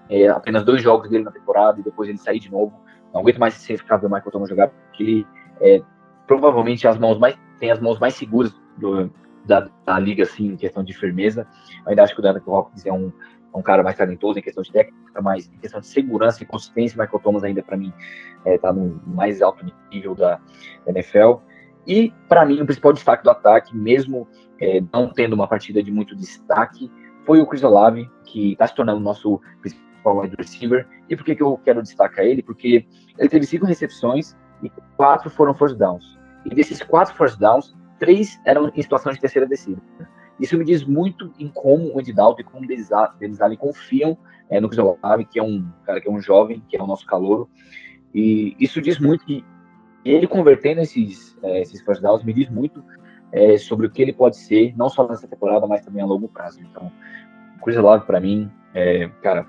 é, 0.10 0.28
apenas 0.28 0.64
dois 0.64 0.82
jogos 0.82 1.10
dele 1.10 1.24
na 1.24 1.32
temporada 1.32 1.80
e 1.80 1.84
depois 1.84 2.10
ele 2.10 2.18
sair 2.18 2.40
de 2.40 2.52
novo. 2.52 2.74
Não 3.14 3.22
aguento 3.22 3.40
mais 3.40 3.54
ser 3.54 3.78
ficar 3.78 3.98
ver 3.98 4.08
o 4.08 4.10
Michael 4.10 4.32
Thomas 4.32 4.50
jogar, 4.50 4.68
porque 4.68 5.04
ele 5.04 5.28
é 5.62 5.82
provavelmente 6.28 6.88
as 6.88 6.98
mãos 6.98 7.18
mais 7.18 7.38
tem 7.60 7.72
as 7.72 7.80
mãos 7.80 8.00
mais 8.00 8.16
seguras 8.16 8.54
do, 8.78 9.10
da, 9.46 9.70
da, 9.86 10.00
liga, 10.00 10.24
assim, 10.24 10.48
em 10.48 10.58
questão 10.58 10.84
de 10.84 10.94
firmeza. 10.94 11.48
Eu 11.84 11.90
ainda 11.90 12.04
acho 12.04 12.14
que 12.14 12.20
o 12.20 12.24
Daniel 12.24 12.44
Hopkins 12.48 12.86
é 12.86 12.92
um, 12.92 13.12
um 13.54 13.62
cara 13.62 13.84
mais 13.84 13.98
talentoso 13.98 14.40
em 14.40 14.42
questão 14.42 14.64
de 14.64 14.72
técnica, 14.72 15.22
mas 15.22 15.48
em 15.48 15.58
questão 15.58 15.80
de 15.80 15.88
segurança 15.88 16.44
e 16.44 16.46
consistência, 16.46 17.02
Michael 17.02 17.22
Thomas 17.22 17.44
ainda, 17.44 17.64
para 17.64 17.78
mim, 17.78 17.94
está 18.46 18.70
é, 18.70 18.74
no 18.74 19.02
mais 19.06 19.42
alto 19.42 19.66
nível 19.92 20.16
da, 20.16 20.40
da 20.86 20.92
NFL. 20.92 21.36
E, 21.88 22.12
para 22.28 22.46
mim, 22.46 22.62
o 22.62 22.66
principal 22.66 22.94
destaque 22.94 23.24
do 23.24 23.30
ataque, 23.30 23.76
mesmo 23.76 24.28
é, 24.60 24.82
não 24.92 25.10
tendo 25.10 25.34
uma 25.34 25.48
partida 25.48 25.82
de 25.84 25.92
muito 25.92 26.16
destaque, 26.16 26.92
foi 27.26 27.42
o 27.42 27.46
Chris 27.46 27.64
Olave, 27.64 28.10
que 28.24 28.54
está 28.54 28.68
se 28.68 28.76
tornando 28.76 29.00
nosso 29.00 29.40
principal 29.62 30.20
wide 30.20 30.36
receiver. 30.38 30.88
E 31.10 31.16
por 31.16 31.24
que, 31.24 31.36
que 31.36 31.44
eu 31.44 31.60
quero 31.64 31.82
destacar 31.82 32.26
ele? 32.26 32.42
Porque 32.42 32.86
ele 33.18 33.30
teve 33.30 33.46
cinco 33.46 33.66
recepções 33.66 34.36
e 34.64 34.72
quatro 34.98 35.30
foram 35.30 35.54
first 35.54 35.78
downs. 35.78 36.18
E 36.46 36.54
desses 36.54 36.82
quatro 36.82 37.16
first 37.16 37.40
downs, 37.40 37.76
três 38.00 38.40
eram 38.46 38.72
em 38.76 38.82
situação 38.82 39.12
de 39.12 39.20
terceira 39.20 39.48
descida. 39.48 39.82
Isso 40.40 40.58
me 40.58 40.66
diz 40.66 40.84
muito 40.84 41.32
em 41.40 41.48
como 41.48 41.94
o 41.94 42.00
Andy 42.00 42.14
Dalton 42.14 42.42
e 42.42 42.44
como 42.44 42.68
Denis 42.68 43.42
Allen 43.42 43.58
confiam 43.58 44.18
é, 44.50 44.60
no 44.60 44.68
Chris 44.68 44.80
Olave, 44.80 45.26
que 45.26 45.40
é 45.40 45.44
um 45.44 45.68
cara 45.86 46.02
que 46.02 46.10
é 46.10 46.12
um 46.12 46.20
jovem, 46.20 46.62
que 46.68 46.76
é 46.76 46.82
o 46.82 46.88
nosso 46.88 47.06
calouro. 47.06 47.50
E 48.14 48.56
isso 48.60 48.82
diz 48.82 49.00
muito 49.00 49.26
que 49.26 49.44
ele 50.04 50.28
convertendo 50.28 50.82
esses, 50.82 51.38
é, 51.42 51.62
esses 51.62 51.82
first 51.82 52.02
downs 52.02 52.24
me 52.24 52.34
diz 52.34 52.50
muito 52.50 52.84
é, 53.32 53.58
sobre 53.58 53.88
o 53.88 53.90
que 53.90 54.02
ele 54.02 54.14
pode 54.14 54.38
ser, 54.38 54.76
não 54.78 54.90
só 54.90 55.08
nessa 55.08 55.28
temporada, 55.28 55.66
mas 55.66 55.84
também 55.84 56.04
a 56.04 56.06
longo 56.06 56.28
prazo. 56.28 56.60
Então, 56.62 56.92
o 57.58 57.64
Chris 57.64 57.78
Olave, 57.78 58.06
para 58.06 58.20
mim, 58.20 58.52
é, 58.74 59.08
cara, 59.22 59.48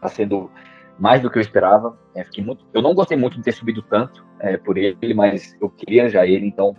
tá 0.00 0.08
sendo 0.08 0.50
mais 0.98 1.20
do 1.20 1.30
que 1.30 1.38
eu 1.38 1.42
esperava. 1.42 1.98
É, 2.14 2.24
fiquei 2.24 2.42
muito, 2.42 2.64
eu 2.72 2.80
não 2.80 2.94
gostei 2.94 3.16
muito 3.16 3.36
de 3.36 3.42
ter 3.42 3.52
subido 3.52 3.82
tanto 3.82 4.24
é, 4.40 4.56
por 4.56 4.76
ele, 4.76 5.14
mas 5.14 5.56
eu 5.60 5.68
queria 5.68 6.08
já 6.08 6.26
ele, 6.26 6.46
então 6.46 6.74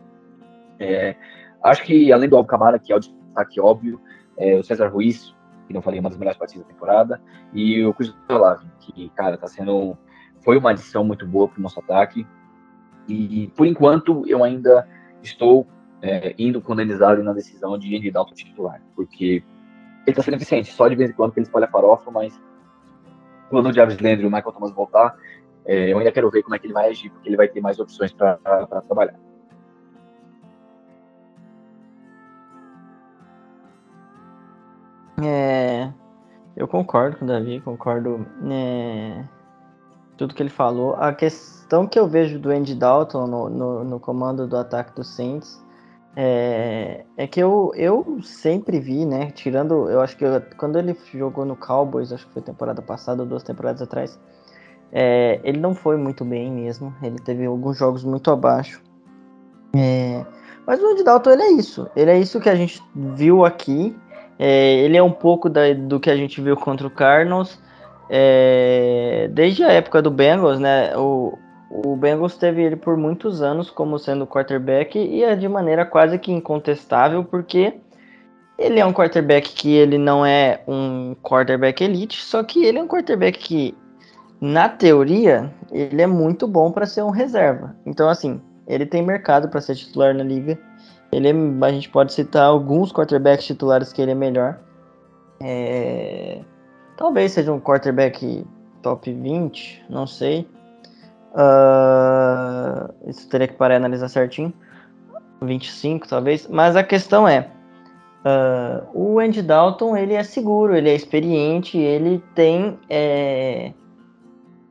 é, 0.80 1.15
acho 1.63 1.84
que 1.84 2.12
além 2.12 2.28
do 2.28 2.36
Alvo 2.36 2.47
Camara, 2.47 2.80
que 2.80 2.91
é 2.91 2.95
o 2.95 3.00
destaque 3.00 3.62
óbvio, 3.62 4.02
é, 4.38 4.56
o 4.58 4.63
César 4.63 4.88
Ruiz, 4.88 5.36
que 5.67 5.74
não 5.74 5.82
falei, 5.82 6.00
uma 6.00 6.10
das 6.10 6.17
melhores 6.17 6.38
partidas 6.38 6.65
da 6.65 6.74
temporada, 6.74 7.21
e 7.54 7.84
o 7.84 7.93
Chris 7.93 8.13
Olave, 8.30 8.65
que, 8.80 9.10
cara, 9.10 9.38
tá 9.38 9.47
sendo. 9.47 9.97
Foi 10.43 10.58
uma 10.58 10.71
adição 10.71 11.04
muito 11.04 11.26
boa 11.26 11.47
para 11.47 11.60
o 11.60 11.62
nosso 11.62 11.80
ataque. 11.80 12.26
E 13.08 13.52
por 13.56 13.67
enquanto 13.67 14.24
eu 14.28 14.43
ainda 14.43 14.88
estou 15.21 15.67
é, 16.02 16.34
indo 16.38 16.62
com 16.62 16.74
o 16.74 16.76
Denizado 16.76 17.24
na 17.24 17.34
decisão 17.34 17.78
de 17.78 17.95
Andy 17.95 18.10
Dalton 18.10 18.34
titular, 18.34 18.82
porque 18.95 19.26
ele 19.26 19.43
está 20.08 20.24
sendo 20.24 20.36
eficiente, 20.36 20.71
só 20.71 20.88
de 20.88 20.95
vez 20.95 21.12
em 21.12 21.13
quando 21.13 21.32
que 21.32 21.39
ele 21.39 21.45
espalha 21.45 21.67
farofa, 21.67 22.10
mas 22.10 22.39
quando 23.50 23.69
o 23.69 23.74
Jarvis 23.74 24.00
Landry 24.00 24.24
e 24.24 24.28
o 24.28 24.32
Michael 24.32 24.52
Thomas 24.52 24.71
voltar, 24.71 25.15
é, 25.65 25.91
eu 25.91 25.97
ainda 25.97 26.12
quero 26.12 26.30
ver 26.30 26.43
como 26.43 26.56
é 26.56 26.60
que 26.60 26.65
ele 26.65 26.74
vai 26.74 26.89
agir, 26.89 27.10
porque 27.10 27.30
ele 27.30 27.38
vai 27.38 27.47
ter 27.47 27.62
mais 27.62 27.80
opções 27.80 28.12
para 28.12 28.38
trabalhar. 28.88 29.15
É, 35.24 35.91
eu 36.56 36.67
concordo 36.67 37.17
com 37.17 37.26
o 37.26 37.28
Davi, 37.28 37.62
concordo 37.62 38.26
é, 38.52 39.24
tudo 40.17 40.34
que 40.34 40.41
ele 40.41 40.50
falou. 40.50 40.95
A 40.95 41.13
questão 41.13 41.88
que 41.88 42.00
eu 42.00 42.08
vejo 42.08 42.39
do 42.39 42.50
Andy 42.50 42.76
Dalton 42.76 43.28
no, 43.28 43.50
no, 43.50 43.84
no 43.84 44.00
comando 44.00 44.47
do 44.47 44.58
ataque 44.58 44.95
do 44.95 45.04
Saints 45.04 45.63
é, 46.15 47.06
é 47.15 47.28
que 47.28 47.39
eu, 47.39 47.71
eu 47.76 48.19
sempre 48.21 48.80
vi, 48.80 49.06
né? 49.06 49.32
Tirando, 49.32 49.89
eu 49.89 50.02
acho 50.02 50.17
que 50.17 50.26
eu, 50.26 50.41
quando 50.58 50.78
ele 50.78 50.97
jogou 51.13 51.45
no 51.45 51.56
Cowboys, 51.56 52.12
acho 52.12 52.28
que 52.28 52.34
foi 52.34 52.41
temporada 52.41 52.82
passada 52.82 53.21
ou 53.21 53.28
duas 53.28 53.43
temporadas 53.43 53.82
atrás, 53.82 54.19
é, 54.91 55.39
ele 55.43 55.60
não 55.60 55.73
foi 55.73 55.97
muito 55.97 56.25
bem 56.25 56.51
mesmo. 56.51 56.93
Ele 57.01 57.17
teve 57.19 57.45
alguns 57.45 57.77
jogos 57.77 58.04
muito 58.04 58.30
abaixo. 58.30 58.82
É, 59.75 60.25
mas 60.65 60.82
o 60.82 60.88
Andy 60.88 61.04
Dalton, 61.04 61.32
ele 61.32 61.43
é 61.43 61.51
isso. 61.51 61.88
Ele 61.95 62.12
é 62.12 62.19
isso 62.19 62.39
que 62.39 62.49
a 62.49 62.56
gente 62.56 62.82
viu 62.93 63.45
aqui. 63.45 63.95
É, 64.38 64.75
ele 64.80 64.97
é 64.97 65.04
um 65.04 65.12
pouco 65.12 65.49
da, 65.49 65.73
do 65.73 65.99
que 65.99 66.10
a 66.10 66.15
gente 66.15 66.41
viu 66.41 66.58
contra 66.58 66.88
o 66.88 66.91
Cardinals. 66.91 67.60
É, 68.10 69.30
desde 69.32 69.63
a 69.63 69.71
época 69.71 70.01
do 70.01 70.12
Bengals, 70.12 70.60
né? 70.60 70.95
O, 70.97 71.38
o 71.69 71.95
Bengals 71.95 72.36
teve 72.36 72.62
ele 72.62 72.75
por 72.75 72.97
muitos 72.97 73.41
anos 73.41 73.69
como 73.69 73.97
sendo 73.97 74.27
quarterback 74.27 74.99
e 74.99 75.23
é 75.23 75.34
de 75.38 75.47
maneira 75.47 75.86
quase 75.86 76.19
que 76.19 76.30
incontestável, 76.30 77.23
porque 77.23 77.75
ele 78.58 78.80
é 78.80 78.86
um 78.86 78.91
quarterback 78.91 79.54
que 79.54 79.73
ele 79.73 79.97
não 79.97 80.25
é 80.25 80.62
um 80.67 81.15
quarterback 81.23 81.82
elite, 81.82 82.21
só 82.21 82.43
que 82.43 82.65
ele 82.65 82.77
é 82.77 82.84
um 82.84 82.88
quarterback 82.88 83.39
que, 83.39 83.75
na 84.41 84.67
teoria, 84.67 85.54
ele 85.71 86.01
é 86.01 86.08
muito 86.08 86.47
bom 86.47 86.71
para 86.71 86.88
ser 86.88 87.04
um 87.04 87.12
reserva. 87.12 87.75
Então, 87.86 88.10
assim, 88.10 88.41
ele 88.67 88.86
tem 88.86 89.04
mercado 89.04 89.47
para 89.47 89.62
ser 89.62 89.75
titular 89.75 90.15
na 90.15 90.23
liga. 90.23 90.58
Ele 91.12 91.27
é, 91.30 91.34
a 91.65 91.71
gente 91.71 91.89
pode 91.89 92.12
citar 92.12 92.45
alguns 92.45 92.91
quarterbacks 92.91 93.45
titulares 93.45 93.93
que 93.93 94.01
ele 94.01 94.12
é 94.12 94.15
melhor. 94.15 94.60
É, 95.39 96.41
talvez 96.97 97.34
seja 97.34 97.51
um 97.51 97.60
quarterback 97.60 98.45
top 98.82 99.13
20, 99.13 99.86
não 99.89 100.08
sei. 100.08 100.47
Uh, 101.34 103.10
isso 103.10 103.30
teria 103.30 103.47
que 103.47 103.54
parar 103.54 103.75
e 103.75 103.77
analisar 103.77 104.10
certinho. 104.10 104.54
25, 105.41 106.08
talvez. 106.08 106.47
Mas 106.47 106.75
a 106.75 106.84
questão 106.84 107.27
é: 107.27 107.47
uh, 108.25 108.88
o 108.93 109.19
Andy 109.19 109.41
Dalton 109.41 109.95
ele 109.95 110.13
é 110.13 110.23
seguro, 110.23 110.75
ele 110.75 110.89
é 110.89 110.95
experiente, 110.95 111.77
ele 111.77 112.23
tem, 112.36 112.77
é, 112.89 113.73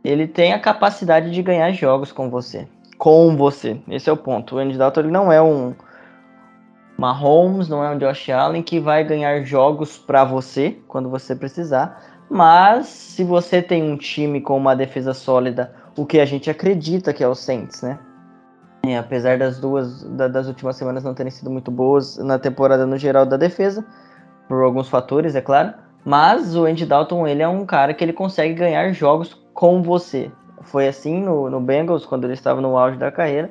ele 0.05 0.27
tem 0.27 0.53
a 0.53 0.59
capacidade 0.59 1.31
de 1.31 1.43
ganhar 1.43 1.71
jogos 1.73 2.13
com 2.13 2.31
você. 2.31 2.67
com 2.99 3.37
você. 3.37 3.81
Esse 3.89 4.11
é 4.11 4.13
o 4.13 4.17
ponto. 4.17 4.57
O 4.57 4.59
Andy 4.59 4.77
Dalton 4.77 5.01
ele 5.01 5.11
não 5.11 5.33
é 5.33 5.41
um 5.41 5.75
Mahomes, 6.99 7.67
não 7.67 7.83
é 7.83 7.91
um 7.91 7.97
Josh 7.97 8.29
Allen 8.29 8.63
que 8.63 8.79
vai 8.79 9.03
ganhar 9.03 9.43
jogos 9.43 9.97
para 9.97 10.23
você 10.23 10.79
quando 10.87 11.09
você 11.09 11.35
precisar. 11.35 12.03
Mas 12.29 12.87
se 12.89 13.25
você 13.25 13.63
tem 13.63 13.83
um 13.83 13.97
time 13.97 14.41
com 14.41 14.57
uma 14.57 14.77
defesa 14.77 15.15
sólida, 15.15 15.75
o 15.97 16.05
que 16.05 16.21
a 16.21 16.27
gente 16.27 16.51
acredita 16.51 17.15
que 17.15 17.25
é 17.25 17.29
o 17.29 17.35
Saints, 17.35 17.81
né? 17.81 17.99
E 18.87 18.95
apesar 18.95 19.39
das 19.39 19.59
duas 19.59 20.03
da, 20.05 20.29
das 20.29 20.47
últimas 20.47 20.77
semanas 20.77 21.03
não 21.03 21.15
terem 21.15 21.31
sido 21.31 21.51
muito 21.51 21.71
boas 21.71 22.19
na 22.19 22.39
temporada 22.39 22.87
no 22.87 22.99
geral 22.99 23.25
da 23.25 23.39
defesa, 23.39 23.85
por 24.47 24.63
alguns 24.63 24.89
fatores, 24.89 25.35
é 25.35 25.41
claro. 25.41 25.73
Mas 26.05 26.55
o 26.55 26.67
Andy 26.67 26.85
Dalton 26.85 27.27
ele 27.27 27.43
é 27.43 27.49
um 27.49 27.65
cara 27.65 27.95
que 27.95 28.05
ele 28.05 28.13
consegue 28.13 28.53
ganhar 28.53 28.93
jogos 28.93 29.35
com 29.61 29.83
você. 29.83 30.33
Foi 30.63 30.89
assim 30.89 31.21
no, 31.21 31.51
no 31.51 31.61
Bengals 31.61 32.07
quando 32.07 32.25
ele 32.25 32.33
estava 32.33 32.63
no 32.63 32.79
auge 32.79 32.97
da 32.97 33.13
carreira. 33.13 33.51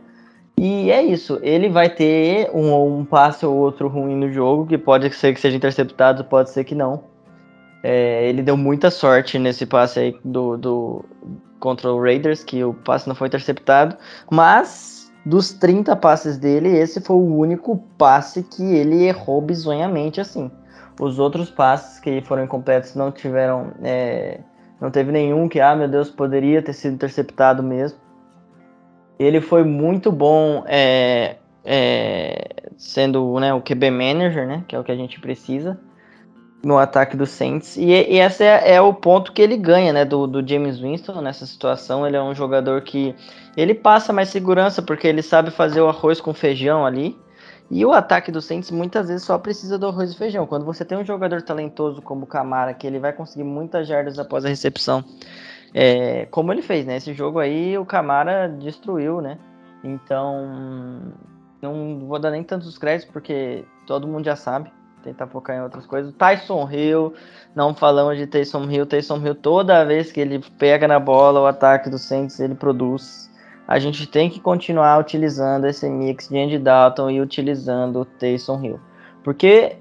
E 0.58 0.90
é 0.90 1.04
isso, 1.04 1.38
ele 1.44 1.70
vai 1.70 1.88
ter 1.88 2.50
um, 2.52 3.00
um 3.00 3.06
passe 3.06 3.46
ou 3.46 3.56
outro 3.56 3.88
ruim 3.88 4.16
no 4.16 4.32
jogo, 4.32 4.66
que 4.66 4.76
pode 4.76 5.14
ser 5.14 5.36
que 5.36 5.40
seja 5.40 5.56
interceptado, 5.56 6.24
pode 6.24 6.50
ser 6.50 6.64
que 6.64 6.74
não. 6.74 7.04
É, 7.84 8.28
ele 8.28 8.42
deu 8.42 8.58
muita 8.58 8.90
sorte 8.90 9.38
nesse 9.38 9.68
passe 9.68 10.00
aí 10.00 10.20
do, 10.26 10.58
do, 10.58 11.06
contra 11.60 11.94
o 11.94 12.02
Raiders, 12.02 12.44
que 12.44 12.64
o 12.64 12.74
passe 12.74 13.08
não 13.08 13.14
foi 13.14 13.28
interceptado, 13.28 13.96
mas 14.32 15.14
dos 15.24 15.54
30 15.54 15.96
passes 15.96 16.40
dele, 16.40 16.70
esse 16.70 17.00
foi 17.02 17.18
o 17.18 17.38
único 17.38 17.78
passe 18.00 18.42
que 18.42 18.64
ele 18.64 19.04
errou 19.04 19.42
bizonhamente 19.42 20.20
assim. 20.20 20.50
Os 21.00 21.20
outros 21.20 21.52
passes 21.52 22.00
que 22.00 22.20
foram 22.24 22.46
incompletos 22.46 22.96
não 22.96 23.12
tiveram. 23.12 23.72
É, 23.84 24.40
não 24.80 24.90
teve 24.90 25.12
nenhum 25.12 25.50
que, 25.50 25.60
ah, 25.60 25.76
meu 25.76 25.88
Deus, 25.88 26.10
poderia 26.10 26.62
ter 26.62 26.74
sido 26.74 26.94
interceptado 26.94 27.62
mesmo. 27.62 28.00
Ele 29.18 29.42
foi 29.42 29.64
muito 29.64 30.12
bom 30.12 30.64
é, 30.68 31.36
é, 31.66 32.48
sendo 32.78 33.40
né, 33.40 33.54
o 33.54 33.62
QB 33.62 33.92
manager, 33.92 34.48
né, 34.48 34.64
que 34.68 34.76
é 34.76 34.80
o 34.80 34.84
que 34.84 34.92
a 34.92 34.96
gente 34.96 35.20
precisa 35.20 35.78
no 36.64 36.78
ataque 36.78 37.16
do 37.16 37.26
Saints. 37.26 37.78
E, 37.78 37.92
e 37.92 38.20
esse 38.20 38.44
é, 38.44 38.74
é, 38.76 38.82
o 38.82 38.94
ponto 38.94 39.32
que 39.32 39.42
ele 39.42 39.58
ganha 39.58 39.94
né, 39.94 40.06
do, 40.06 40.28
do 40.28 40.48
James 40.48 40.80
Winston 40.80 41.22
nessa 41.22 41.46
situação. 41.46 42.06
Ele 42.06 42.18
é 42.18 42.22
um 42.22 42.36
jogador 42.36 42.82
que 42.82 43.16
ele 43.56 43.74
passa 43.74 44.14
mais 44.14 44.30
segurança 44.30 44.82
porque 44.82 45.08
ele 45.08 45.22
sabe 45.22 45.52
fazer 45.52 45.82
o 45.82 45.88
arroz 45.88 46.20
com 46.20 46.34
feijão 46.34 46.86
ali. 46.86 47.18
E 47.72 47.86
o 47.86 47.92
ataque 47.92 48.32
do 48.32 48.42
Saints 48.42 48.72
muitas 48.72 49.08
vezes 49.08 49.24
só 49.24 49.38
precisa 49.38 49.78
do 49.78 49.88
arroz 49.88 50.12
e 50.12 50.18
feijão. 50.18 50.48
Quando 50.48 50.66
você 50.66 50.84
tem 50.84 50.98
um 50.98 51.06
jogador 51.06 51.42
talentoso 51.42 52.02
como 52.02 52.24
o 52.24 52.28
Camara, 52.28 52.74
que 52.74 52.88
ele 52.88 52.98
vai 53.00 53.14
conseguir 53.14 53.44
muitas 53.44 53.88
jardas 53.88 54.18
após 54.18 54.44
a 54.44 54.50
recepção, 54.50 55.04
é, 55.74 56.26
como 56.32 56.52
ele 56.52 56.64
fez, 56.64 56.86
né? 56.86 56.98
Esse 56.98 57.14
jogo 57.14 57.38
aí 57.38 57.78
o 57.78 57.86
Camara 57.86 58.48
destruiu, 58.48 59.22
né? 59.22 59.38
Então, 59.84 61.14
não 61.62 62.00
vou 62.08 62.18
dar 62.18 62.32
nem 62.32 62.44
tantos 62.44 62.78
créditos 62.78 63.12
porque 63.12 63.64
todo 63.86 64.08
mundo 64.08 64.26
já 64.26 64.36
sabe. 64.36 64.72
Tentar 65.04 65.28
focar 65.28 65.56
em 65.56 65.62
outras 65.62 65.86
coisas. 65.86 66.14
Tyson 66.14 66.70
Hill, 66.70 67.14
não 67.56 67.74
falamos 67.74 68.18
de 68.18 68.28
Tyson 68.28 68.64
Hill. 68.70 68.86
Tyson 68.86 69.18
Hill, 69.26 69.36
toda 69.36 69.86
vez 69.86 70.12
que 70.12 70.20
ele 70.20 70.40
pega 70.58 70.88
na 70.88 71.00
bola, 71.00 71.40
o 71.40 71.46
ataque 71.46 71.90
do 71.90 71.98
Saints 71.98 72.40
ele 72.40 72.56
produz. 72.56 73.29
A 73.70 73.78
gente 73.78 74.08
tem 74.08 74.32
que 74.32 74.40
continuar 74.40 74.98
utilizando 75.00 75.68
esse 75.68 75.88
mix 75.88 76.28
de 76.28 76.40
Andy 76.40 76.58
Dalton 76.58 77.12
e 77.12 77.22
utilizando 77.22 78.00
o 78.00 78.06
Tyson 78.06 78.60
Hill. 78.64 78.80
Porque 79.24 79.78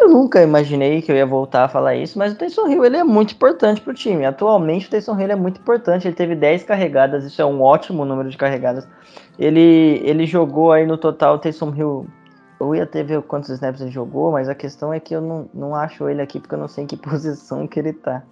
eu 0.00 0.08
nunca 0.08 0.40
imaginei 0.40 1.02
que 1.02 1.10
eu 1.10 1.16
ia 1.16 1.26
voltar 1.26 1.64
a 1.64 1.68
falar 1.68 1.96
isso, 1.96 2.16
mas 2.16 2.32
o 2.32 2.36
Tyson 2.36 2.68
Hill 2.68 2.84
ele 2.84 2.98
é 2.98 3.02
muito 3.02 3.34
importante 3.34 3.80
para 3.80 3.90
o 3.90 3.94
time. 3.94 4.24
Atualmente 4.24 4.86
o 4.86 4.90
Tyson 4.90 5.18
Hill 5.18 5.32
é 5.32 5.34
muito 5.34 5.60
importante. 5.60 6.06
Ele 6.06 6.14
teve 6.14 6.36
10 6.36 6.62
carregadas, 6.62 7.24
isso 7.24 7.42
é 7.42 7.44
um 7.44 7.60
ótimo 7.60 8.04
número 8.04 8.30
de 8.30 8.36
carregadas. 8.36 8.86
Ele, 9.36 10.00
ele 10.04 10.24
jogou 10.24 10.70
aí 10.70 10.86
no 10.86 10.96
total, 10.96 11.34
o 11.34 11.38
Tyson 11.38 11.74
Hill. 11.74 12.06
Eu 12.60 12.76
ia 12.76 12.84
até 12.84 13.02
ver 13.02 13.20
quantos 13.22 13.50
snaps 13.50 13.80
ele 13.80 13.90
jogou, 13.90 14.30
mas 14.30 14.48
a 14.48 14.54
questão 14.54 14.94
é 14.94 15.00
que 15.00 15.16
eu 15.16 15.20
não, 15.20 15.50
não 15.52 15.74
acho 15.74 16.08
ele 16.08 16.22
aqui 16.22 16.38
porque 16.38 16.54
eu 16.54 16.60
não 16.60 16.68
sei 16.68 16.84
em 16.84 16.86
que 16.86 16.94
posição 16.96 17.66
que 17.66 17.80
ele 17.80 17.92
tá. 17.92 18.22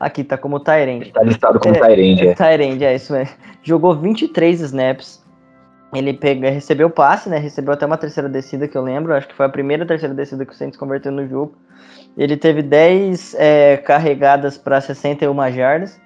Aqui 0.00 0.22
tá 0.22 0.38
como 0.38 0.60
Tyrande. 0.60 1.12
Tá 1.12 1.22
listado 1.22 1.58
como 1.58 1.74
é, 1.74 1.80
Tyrande, 1.80 2.28
é. 2.28 2.34
Tyrande, 2.34 2.84
é 2.84 2.94
isso 2.94 3.12
mesmo. 3.12 3.34
Jogou 3.62 3.96
23 3.96 4.60
snaps 4.60 5.26
ele 5.94 6.12
pega, 6.12 6.50
recebeu 6.50 6.90
passe, 6.90 7.28
né? 7.30 7.38
Recebeu 7.38 7.72
até 7.72 7.86
uma 7.86 7.96
terceira 7.96 8.28
descida 8.28 8.68
que 8.68 8.76
eu 8.76 8.82
lembro. 8.82 9.14
Acho 9.14 9.26
que 9.26 9.34
foi 9.34 9.46
a 9.46 9.48
primeira 9.48 9.86
terceira 9.86 10.14
descida 10.14 10.44
que 10.44 10.52
o 10.52 10.54
Saints 10.54 10.78
converteu 10.78 11.10
no 11.10 11.26
jogo. 11.26 11.54
Ele 12.16 12.36
teve 12.36 12.62
10 12.62 13.34
é, 13.38 13.76
carregadas 13.78 14.58
para 14.58 14.80
61 14.80 15.50
jardas. 15.52 15.98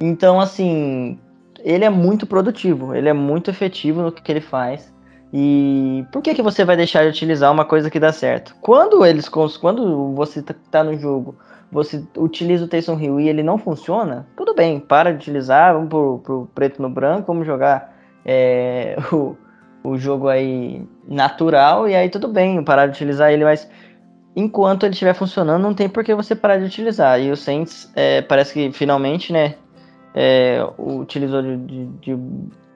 Então, 0.00 0.40
assim, 0.40 1.18
ele 1.64 1.84
é 1.84 1.90
muito 1.90 2.26
produtivo, 2.26 2.94
ele 2.94 3.08
é 3.08 3.12
muito 3.12 3.50
efetivo 3.50 4.02
no 4.02 4.12
que 4.12 4.30
ele 4.30 4.40
faz. 4.40 4.93
E 5.32 6.04
por 6.12 6.22
que, 6.22 6.34
que 6.34 6.42
você 6.42 6.64
vai 6.64 6.76
deixar 6.76 7.02
de 7.02 7.08
utilizar 7.08 7.50
uma 7.50 7.64
coisa 7.64 7.90
que 7.90 7.98
dá 7.98 8.12
certo? 8.12 8.54
Quando 8.60 9.04
eles 9.04 9.28
quando 9.28 10.14
você 10.14 10.42
tá, 10.42 10.54
tá 10.70 10.84
no 10.84 10.96
jogo, 10.96 11.36
você 11.72 12.04
utiliza 12.16 12.64
o 12.64 12.68
Taysom 12.68 12.98
Hill 12.98 13.20
e 13.20 13.28
ele 13.28 13.42
não 13.42 13.58
funciona, 13.58 14.26
tudo 14.36 14.54
bem, 14.54 14.78
para 14.78 15.10
de 15.10 15.16
utilizar, 15.16 15.74
vamos 15.74 15.88
pro, 15.88 16.18
pro 16.20 16.48
preto 16.54 16.80
no 16.80 16.88
branco, 16.88 17.26
vamos 17.26 17.46
jogar 17.46 17.96
é, 18.24 18.96
o, 19.12 19.36
o 19.82 19.98
jogo 19.98 20.28
aí 20.28 20.86
natural 21.08 21.88
e 21.88 21.96
aí 21.96 22.08
tudo 22.08 22.28
bem 22.28 22.62
parar 22.62 22.86
de 22.86 22.92
utilizar 22.92 23.32
ele, 23.32 23.44
mas 23.44 23.68
enquanto 24.36 24.84
ele 24.84 24.92
estiver 24.92 25.14
funcionando, 25.14 25.62
não 25.62 25.74
tem 25.74 25.88
por 25.88 26.04
que 26.04 26.14
você 26.14 26.34
parar 26.34 26.58
de 26.58 26.64
utilizar. 26.64 27.20
E 27.20 27.30
o 27.30 27.36
Saints 27.36 27.90
é, 27.94 28.22
parece 28.22 28.52
que 28.52 28.72
finalmente, 28.72 29.32
né, 29.32 29.54
é, 30.14 30.64
utilizou 30.78 31.42
de, 31.42 31.56
de, 31.56 32.18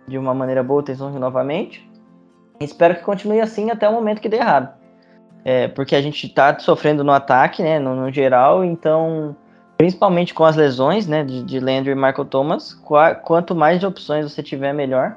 de, 0.06 0.18
uma 0.18 0.34
maneira 0.34 0.62
boa 0.62 0.80
o 0.80 0.82
Taysom 0.82 1.10
novamente. 1.18 1.88
Espero 2.60 2.94
que 2.96 3.02
continue 3.02 3.40
assim 3.40 3.70
até 3.70 3.88
o 3.88 3.92
momento 3.92 4.20
que 4.20 4.28
dê 4.28 4.36
errado. 4.36 4.74
É, 5.44 5.68
porque 5.68 5.94
a 5.94 6.02
gente 6.02 6.26
está 6.26 6.58
sofrendo 6.58 7.04
no 7.04 7.12
ataque, 7.12 7.62
né, 7.62 7.78
no, 7.78 7.94
no, 7.94 8.12
geral, 8.12 8.64
então, 8.64 9.36
principalmente 9.76 10.34
com 10.34 10.44
as 10.44 10.56
lesões, 10.56 11.06
né, 11.06 11.24
de, 11.24 11.42
de 11.42 11.60
Landry 11.60 11.92
e 11.92 11.94
Michael 11.94 12.24
Thomas, 12.24 12.74
quanto 13.22 13.54
mais 13.54 13.78
de 13.78 13.86
opções 13.86 14.30
você 14.30 14.42
tiver, 14.42 14.72
melhor. 14.72 15.16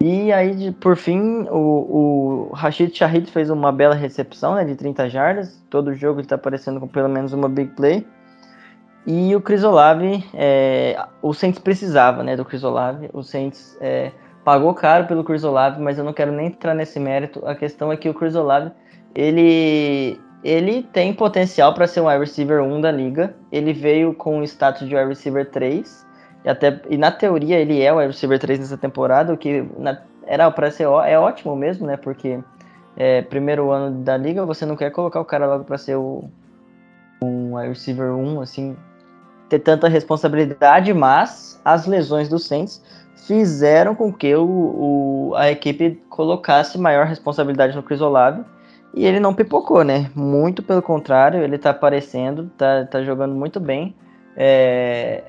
E 0.00 0.30
aí, 0.32 0.72
por 0.72 0.96
fim, 0.96 1.46
o, 1.48 2.50
o 2.50 2.52
Rashid 2.52 2.94
Shahid 2.94 3.30
fez 3.30 3.48
uma 3.48 3.72
bela 3.72 3.94
recepção 3.94 4.54
né, 4.54 4.64
de 4.64 4.74
30 4.74 5.08
jardas. 5.08 5.62
Todo 5.70 5.94
jogo 5.94 6.20
ele 6.20 6.26
está 6.26 6.34
aparecendo 6.34 6.78
com 6.78 6.86
pelo 6.86 7.08
menos 7.08 7.32
uma 7.32 7.48
big 7.48 7.70
play. 7.70 8.06
E 9.06 9.34
o 9.34 9.40
Crisolave, 9.40 10.24
é, 10.34 11.02
o 11.22 11.32
Saints 11.32 11.60
precisava 11.60 12.22
né, 12.22 12.36
do 12.36 12.44
Crisolave. 12.44 13.08
O 13.12 13.22
Saints 13.22 13.76
é, 13.80 14.10
pagou 14.46 14.72
caro 14.74 15.08
pelo 15.08 15.24
Crisolave, 15.24 15.82
mas 15.82 15.98
eu 15.98 16.04
não 16.04 16.12
quero 16.12 16.30
nem 16.30 16.46
entrar 16.46 16.72
nesse 16.72 17.00
mérito. 17.00 17.44
A 17.44 17.56
questão 17.56 17.90
é 17.90 17.96
que 17.96 18.08
o 18.08 18.14
Crisolave, 18.14 18.70
ele, 19.12 20.20
ele 20.44 20.84
tem 20.84 21.12
potencial 21.12 21.74
para 21.74 21.88
ser 21.88 22.00
um 22.00 22.06
wide 22.06 22.20
receiver 22.20 22.62
1 22.62 22.80
da 22.80 22.92
liga. 22.92 23.34
Ele 23.50 23.72
veio 23.72 24.14
com 24.14 24.38
o 24.38 24.44
status 24.44 24.88
de 24.88 24.94
wide 24.94 25.08
receiver 25.08 25.50
3 25.50 26.06
e, 26.44 26.48
até, 26.48 26.80
e 26.88 26.96
na 26.96 27.10
teoria 27.10 27.58
ele 27.58 27.82
é 27.82 27.92
o 27.92 27.96
wide 27.96 28.12
receiver 28.12 28.38
3 28.38 28.60
nessa 28.60 28.78
temporada, 28.78 29.34
o 29.34 29.36
que 29.36 29.68
na, 29.76 30.00
era 30.24 30.48
para 30.48 30.70
ser 30.70 30.86
ó, 30.86 31.02
é 31.02 31.18
ótimo 31.18 31.56
mesmo, 31.56 31.84
né? 31.84 31.96
Porque 31.96 32.38
é, 32.96 33.22
primeiro 33.22 33.72
ano 33.72 34.04
da 34.04 34.16
liga, 34.16 34.46
você 34.46 34.64
não 34.64 34.76
quer 34.76 34.92
colocar 34.92 35.20
o 35.20 35.24
cara 35.24 35.44
logo 35.44 35.64
para 35.64 35.76
ser 35.76 35.96
o, 35.96 36.30
um 37.20 37.56
wide 37.56 37.70
receiver 37.70 38.14
1, 38.14 38.40
assim, 38.42 38.76
ter 39.48 39.60
tanta 39.60 39.88
responsabilidade, 39.88 40.92
mas 40.92 41.60
as 41.64 41.86
lesões 41.86 42.28
do 42.28 42.38
Saints 42.38 42.82
fizeram 43.26 43.94
com 43.94 44.12
que 44.12 44.34
o, 44.34 44.44
o, 44.44 45.34
a 45.36 45.50
equipe 45.50 46.00
colocasse 46.08 46.78
maior 46.78 47.06
responsabilidade 47.06 47.74
no 47.74 47.82
Chris 47.82 48.00
Olave 48.00 48.44
e 48.94 49.04
ele 49.04 49.20
não 49.20 49.34
pipocou, 49.34 49.84
né? 49.84 50.10
Muito 50.14 50.62
pelo 50.62 50.80
contrário, 50.80 51.42
ele 51.42 51.58
tá 51.58 51.70
aparecendo, 51.70 52.50
tá, 52.56 52.86
tá 52.86 53.02
jogando 53.02 53.34
muito 53.34 53.60
bem. 53.60 53.94
É, 54.36 55.24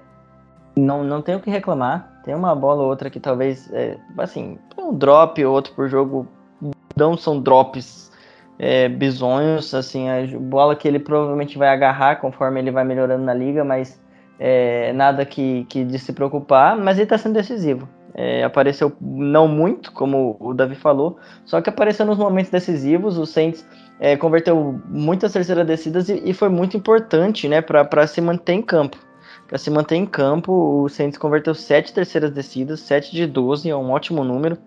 não, 0.75 1.03
não 1.03 1.21
tenho 1.21 1.39
o 1.39 1.41
que 1.41 1.49
reclamar. 1.49 2.21
Tem 2.23 2.35
uma 2.35 2.55
bola 2.55 2.83
ou 2.83 2.89
outra 2.89 3.09
que 3.09 3.19
talvez, 3.19 3.69
é, 3.73 3.97
assim, 4.17 4.57
um 4.77 4.93
drop 4.93 5.43
ou 5.43 5.53
outro 5.53 5.73
por 5.73 5.89
jogo. 5.89 6.27
Não 6.95 7.17
são 7.17 7.41
drops 7.41 8.11
é, 8.59 8.87
bizonhos, 8.87 9.73
assim, 9.73 10.07
a 10.09 10.25
bola 10.39 10.75
que 10.75 10.87
ele 10.87 10.99
provavelmente 10.99 11.57
vai 11.57 11.69
agarrar 11.69 12.17
conforme 12.17 12.59
ele 12.59 12.71
vai 12.71 12.83
melhorando 12.83 13.23
na 13.23 13.33
liga, 13.33 13.63
mas 13.63 13.99
é, 14.39 14.93
nada 14.93 15.25
que, 15.25 15.65
que 15.69 15.83
de 15.83 15.99
se 15.99 16.13
preocupar, 16.13 16.77
mas 16.77 16.97
ele 16.97 17.03
está 17.03 17.17
sendo 17.17 17.33
decisivo. 17.33 17.87
É, 18.13 18.43
apareceu 18.43 18.91
não 18.99 19.47
muito, 19.47 19.91
como 19.91 20.37
o 20.39 20.53
Davi 20.53 20.75
falou, 20.75 21.17
só 21.45 21.61
que 21.61 21.69
apareceu 21.69 22.05
nos 22.05 22.17
momentos 22.17 22.49
decisivos. 22.49 23.17
O 23.17 23.25
Saints 23.25 23.67
é, 23.99 24.17
converteu 24.17 24.81
muitas 24.87 25.33
terceiras 25.33 25.67
descidas 25.67 26.09
e, 26.09 26.21
e 26.25 26.33
foi 26.33 26.49
muito 26.49 26.75
importante 26.75 27.47
né, 27.47 27.61
para 27.61 28.07
se 28.07 28.19
manter 28.19 28.53
em 28.53 28.61
campo 28.61 28.97
para 29.47 29.57
se 29.57 29.69
manter 29.69 29.95
em 29.95 30.05
campo, 30.05 30.51
o 30.83 30.89
Saints 30.89 31.17
converteu 31.17 31.55
7 31.55 31.93
terceiras 31.93 32.31
descidas, 32.31 32.81
7 32.81 33.15
de 33.15 33.25
12, 33.25 33.69
é 33.69 33.75
um 33.75 33.91
ótimo 33.91 34.23
número. 34.23 34.57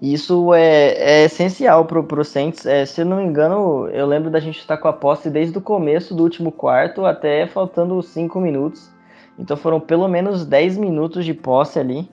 Isso 0.00 0.54
é, 0.54 0.92
é 0.94 1.24
essencial 1.24 1.84
para 1.84 2.00
o 2.00 2.24
Saints. 2.24 2.64
É, 2.64 2.86
se 2.86 3.02
eu 3.02 3.04
não 3.04 3.18
me 3.18 3.24
engano, 3.24 3.86
eu 3.88 4.06
lembro 4.06 4.30
da 4.30 4.40
gente 4.40 4.58
estar 4.58 4.78
com 4.78 4.88
a 4.88 4.92
posse 4.92 5.28
desde 5.28 5.58
o 5.58 5.60
começo 5.60 6.14
do 6.14 6.22
último 6.22 6.50
quarto 6.50 7.04
até 7.04 7.46
faltando 7.46 8.02
5 8.02 8.40
minutos. 8.40 8.90
Então 9.38 9.56
foram 9.56 9.78
pelo 9.78 10.08
menos 10.08 10.46
10 10.46 10.78
minutos 10.78 11.24
de 11.24 11.34
posse 11.34 11.78
ali. 11.78 12.08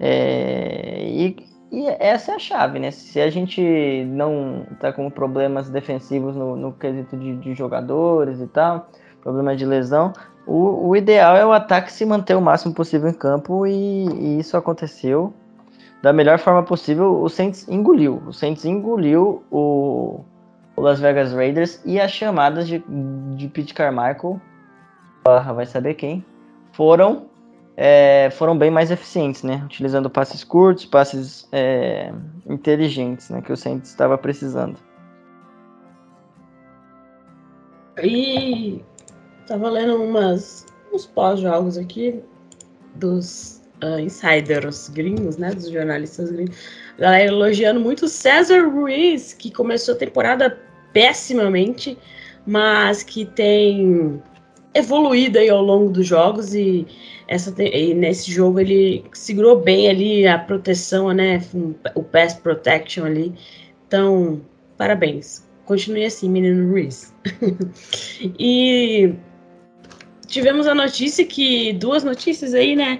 É, 0.00 1.04
e, 1.06 1.36
e, 1.70 1.86
essa 2.00 2.32
é 2.32 2.34
a 2.36 2.38
chave, 2.38 2.78
né? 2.78 2.90
Se 2.90 3.20
a 3.20 3.28
gente 3.28 3.62
não 4.06 4.66
tá 4.80 4.90
com 4.90 5.10
problemas 5.10 5.68
defensivos 5.68 6.34
no, 6.34 6.56
no 6.56 6.72
quesito 6.72 7.14
de, 7.16 7.36
de 7.36 7.54
jogadores 7.54 8.40
e 8.40 8.46
tal, 8.46 8.88
problema 9.20 9.54
de 9.54 9.66
lesão, 9.66 10.14
o, 10.46 10.88
o, 10.88 10.96
ideal 10.96 11.36
é 11.36 11.44
o 11.44 11.52
ataque 11.52 11.92
se 11.92 12.06
manter 12.06 12.34
o 12.34 12.40
máximo 12.40 12.74
possível 12.74 13.08
em 13.08 13.14
campo 13.14 13.66
e, 13.66 14.06
e, 14.06 14.38
isso 14.40 14.56
aconteceu 14.56 15.32
da 16.02 16.12
melhor 16.12 16.38
forma 16.38 16.62
possível. 16.62 17.22
O 17.22 17.28
Saints 17.28 17.66
engoliu, 17.68 18.22
o 18.26 18.32
Saints 18.32 18.64
engoliu 18.64 19.42
o, 19.50 20.20
o 20.76 20.80
Las 20.80 21.00
Vegas 21.00 21.32
Raiders 21.32 21.80
e 21.84 22.00
as 22.00 22.10
chamadas 22.10 22.66
de, 22.66 22.84
de 23.36 23.48
Pete 23.48 23.72
Carmichael, 23.72 24.40
vai 25.24 25.64
saber 25.64 25.94
quem, 25.94 26.24
foram 26.72 27.30
é, 27.76 28.28
foram 28.32 28.58
bem 28.58 28.70
mais 28.70 28.90
eficientes, 28.90 29.42
né? 29.42 29.62
Utilizando 29.64 30.10
passes 30.10 30.44
curtos, 30.44 30.84
passes 30.84 31.48
é, 31.52 32.12
inteligentes, 32.46 33.30
né? 33.30 33.40
Que 33.40 33.52
o 33.52 33.56
Saints 33.56 33.88
estava 33.88 34.18
precisando. 34.18 34.76
E 38.02 38.82
tava 39.46 39.70
lendo 39.70 40.02
umas, 40.02 40.66
uns 40.92 41.06
pós-jogos 41.06 41.78
aqui 41.78 42.22
dos 42.94 43.61
uh, 43.82 43.98
insiders 43.98 44.88
gringos, 44.88 45.36
né? 45.36 45.50
Dos 45.50 45.70
jornalistas 45.70 46.30
gringos. 46.30 46.56
galera 46.98 47.24
elogiando 47.24 47.80
muito 47.80 48.08
César 48.08 48.68
Ruiz, 48.68 49.34
que 49.34 49.50
começou 49.50 49.94
a 49.94 49.98
temporada 49.98 50.58
pessimamente, 50.92 51.98
mas 52.46 53.02
que 53.02 53.24
tem 53.24 54.22
evoluído 54.74 55.38
aí 55.38 55.50
ao 55.50 55.62
longo 55.62 55.90
dos 55.90 56.06
jogos 56.06 56.54
e, 56.54 56.86
essa, 57.28 57.54
e 57.62 57.94
nesse 57.94 58.32
jogo 58.32 58.58
ele 58.58 59.04
segurou 59.12 59.60
bem 59.60 59.88
ali 59.88 60.26
a 60.26 60.38
proteção, 60.38 61.10
né? 61.12 61.42
O 61.94 62.02
pass 62.02 62.34
protection 62.34 63.04
ali. 63.04 63.34
Então, 63.86 64.40
parabéns. 64.76 65.46
Continue 65.64 66.04
assim, 66.04 66.28
menino 66.28 66.70
Ruiz. 66.70 67.14
e 68.38 69.14
tivemos 70.26 70.66
a 70.66 70.74
notícia 70.74 71.24
que. 71.24 71.72
Duas 71.74 72.02
notícias 72.02 72.52
aí, 72.54 72.74
né? 72.74 72.98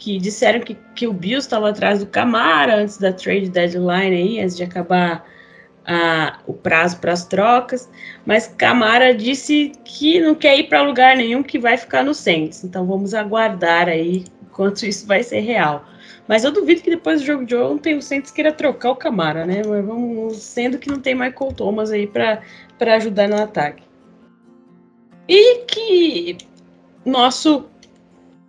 Que 0.00 0.18
disseram 0.18 0.60
que, 0.60 0.78
que 0.94 1.06
o 1.06 1.12
Bills 1.12 1.46
estava 1.46 1.68
atrás 1.68 1.98
do 1.98 2.06
Camara 2.06 2.76
antes 2.76 2.96
da 2.96 3.12
trade 3.12 3.50
deadline 3.50 4.16
aí, 4.16 4.40
antes 4.40 4.56
de 4.56 4.62
acabar 4.62 5.22
a, 5.84 6.38
o 6.46 6.54
prazo 6.54 6.98
para 7.00 7.12
as 7.12 7.26
trocas, 7.26 7.86
mas 8.24 8.46
Camara 8.46 9.14
disse 9.14 9.72
que 9.84 10.18
não 10.18 10.34
quer 10.34 10.58
ir 10.58 10.68
para 10.68 10.80
lugar 10.80 11.16
nenhum, 11.18 11.42
que 11.42 11.58
vai 11.58 11.76
ficar 11.76 12.02
no 12.02 12.14
Saints. 12.14 12.64
Então 12.64 12.86
vamos 12.86 13.12
aguardar 13.12 13.88
aí 13.88 14.24
quanto 14.52 14.86
isso 14.86 15.06
vai 15.06 15.22
ser 15.22 15.40
real. 15.40 15.84
Mas 16.26 16.44
eu 16.44 16.50
duvido 16.50 16.80
que 16.80 16.88
depois 16.88 17.20
do 17.20 17.26
jogo 17.26 17.44
de 17.44 17.54
ontem 17.54 17.94
o 17.94 18.00
Saints 18.00 18.30
queira 18.30 18.52
trocar 18.52 18.92
o 18.92 18.96
Camara, 18.96 19.44
né? 19.44 19.60
Mas 19.66 19.84
vamos, 19.84 20.36
sendo 20.38 20.78
que 20.78 20.88
não 20.88 20.98
tem 20.98 21.14
Michael 21.14 21.52
Thomas 21.54 21.90
aí 21.90 22.06
para 22.06 22.40
ajudar 22.94 23.28
no 23.28 23.36
ataque. 23.36 23.82
E 25.28 25.64
que 25.66 26.38
nosso 27.04 27.68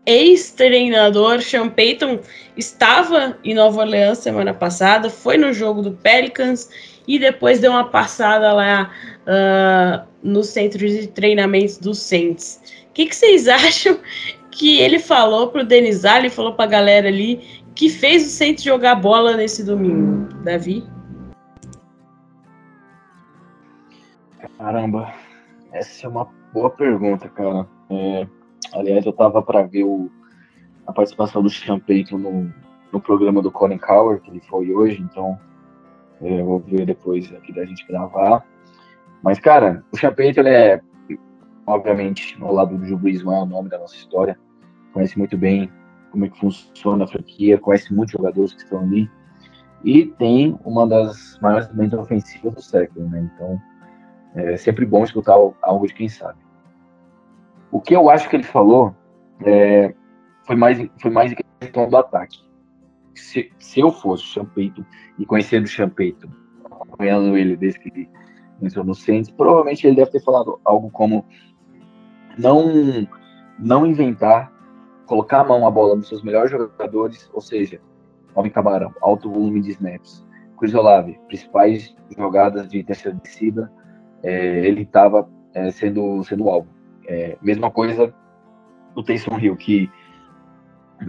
ex-treinador 0.06 1.42
Sean 1.42 1.70
Payton 1.70 2.20
estava 2.58 3.38
em 3.44 3.54
Nova 3.54 3.82
Orleans 3.82 4.18
semana 4.18 4.54
passada, 4.54 5.10
foi 5.10 5.38
no 5.38 5.54
jogo 5.54 5.82
do 5.82 5.92
Pelicans 5.92 6.70
e 7.08 7.20
depois 7.20 7.60
deu 7.60 7.72
uma 7.72 7.90
passada 7.90 8.54
lá 8.54 8.92
uh, 9.22 10.08
no 10.24 10.44
centro 10.44 10.80
de 10.80 11.08
treinamentos 11.08 11.78
do 11.78 11.94
Saints. 11.94 12.62
O 12.90 12.94
que, 12.94 13.06
que, 13.06 13.16
vocês 13.16 13.48
acham 13.50 14.00
que 14.50 14.80
ele 14.80 15.00
falou 15.00 15.50
pro 15.50 15.66
Denizali, 15.66 16.30
falou 16.30 16.54
pra 16.54 16.66
galera 16.66 17.08
ali, 17.08 17.64
que 17.76 17.90
fez 17.90 18.26
o 18.26 18.30
Saints 18.30 18.64
jogar 18.64 18.96
bola 18.96 19.38
nesse 19.38 19.64
domingo, 19.64 20.34
Davi? 20.44 20.84
Caramba, 24.58 25.14
essa 25.72 26.06
é 26.06 26.10
uma 26.10 26.28
boa 26.54 26.70
pergunta, 26.70 27.30
cara. 27.30 27.66
É, 27.90 28.28
aliás, 28.74 29.06
eu 29.06 29.13
tava 29.13 29.41
para 29.41 29.63
ver 29.63 29.84
o, 29.84 30.10
a 30.88 30.93
participação 30.93 31.41
do 31.41 31.50
Payton 31.86 32.17
no, 32.17 32.54
no 32.91 33.02
programa 33.02 33.41
do 33.41 33.52
Colin 33.52 33.78
Coward, 33.78 34.21
que 34.21 34.30
ele 34.30 34.41
foi 34.41 34.71
hoje, 34.71 35.02
então 35.02 35.39
é, 36.21 36.39
eu 36.39 36.45
vou 36.45 36.60
ver 36.60 36.86
depois 36.86 37.32
aqui 37.34 37.54
da 37.54 37.65
gente 37.65 37.86
gravar. 37.88 38.45
Mas, 39.24 39.39
cara, 39.39 39.84
o 39.91 39.97
Chapeito, 39.97 40.39
ele 40.39 40.50
é, 40.50 40.82
obviamente, 41.65 42.38
ao 42.41 42.54
lado 42.54 42.78
do 42.78 43.24
não 43.24 43.34
é 43.34 43.41
o 43.41 43.45
nome 43.45 43.69
da 43.69 43.78
nossa 43.78 43.95
história. 43.95 44.38
Conhece 44.93 45.17
muito 45.17 45.38
bem 45.38 45.71
como 46.12 46.26
é 46.26 46.30
que 46.30 46.39
funciona 46.39 47.06
a 47.06 47.08
franquia, 47.08 47.58
conhece 47.58 47.93
muitos 47.93 48.13
jogadores 48.13 48.54
que 48.54 48.63
estão 48.63 48.80
ali. 48.80 49.10
E 49.84 50.06
tem 50.06 50.60
uma 50.63 50.86
das 50.88 51.39
maiores 51.41 51.74
mentes 51.74 51.97
ofensivas 51.97 52.54
do 52.54 52.62
século, 52.62 53.08
né? 53.10 53.30
Então, 53.34 53.60
é 54.36 54.58
sempre 54.58 54.86
bom 54.86 55.04
escutar 55.04 55.36
algo 55.62 55.88
de 55.88 55.93
quem 55.93 56.08
sabe. 56.10 56.38
O 57.72 57.80
que 57.80 57.96
eu 57.96 58.10
acho 58.10 58.30
que 58.30 58.36
ele 58.36 58.44
falou 58.44 58.96
é, 59.44 59.94
foi 60.46 60.56
mais 60.56 60.78
foi 61.00 61.12
mais 61.12 61.32
em 61.32 61.36
questão 61.60 61.90
do 61.90 61.98
ataque 61.98 62.52
se, 63.16 63.52
se 63.60 63.80
eu 63.80 63.92
fosse 63.92 64.24
Champeito 64.24 64.86
e 65.18 65.26
conhecendo 65.26 65.66
o 65.66 65.70
Champeito, 65.70 66.30
acompanhando 66.66 67.38
ele 67.38 67.56
desde 67.56 67.80
que 67.80 67.90
ele 67.90 68.10
entrou 68.62 68.86
no 68.86 68.94
provavelmente 69.36 69.88
ele 69.88 69.96
deve 69.96 70.12
ter 70.12 70.22
falado 70.22 70.60
algo 70.64 70.90
como 70.92 71.26
não 72.38 73.08
não 73.58 73.86
inventar, 73.86 74.52
colocar 75.06 75.42
a 75.42 75.44
mão 75.44 75.68
a 75.68 75.72
bola 75.72 75.96
nos 75.96 76.08
seus 76.08 76.24
melhores 76.24 76.50
jogadores, 76.50 77.30
ou 77.34 77.42
seja, 77.42 77.80
Alvin 78.34 78.50
Camarão, 78.50 78.94
alto 79.02 79.30
volume 79.30 79.62
de 79.62 79.72
snaps. 79.72 80.26
Chris 80.58 80.74
Olave, 80.74 81.20
principais 81.28 81.96
jogadas 82.16 82.68
de 82.68 82.84
terceira 82.84 83.18
descida, 83.22 83.72
é, 84.24 84.66
ele 84.66 84.84
estava 84.84 85.28
é, 85.54 85.72
sendo, 85.72 86.24
sendo 86.24 86.50
alvo. 86.50 86.70
É, 87.12 87.38
mesma 87.41 87.69
coisa 87.69 88.13
do 88.95 89.04
Taysom 89.04 89.38
Hill, 89.38 89.58
que 89.58 89.91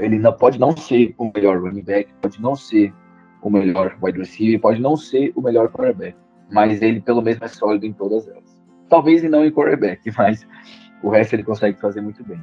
ele 0.01 0.19
não, 0.19 0.33
pode 0.33 0.59
não 0.59 0.77
ser 0.77 1.15
o 1.17 1.31
melhor 1.33 1.63
running 1.63 1.85
back, 1.85 2.13
pode 2.21 2.43
não 2.43 2.57
ser 2.57 2.93
o 3.41 3.49
melhor 3.49 3.97
wide 4.03 4.19
receiver, 4.19 4.61
pode 4.61 4.81
não 4.81 4.97
ser 4.97 5.33
o 5.37 5.41
melhor 5.41 5.69
quarterback, 5.69 6.17
mas 6.51 6.83
ele 6.83 7.01
pelo 7.01 7.23
menos 7.23 7.41
é 7.41 7.47
sólido 7.47 7.87
em 7.87 7.93
todas 7.93 8.27
elas. 8.27 8.61
Talvez 8.89 9.23
não 9.23 9.45
em 9.45 9.53
quarterback, 9.53 10.11
mas 10.19 10.45
o 11.05 11.09
resto 11.09 11.35
ele 11.35 11.45
consegue 11.45 11.81
fazer 11.81 12.01
muito 12.01 12.25
bem. 12.25 12.41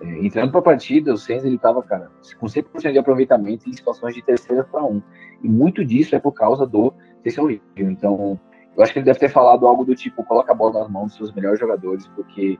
É, 0.00 0.24
entrando 0.24 0.52
para 0.52 0.60
a 0.60 0.64
partida, 0.64 1.12
o 1.12 1.16
Saints 1.16 1.44
ele 1.44 1.56
estava, 1.56 1.82
cara, 1.82 2.12
com 2.38 2.46
100% 2.46 2.92
de 2.92 2.98
aproveitamento 2.98 3.68
em 3.68 3.72
situações 3.72 4.14
de 4.14 4.22
terceira 4.22 4.62
para 4.62 4.84
um. 4.84 5.02
E 5.42 5.48
muito 5.48 5.84
disso 5.84 6.14
é 6.14 6.20
por 6.20 6.32
causa 6.32 6.64
do 6.64 6.94
Taysom 7.24 7.50
Hill. 7.50 7.60
Então, 7.90 8.38
eu 8.76 8.82
acho 8.84 8.92
que 8.92 9.00
ele 9.00 9.06
deve 9.06 9.18
ter 9.18 9.30
falado 9.30 9.66
algo 9.66 9.84
do 9.84 9.96
tipo, 9.96 10.22
coloca 10.22 10.52
a 10.52 10.54
bola 10.54 10.80
nas 10.80 10.90
mãos 10.90 11.06
dos 11.06 11.16
seus 11.16 11.32
melhores 11.32 11.58
jogadores, 11.58 12.06
porque 12.08 12.58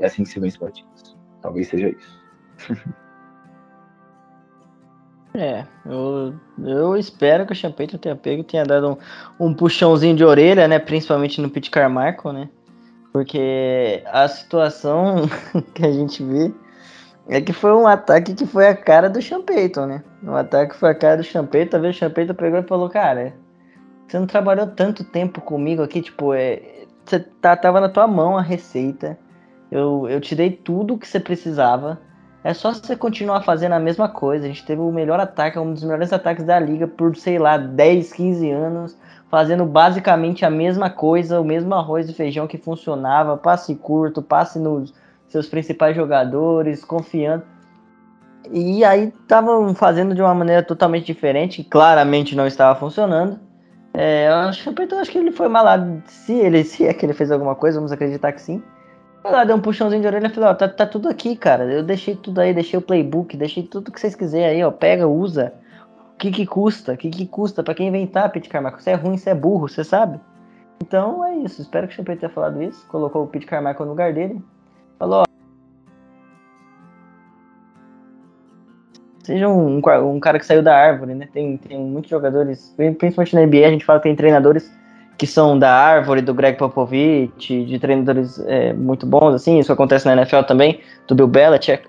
é 0.00 0.06
assim 0.06 0.24
que 0.24 0.30
se 0.30 0.40
vence 0.40 0.58
partidas. 0.58 1.16
Talvez 1.42 1.68
seja 1.68 1.88
isso. 1.88 2.20
É, 5.32 5.64
eu, 5.86 6.34
eu 6.58 6.96
espero 6.96 7.46
que 7.46 7.52
o 7.52 7.56
Champeito 7.56 7.96
tenha 7.96 8.16
pego, 8.16 8.42
tenha 8.42 8.64
dado 8.64 8.98
um, 9.38 9.46
um 9.46 9.54
puxãozinho 9.54 10.16
de 10.16 10.24
orelha, 10.24 10.66
né? 10.66 10.78
Principalmente 10.80 11.40
no 11.40 11.48
Pete 11.48 11.70
Carmichael, 11.70 12.32
né? 12.32 12.48
Porque 13.12 14.02
a 14.06 14.26
situação 14.26 15.28
que 15.72 15.86
a 15.86 15.92
gente 15.92 16.22
vê 16.24 16.52
é 17.28 17.40
que 17.40 17.52
foi 17.52 17.72
um 17.72 17.86
ataque 17.86 18.34
que 18.34 18.44
foi 18.44 18.66
a 18.66 18.74
cara 18.74 19.08
do 19.08 19.22
Champeito, 19.22 19.86
né? 19.86 20.02
Um 20.20 20.34
ataque 20.34 20.72
que 20.72 20.80
foi 20.80 20.90
a 20.90 20.94
cara 20.94 21.18
do 21.18 21.22
Champeito, 21.22 21.70
talvez 21.70 21.94
o 21.94 21.98
Champeito 21.98 22.34
pegou 22.34 22.58
e 22.58 22.64
falou, 22.64 22.90
cara, 22.90 23.32
você 24.08 24.18
não 24.18 24.26
trabalhou 24.26 24.66
tanto 24.66 25.04
tempo 25.04 25.40
comigo 25.40 25.80
aqui, 25.80 26.02
tipo, 26.02 26.34
é, 26.34 26.86
você 27.04 27.20
tá, 27.20 27.56
tava 27.56 27.80
na 27.80 27.88
tua 27.88 28.08
mão 28.08 28.36
a 28.36 28.42
receita, 28.42 29.16
eu, 29.70 30.06
eu 30.08 30.20
te 30.20 30.34
dei 30.34 30.50
tudo 30.50 30.98
que 30.98 31.06
você 31.06 31.20
precisava, 31.20 32.00
é 32.42 32.54
só 32.54 32.72
você 32.72 32.96
continuar 32.96 33.42
fazendo 33.42 33.72
a 33.72 33.78
mesma 33.78 34.08
coisa. 34.08 34.46
A 34.46 34.48
gente 34.48 34.64
teve 34.64 34.80
o 34.80 34.90
melhor 34.90 35.20
ataque, 35.20 35.58
um 35.58 35.72
dos 35.72 35.82
melhores 35.82 36.12
ataques 36.12 36.44
da 36.44 36.58
liga 36.58 36.88
por, 36.88 37.14
sei 37.16 37.38
lá, 37.38 37.58
10, 37.58 38.12
15 38.12 38.50
anos, 38.50 38.96
fazendo 39.30 39.64
basicamente 39.66 40.44
a 40.44 40.50
mesma 40.50 40.88
coisa, 40.88 41.40
o 41.40 41.44
mesmo 41.44 41.74
arroz 41.74 42.08
e 42.08 42.14
feijão 42.14 42.46
que 42.46 42.56
funcionava, 42.56 43.36
passe 43.36 43.74
curto, 43.74 44.22
passe 44.22 44.58
nos 44.58 44.94
seus 45.28 45.46
principais 45.46 45.94
jogadores, 45.94 46.84
confiando. 46.84 47.44
E 48.50 48.82
aí 48.84 49.12
estavam 49.22 49.74
fazendo 49.74 50.14
de 50.14 50.22
uma 50.22 50.34
maneira 50.34 50.62
totalmente 50.62 51.06
diferente, 51.06 51.62
claramente 51.62 52.34
não 52.34 52.46
estava 52.46 52.78
funcionando. 52.78 53.38
É, 53.92 54.28
eu 54.28 54.34
acho, 54.34 54.70
eu 54.70 54.98
acho 54.98 55.10
que 55.10 55.18
ele 55.18 55.30
foi 55.30 55.48
malado. 55.48 56.02
Se 56.06 56.32
ele 56.32 56.64
se 56.64 56.86
é 56.86 56.94
que 56.94 57.04
ele 57.04 57.12
fez 57.12 57.30
alguma 57.30 57.54
coisa, 57.54 57.78
vamos 57.78 57.92
acreditar 57.92 58.32
que 58.32 58.40
sim. 58.40 58.62
Foi 59.22 59.30
lá, 59.30 59.44
deu 59.44 59.56
um 59.56 59.60
puxãozinho 59.60 60.00
de 60.00 60.06
orelha 60.06 60.28
e 60.28 60.30
falou, 60.30 60.50
ó, 60.50 60.54
tá, 60.54 60.68
tá 60.68 60.86
tudo 60.86 61.08
aqui, 61.08 61.36
cara. 61.36 61.64
Eu 61.64 61.82
deixei 61.82 62.16
tudo 62.16 62.40
aí, 62.40 62.54
deixei 62.54 62.78
o 62.78 62.82
playbook, 62.82 63.36
deixei 63.36 63.62
tudo 63.62 63.92
que 63.92 64.00
vocês 64.00 64.14
quiserem 64.14 64.46
aí, 64.46 64.64
ó. 64.64 64.70
Pega, 64.70 65.06
usa. 65.06 65.52
O 66.14 66.16
que 66.16 66.30
que 66.30 66.46
custa? 66.46 66.94
O 66.94 66.96
que 66.96 67.10
que 67.10 67.26
custa 67.26 67.62
pra 67.62 67.74
quem 67.74 67.88
inventar, 67.88 68.30
Pete 68.30 68.48
Carmichael? 68.48 68.80
Você 68.80 68.90
é 68.90 68.94
ruim, 68.94 69.16
você 69.18 69.30
é 69.30 69.34
burro, 69.34 69.68
você 69.68 69.84
sabe? 69.84 70.20
Então 70.80 71.24
é 71.24 71.36
isso. 71.36 71.60
Espero 71.60 71.86
que 71.86 71.92
o 71.92 71.96
Champeito 71.96 72.20
tenha 72.20 72.32
falado 72.32 72.62
isso. 72.62 72.86
Colocou 72.88 73.24
o 73.24 73.26
Pete 73.26 73.46
Carmichael 73.46 73.84
no 73.84 73.90
lugar 73.92 74.12
dele. 74.12 74.42
Falou, 74.98 75.22
ó. 75.22 75.30
seja 79.22 79.48
um, 79.48 79.76
um 79.76 80.20
cara 80.20 80.38
que 80.38 80.46
saiu 80.46 80.62
da 80.62 80.76
árvore, 80.76 81.14
né? 81.14 81.28
Tem, 81.32 81.56
tem 81.56 81.78
muitos 81.78 82.10
jogadores, 82.10 82.74
principalmente 82.76 83.34
na 83.34 83.46
NBA, 83.46 83.66
a 83.66 83.70
gente 83.70 83.84
fala 83.84 84.00
que 84.00 84.04
tem 84.04 84.16
treinadores 84.16 84.72
que 85.20 85.26
são 85.26 85.58
da 85.58 85.70
árvore, 85.70 86.22
do 86.22 86.32
Greg 86.32 86.56
Popovich, 86.56 87.66
de 87.66 87.78
treinadores 87.78 88.42
é, 88.46 88.72
muito 88.72 89.04
bons, 89.04 89.34
assim, 89.34 89.58
isso 89.58 89.70
acontece 89.70 90.06
na 90.06 90.14
NFL 90.14 90.44
também, 90.48 90.80
do 91.06 91.14
Bill 91.14 91.28
Belichick. 91.28 91.86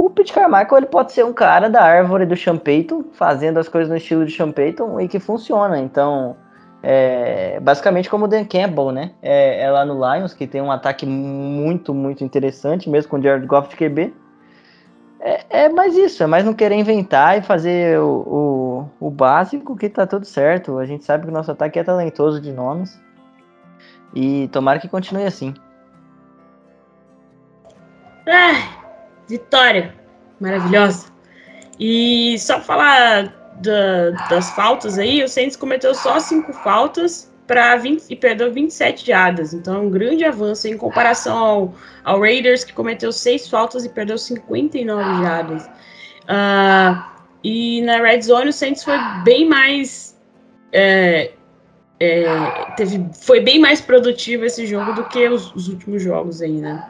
O 0.00 0.08
Pete 0.08 0.32
Carmichael 0.32 0.76
ele 0.76 0.86
pode 0.86 1.10
ser 1.10 1.24
um 1.24 1.32
cara 1.32 1.68
da 1.68 1.82
árvore 1.82 2.24
do 2.24 2.36
Sean 2.36 2.56
Payton, 2.56 3.06
fazendo 3.14 3.58
as 3.58 3.68
coisas 3.68 3.90
no 3.90 3.96
estilo 3.96 4.24
de 4.24 4.30
Sean 4.30 4.52
Payton 4.52 5.00
e 5.00 5.08
que 5.08 5.18
funciona. 5.18 5.76
Então, 5.80 6.36
é, 6.80 7.58
basicamente 7.58 8.08
como 8.08 8.26
o 8.26 8.28
Dan 8.28 8.44
Campbell, 8.44 8.92
né? 8.92 9.10
É, 9.20 9.60
é, 9.64 9.70
lá 9.72 9.84
no 9.84 9.94
Lions, 9.94 10.32
que 10.32 10.46
tem 10.46 10.62
um 10.62 10.70
ataque 10.70 11.04
muito, 11.04 11.92
muito 11.92 12.22
interessante, 12.22 12.88
mesmo 12.88 13.10
com 13.10 13.18
o 13.18 13.22
Jared 13.22 13.44
Goff 13.44 13.70
de 13.70 13.74
QB. 13.74 14.14
É, 15.18 15.64
é 15.64 15.68
mais 15.68 15.96
isso, 15.96 16.22
é 16.22 16.28
mais 16.28 16.44
não 16.44 16.54
querer 16.54 16.76
inventar 16.76 17.36
e 17.38 17.42
fazer 17.42 17.98
o, 17.98 18.06
o, 18.06 18.57
o, 19.00 19.10
básico 19.10 19.76
que 19.76 19.88
tá 19.88 20.06
tudo 20.06 20.24
certo. 20.24 20.78
A 20.78 20.86
gente 20.86 21.04
sabe 21.04 21.24
que 21.24 21.30
o 21.30 21.34
nosso 21.34 21.50
ataque 21.50 21.78
é 21.78 21.84
talentoso 21.84 22.40
de 22.40 22.52
nomes. 22.52 23.00
E 24.14 24.48
tomara 24.48 24.78
que 24.78 24.88
continue 24.88 25.24
assim. 25.24 25.54
Ah, 28.26 28.84
vitória! 29.28 29.94
Maravilhosa! 30.40 31.06
E 31.78 32.38
só 32.38 32.60
falar 32.60 33.34
da, 33.60 34.10
das 34.28 34.50
faltas 34.50 34.98
aí, 34.98 35.22
o 35.22 35.28
Saints 35.28 35.56
cometeu 35.56 35.94
só 35.94 36.18
cinco 36.18 36.52
faltas 36.52 37.32
para 37.46 37.76
20 37.76 38.04
e 38.10 38.16
perdeu 38.16 38.52
27 38.52 39.06
jardas. 39.06 39.54
Então 39.54 39.76
é 39.76 39.78
um 39.78 39.90
grande 39.90 40.24
avanço 40.24 40.68
em 40.68 40.76
comparação 40.76 41.38
ao, 41.38 41.74
ao 42.04 42.20
Raiders, 42.20 42.62
que 42.62 42.72
cometeu 42.72 43.10
seis 43.10 43.48
faltas 43.48 43.84
e 43.84 43.88
perdeu 43.88 44.18
59 44.18 45.22
jardas. 45.22 45.66
Uh, 46.24 47.17
e 47.42 47.82
na 47.82 47.98
Red 47.98 48.22
Zone 48.22 48.50
o 48.50 48.52
Saints 48.52 48.84
foi 48.84 48.96
bem 49.24 49.48
mais. 49.48 50.16
É, 50.72 51.32
é, 52.00 52.26
teve, 52.76 53.04
foi 53.12 53.40
bem 53.40 53.58
mais 53.58 53.80
produtivo 53.80 54.44
esse 54.44 54.66
jogo 54.66 54.92
do 54.92 55.04
que 55.04 55.28
os, 55.28 55.54
os 55.54 55.68
últimos 55.68 56.02
jogos 56.02 56.42
aí, 56.42 56.52
né? 56.52 56.84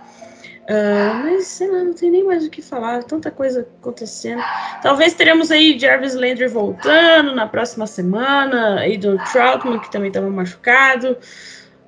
Uh, 0.69 1.15
mas 1.23 1.47
sei 1.47 1.71
lá, 1.71 1.83
não 1.83 1.95
tem 1.95 2.11
nem 2.11 2.23
mais 2.23 2.45
o 2.45 2.51
que 2.51 2.61
falar, 2.61 3.03
tanta 3.03 3.31
coisa 3.31 3.67
acontecendo. 3.81 4.43
Talvez 4.83 5.15
teremos 5.15 5.51
aí 5.51 5.79
Jarvis 5.79 6.15
Landry 6.15 6.47
voltando 6.47 7.35
na 7.35 7.47
próxima 7.47 7.87
semana, 7.87 8.83
do 8.99 9.17
Troutman, 9.33 9.79
que 9.79 9.91
também 9.91 10.09
estava 10.09 10.29
machucado. 10.29 11.17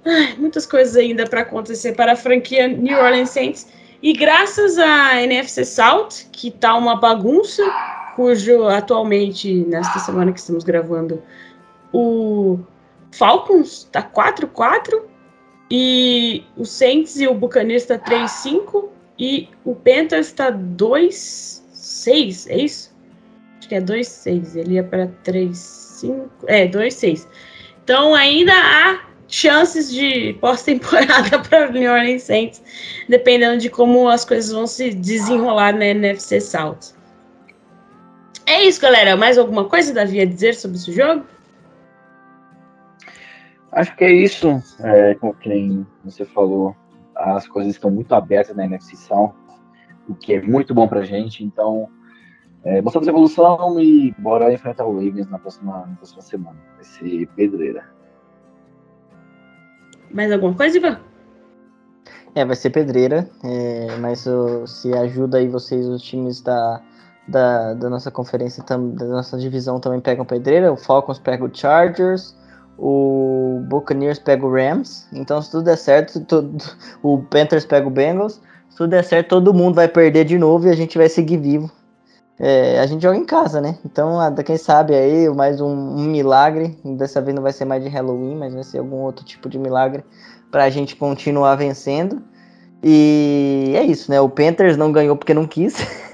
Ai, 0.03 0.35
muitas 0.39 0.65
coisas 0.65 0.97
ainda 0.97 1.27
para 1.27 1.43
acontecer 1.43 1.93
para 1.93 2.13
a 2.13 2.17
franquia 2.17 2.69
New 2.69 2.99
Orleans 2.99 3.29
Saints. 3.29 3.69
E 4.03 4.15
graças 4.15 4.79
à 4.79 5.21
NFC 5.21 5.63
South, 5.67 6.09
que 6.33 6.51
tá 6.51 6.75
uma 6.75 6.97
bagunça, 6.97 7.63
cujo 8.15 8.67
atualmente, 8.67 9.65
nesta 9.67 9.99
semana 9.99 10.33
que 10.33 10.39
estamos 10.39 10.65
gravando, 10.65 11.23
o 11.93 12.59
Falcons 13.13 13.89
tá 13.91 14.03
4-4 14.03 15.03
e 15.71 16.45
o 16.57 16.65
Saints 16.65 17.19
e 17.21 17.27
o 17.27 17.35
Buccaneers 17.35 17.83
está 17.83 17.99
3-5 17.99 18.89
e 19.19 19.49
o 19.65 19.75
Panthers 19.75 20.29
está 20.29 20.51
2-6, 20.51 22.49
é 22.49 22.59
isso? 22.63 22.95
Acho 23.59 23.69
que 23.69 23.75
é 23.75 23.81
2-6, 23.81 24.57
ele 24.57 24.75
ia 24.75 24.85
para 24.85 25.09
3-5, 25.25 26.29
é 26.47 26.67
2-6. 26.67 27.27
Então 27.85 28.15
ainda 28.15 28.53
há 28.53 29.01
chances 29.29 29.93
de 29.93 30.33
pós-temporada 30.41 31.39
para 31.49 31.69
o 31.69 31.73
New 31.73 31.91
Orleans 31.91 32.25
Saints, 32.25 32.63
dependendo 33.09 33.59
de 33.59 33.71
como 33.71 34.09
as 34.09 34.25
coisas 34.25 34.53
vão 34.53 34.67
se 34.67 34.91
desenrolar 34.91 35.73
na 35.73 35.87
NFC 35.87 36.41
South. 36.41 37.00
É 38.51 38.65
isso, 38.65 38.83
galera. 38.83 39.17
Mais 39.17 39.39
alguma 39.39 39.69
coisa, 39.69 39.95
Davi, 39.95 40.21
a 40.21 40.25
dizer 40.25 40.57
sobre 40.57 40.77
esse 40.77 40.91
jogo? 40.91 41.25
Acho 43.71 43.95
que 43.95 44.03
é 44.03 44.13
isso. 44.13 44.61
É, 44.81 45.15
como 45.15 45.33
quem 45.35 45.87
você 46.05 46.25
falou, 46.25 46.75
as 47.15 47.47
coisas 47.47 47.73
estão 47.73 47.93
muito 47.93 48.13
abertas 48.13 48.57
na 48.57 48.65
NFC 48.65 48.97
South, 48.97 49.35
o 50.09 50.17
que 50.17 50.35
é 50.35 50.43
muito 50.43 50.75
bom 50.75 50.89
pra 50.89 51.03
gente. 51.03 51.45
Então, 51.45 51.89
é, 52.65 52.83
mostramos 52.83 53.07
evolução 53.07 53.81
e 53.81 54.13
bora 54.19 54.53
enfrentar 54.53 54.85
o 54.85 54.95
Ravens 54.95 55.31
na 55.31 55.39
próxima, 55.39 55.87
na 55.87 55.95
próxima 55.95 56.21
semana. 56.21 56.59
Vai 56.75 56.85
ser 56.85 57.29
pedreira. 57.37 57.85
Mais 60.11 60.33
alguma 60.33 60.55
coisa, 60.57 60.77
Ivan? 60.77 60.99
É, 62.35 62.45
vai 62.45 62.57
ser 62.57 62.71
pedreira, 62.71 63.31
é, 63.45 63.97
mas 63.99 64.27
se 64.67 64.93
ajuda 64.93 65.39
aí 65.39 65.47
vocês, 65.47 65.87
os 65.87 66.03
times 66.03 66.41
da, 66.41 66.83
da, 67.31 67.75
da 67.75 67.89
nossa 67.89 68.11
conferência, 68.11 68.63
da 68.65 68.77
nossa 69.07 69.39
divisão 69.39 69.79
também 69.79 70.01
pegam 70.01 70.25
pedreira. 70.25 70.73
O 70.73 70.77
Falcons 70.77 71.19
pega 71.19 71.45
o 71.45 71.51
Chargers, 71.53 72.35
o 72.77 73.63
Buccaneers 73.69 74.19
pega 74.19 74.45
o 74.45 74.53
Rams. 74.53 75.07
Então, 75.13 75.41
se 75.41 75.51
tudo 75.51 75.65
der 75.65 75.77
certo, 75.77 76.21
tudo, 76.21 76.65
o 77.03 77.19
Panthers 77.19 77.65
pega 77.65 77.87
o 77.87 77.91
Bengals. 77.91 78.41
Se 78.69 78.77
tudo 78.77 78.91
der 78.91 79.05
certo, 79.05 79.29
todo 79.29 79.55
mundo 79.55 79.75
vai 79.75 79.89
perder 79.89 80.25
de 80.25 80.39
novo 80.39 80.67
e 80.67 80.71
a 80.71 80.77
gente 80.77 80.99
vai 80.99 81.09
seguir 81.09 81.37
vivo. 81.37 81.71
É, 82.39 82.81
a 82.81 82.87
gente 82.87 83.03
joga 83.03 83.19
em 83.19 83.25
casa, 83.27 83.61
né? 83.61 83.79
Então, 83.85 84.19
quem 84.47 84.57
sabe 84.57 84.95
aí, 84.95 85.29
mais 85.29 85.61
um, 85.61 85.69
um, 85.69 86.05
milagre. 86.05 86.79
Dessa 86.97 87.21
vez 87.21 87.35
não 87.35 87.43
vai 87.43 87.53
ser 87.53 87.67
mais 87.67 87.83
de 87.83 87.91
Halloween, 87.91 88.37
mas 88.37 88.55
vai 88.55 88.65
ser 88.65 88.79
algum 88.79 88.97
outro 88.97 89.25
tipo 89.25 89.49
de 89.49 89.59
milagre 89.59 90.03
para 90.51 90.65
a 90.65 90.71
gente 90.71 90.97
continuar 90.97 91.55
vencendo. 91.57 92.23
E 92.83 93.75
é 93.77 93.83
isso, 93.83 94.11
né? 94.11 94.19
O 94.23 94.29
Panthers 94.29 94.79
não 94.79 94.91
ganhou 94.91 95.17
porque 95.17 95.35
não 95.35 95.47
quis. 95.47 95.77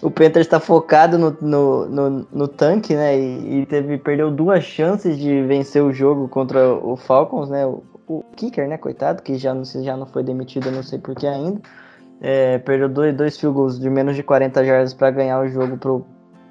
o 0.00 0.10
Panthers 0.10 0.46
está 0.46 0.60
focado 0.60 1.18
no, 1.18 1.36
no, 1.40 1.86
no, 1.86 2.26
no, 2.32 2.48
tanque, 2.48 2.94
né? 2.94 3.18
E, 3.18 3.60
e, 3.60 3.66
teve, 3.66 3.98
perdeu 3.98 4.30
duas 4.30 4.64
chances 4.64 5.18
de 5.18 5.42
vencer 5.42 5.82
o 5.82 5.92
jogo 5.92 6.28
contra 6.28 6.74
o 6.74 6.96
Falcons, 6.96 7.48
né? 7.48 7.66
O, 7.66 7.82
o 8.06 8.24
kicker, 8.36 8.68
né? 8.68 8.76
Coitado, 8.76 9.22
que 9.22 9.36
já 9.36 9.54
não, 9.54 9.64
já 9.64 9.96
não 9.96 10.06
foi 10.06 10.22
demitido, 10.22 10.70
não 10.70 10.82
sei 10.82 10.98
porquê 10.98 11.26
ainda. 11.26 11.60
É, 12.20 12.58
perdeu 12.58 12.88
dois, 12.88 13.14
dois 13.14 13.38
field 13.38 13.56
goals 13.56 13.78
de 13.78 13.90
menos 13.90 14.14
de 14.14 14.22
40 14.22 14.64
jardas 14.64 14.94
para 14.94 15.10
ganhar 15.10 15.40
o 15.40 15.48
jogo 15.48 15.76
pro, 15.76 16.06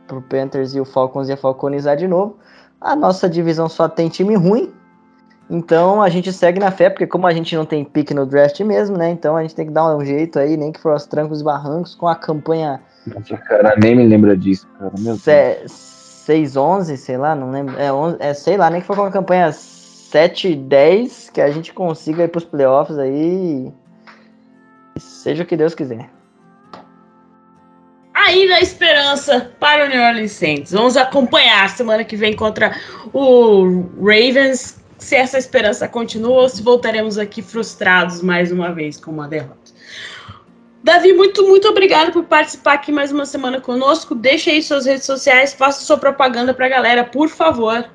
pro 0.08 0.22
Panthers 0.22 0.76
e 0.76 0.80
o 0.80 0.86
Falcons 0.86 1.30
ia 1.30 1.38
falconizar 1.38 1.96
de 1.96 2.08
novo. 2.08 2.38
A 2.80 2.96
nossa 2.96 3.30
divisão 3.30 3.70
só 3.70 3.88
tem 3.88 4.10
time 4.10 4.36
ruim, 4.36 4.74
então 5.50 6.02
a 6.02 6.10
gente 6.10 6.34
segue 6.34 6.60
na 6.60 6.72
fé, 6.72 6.90
porque 6.90 7.08
como 7.08 7.28
a 7.28 7.34
gente 7.34 7.56
não 7.56 7.66
tem 7.66 7.84
pique 7.84 8.14
no 8.14 8.26
draft 8.26 8.60
mesmo, 8.62 8.98
né? 8.98 9.10
Então 9.10 9.38
a 9.38 9.42
gente 9.42 9.56
tem 9.56 9.66
que 9.66 9.72
dar 9.72 9.96
um 9.96 10.04
jeito 10.04 10.40
aí, 10.40 10.58
nem 10.58 10.72
que 10.72 10.80
for 10.80 10.92
aos 10.92 11.06
trancos 11.06 11.42
e 11.42 11.44
barrancos, 11.44 11.96
com 11.96 12.08
a 12.08 12.16
campanha 12.16 12.82
nossa, 13.08 13.38
cara, 13.38 13.76
nem 13.78 13.96
me 13.96 14.08
lembra 14.08 14.36
disso, 14.38 14.68
cara. 14.80 14.92
Meu 15.00 15.18
Deus. 15.18 15.94
6, 16.26 16.56
11, 16.56 16.98
sei 16.98 17.18
lá, 17.18 17.36
não 17.36 17.52
lembro. 17.52 17.78
É, 17.78 17.92
11, 17.92 18.18
é, 18.20 18.34
sei 18.34 18.56
lá, 18.56 18.70
nem 18.70 18.80
que 18.80 18.88
for 18.88 18.96
com 18.96 19.04
a 19.04 19.12
campanha 19.12 19.52
7, 19.52 20.56
10, 20.56 21.32
que 21.32 21.42
a 21.42 21.52
gente 21.52 21.74
consiga 21.74 22.24
ir 22.24 22.30
pros 22.30 22.46
playoffs 22.46 22.98
aí. 22.98 23.72
Seja 24.98 25.44
o 25.44 25.46
que 25.46 25.58
Deus 25.58 25.76
quiser. 25.76 26.10
Ainda 28.14 28.56
a 28.56 28.62
esperança 28.62 29.52
para 29.60 29.86
o 29.86 29.90
New 29.90 30.02
Orleans 30.02 30.32
Saints. 30.32 30.72
Vamos 30.72 30.96
acompanhar 30.96 31.70
semana 31.70 32.06
que 32.06 32.16
vem 32.16 32.36
contra 32.36 32.74
o 33.12 33.84
Ravens. 34.00 34.82
Se 34.98 35.16
essa 35.16 35.38
esperança 35.38 35.88
continua 35.88 36.44
ou 36.44 36.50
se 36.50 36.62
voltaremos 36.64 37.18
aqui 37.18 37.42
frustrados 37.42 38.22
mais 38.22 38.52
uma 38.52 38.72
vez 38.72 38.98
com 38.98 39.12
uma 39.12 39.28
derrota. 39.28 39.63
Davi, 40.84 41.14
muito, 41.14 41.48
muito 41.48 41.66
obrigado 41.70 42.12
por 42.12 42.26
participar 42.26 42.74
aqui 42.74 42.92
mais 42.92 43.10
uma 43.10 43.26
semana 43.26 43.62
conosco. 43.62 44.14
Deixa 44.14 44.52
aí 44.52 44.62
suas 44.62 44.86
redes 44.86 45.06
sociais, 45.06 45.54
faça 45.54 45.86
sua 45.86 45.98
propaganda 45.98 46.54
para 46.54 46.66
a 46.66 46.70
galera, 46.70 47.06
por 47.06 47.30
favor. 47.30 47.90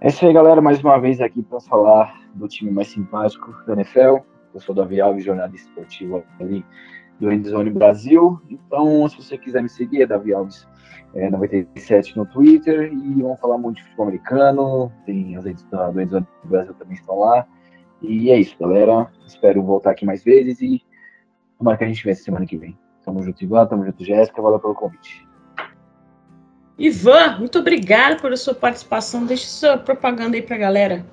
É 0.00 0.08
isso 0.08 0.24
aí, 0.24 0.32
galera. 0.32 0.60
Mais 0.60 0.80
uma 0.80 0.96
vez 1.00 1.20
aqui 1.20 1.42
para 1.42 1.58
falar 1.60 2.16
do 2.34 2.46
time 2.46 2.70
mais 2.70 2.86
simpático 2.86 3.52
da 3.66 3.72
NFL. 3.72 4.18
Eu 4.54 4.60
sou 4.60 4.72
Davi 4.72 5.00
Alves, 5.00 5.24
jornalista 5.24 5.68
esportivo 5.68 6.22
ali 6.38 6.64
do 7.18 7.32
Endzone 7.32 7.70
Brasil. 7.70 8.40
Então, 8.48 9.08
se 9.08 9.16
você 9.16 9.36
quiser 9.36 9.64
me 9.64 9.68
seguir, 9.68 10.02
é 10.02 10.06
Davi 10.06 10.32
Alves 10.32 10.64
é, 11.12 11.28
97 11.28 12.16
no 12.16 12.24
Twitter. 12.24 12.92
E 12.92 13.20
vamos 13.20 13.40
falar 13.40 13.58
muito 13.58 13.78
de 13.78 13.82
futebol 13.82 14.06
americano. 14.06 14.92
Tem 15.04 15.36
as 15.36 15.44
redes 15.44 15.64
do 15.64 16.00
Endzone 16.00 16.26
Brasil 16.44 16.74
também 16.74 16.94
estão 16.94 17.18
lá. 17.18 17.44
E 18.08 18.30
é 18.30 18.38
isso, 18.38 18.56
galera. 18.58 19.10
Espero 19.26 19.62
voltar 19.62 19.92
aqui 19.92 20.04
mais 20.04 20.22
vezes 20.22 20.60
e 20.60 20.82
tomara 21.58 21.76
que 21.76 21.84
a 21.84 21.86
gente 21.86 22.04
vença 22.04 22.22
semana 22.22 22.46
que 22.46 22.56
vem. 22.56 22.76
Tamo 23.04 23.22
junto, 23.22 23.42
Ivan. 23.42 23.66
Tamo 23.66 23.84
junto, 23.84 24.04
Jéssica. 24.04 24.40
Valeu 24.40 24.60
pelo 24.60 24.74
convite. 24.74 25.26
Ivan, 26.78 27.38
muito 27.38 27.58
obrigado 27.58 28.20
pela 28.20 28.36
sua 28.36 28.54
participação. 28.54 29.24
Deixe 29.24 29.46
sua 29.46 29.76
propaganda 29.76 30.36
aí 30.36 30.42
pra 30.42 30.56
galera. 30.56 31.04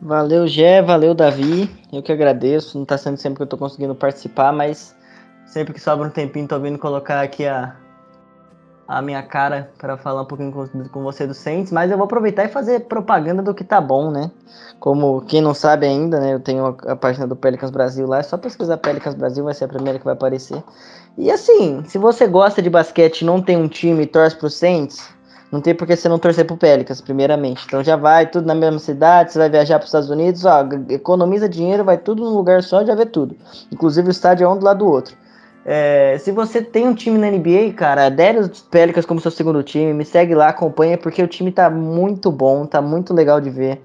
Valeu, 0.00 0.46
Gé. 0.46 0.82
Valeu, 0.82 1.14
Davi. 1.14 1.68
Eu 1.92 2.02
que 2.02 2.12
agradeço. 2.12 2.78
Não 2.78 2.84
tá 2.84 2.98
sendo 2.98 3.16
sempre 3.16 3.38
que 3.38 3.42
eu 3.42 3.46
tô 3.46 3.56
conseguindo 3.56 3.94
participar, 3.94 4.52
mas 4.52 4.96
sempre 5.46 5.72
que 5.72 5.80
sobra 5.80 6.06
um 6.06 6.10
tempinho, 6.10 6.46
tô 6.46 6.58
vindo 6.60 6.78
colocar 6.78 7.22
aqui 7.22 7.46
a, 7.46 7.74
a 8.88 9.02
minha 9.02 9.22
cara 9.22 9.70
para 9.76 9.98
falar 9.98 10.22
um 10.22 10.24
pouquinho 10.24 10.50
com, 10.50 10.66
com 10.88 11.02
você 11.02 11.26
do 11.26 11.34
Saints, 11.34 11.70
mas 11.70 11.90
eu 11.90 11.98
vou 11.98 12.06
aproveitar 12.06 12.46
e 12.46 12.48
fazer 12.48 12.80
propaganda 12.80 13.42
do 13.42 13.52
que 13.52 13.62
tá 13.62 13.82
bom, 13.82 14.10
né? 14.10 14.30
Como 14.80 15.20
quem 15.20 15.42
não 15.42 15.52
sabe 15.52 15.86
ainda, 15.86 16.18
né? 16.18 16.32
Eu 16.32 16.40
tenho 16.40 16.64
a, 16.64 16.92
a 16.92 16.96
página 16.96 17.26
do 17.26 17.36
Pelicans 17.36 17.70
Brasil 17.70 18.06
lá, 18.06 18.20
é 18.20 18.22
só 18.22 18.38
pesquisar 18.38 18.78
Pelicans 18.78 19.14
Brasil, 19.14 19.44
vai 19.44 19.52
ser 19.52 19.66
a 19.66 19.68
primeira 19.68 19.98
que 19.98 20.06
vai 20.06 20.14
aparecer. 20.14 20.64
E 21.18 21.30
assim, 21.30 21.84
se 21.84 21.98
você 21.98 22.26
gosta 22.26 22.62
de 22.62 22.70
basquete 22.70 23.26
não 23.26 23.42
tem 23.42 23.58
um 23.58 23.68
time 23.68 24.04
e 24.04 24.06
torce 24.06 24.34
pro 24.34 24.48
Saints, 24.48 25.06
não 25.52 25.60
tem 25.60 25.74
por 25.74 25.86
que 25.86 25.94
você 25.94 26.08
não 26.08 26.18
torcer 26.18 26.46
pro 26.46 26.56
Pelicans, 26.56 27.02
primeiramente. 27.02 27.64
Então 27.66 27.84
já 27.84 27.96
vai 27.96 28.26
tudo 28.26 28.46
na 28.46 28.54
mesma 28.54 28.78
cidade, 28.78 29.32
você 29.32 29.38
vai 29.38 29.50
viajar 29.50 29.78
para 29.78 29.84
os 29.84 29.88
Estados 29.88 30.08
Unidos, 30.08 30.46
ó, 30.46 30.66
economiza 30.88 31.46
dinheiro, 31.46 31.84
vai 31.84 31.98
tudo 31.98 32.24
num 32.24 32.34
lugar 32.34 32.62
só, 32.62 32.82
já 32.82 32.94
vê 32.94 33.04
tudo. 33.04 33.36
Inclusive 33.70 34.08
o 34.08 34.10
estádio 34.10 34.46
é 34.46 34.48
um 34.48 34.56
do 34.56 34.64
lado 34.64 34.78
do 34.78 34.90
outro. 34.90 35.14
É, 35.70 36.16
se 36.16 36.32
você 36.32 36.62
tem 36.62 36.88
um 36.88 36.94
time 36.94 37.18
na 37.18 37.30
NBA, 37.30 37.74
cara, 37.76 38.06
adere 38.06 38.38
os 38.38 38.62
Pelicans 38.62 39.04
como 39.04 39.20
seu 39.20 39.30
segundo 39.30 39.62
time, 39.62 39.92
me 39.92 40.02
segue 40.02 40.34
lá, 40.34 40.48
acompanha, 40.48 40.96
porque 40.96 41.22
o 41.22 41.28
time 41.28 41.52
tá 41.52 41.68
muito 41.68 42.32
bom, 42.32 42.64
tá 42.64 42.80
muito 42.80 43.12
legal 43.12 43.38
de 43.38 43.50
ver. 43.50 43.78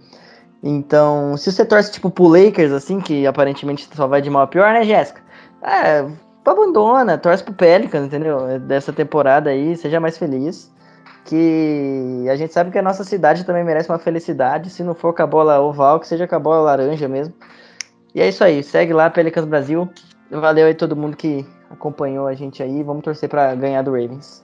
Então, 0.64 1.36
se 1.36 1.52
você 1.52 1.66
torce 1.66 1.92
tipo 1.92 2.10
pro 2.10 2.30
Lakers, 2.30 2.72
assim, 2.72 3.02
que 3.02 3.28
aparentemente 3.28 3.86
só 3.94 4.08
vai 4.08 4.22
de 4.22 4.30
mal 4.30 4.44
a 4.44 4.48
pior, 4.48 4.72
né, 4.72 4.86
Jéssica? 4.86 5.22
É, 5.62 6.06
abandona, 6.46 7.18
torce 7.18 7.44
pro 7.44 7.54
Pelicans, 7.54 8.06
entendeu? 8.06 8.58
Dessa 8.62 8.94
temporada 8.94 9.50
aí, 9.50 9.76
seja 9.76 10.00
mais 10.00 10.18
feliz 10.18 10.72
que 11.26 12.26
a 12.32 12.36
gente 12.38 12.54
sabe 12.54 12.72
que 12.72 12.78
a 12.78 12.82
nossa 12.82 13.04
cidade 13.04 13.44
também 13.44 13.64
merece 13.64 13.90
uma 13.90 14.00
felicidade, 14.00 14.70
se 14.70 14.84
não 14.84 14.96
for 14.96 15.14
com 15.14 15.24
a 15.24 15.28
bola 15.28 15.60
oval, 15.60 16.00
que 16.00 16.08
seja 16.08 16.26
com 16.30 16.36
a 16.36 16.40
bola 16.40 16.62
laranja 16.62 17.10
mesmo. 17.10 17.34
E 18.16 18.22
é 18.22 18.30
isso 18.30 18.42
aí, 18.42 18.64
segue 18.64 18.94
lá 18.94 19.10
Pelicans 19.10 19.44
Brasil. 19.46 19.90
Valeu 20.32 20.66
aí 20.66 20.74
todo 20.74 20.96
mundo 20.96 21.18
que 21.18 21.46
acompanhou 21.74 22.28
a 22.28 22.34
gente 22.34 22.61
aí, 22.63 22.84
vamos 22.84 23.03
torcer 23.03 23.28
para 23.28 23.53
ganhar 23.55 23.82
do 23.82 23.91
Ravens. 23.91 24.43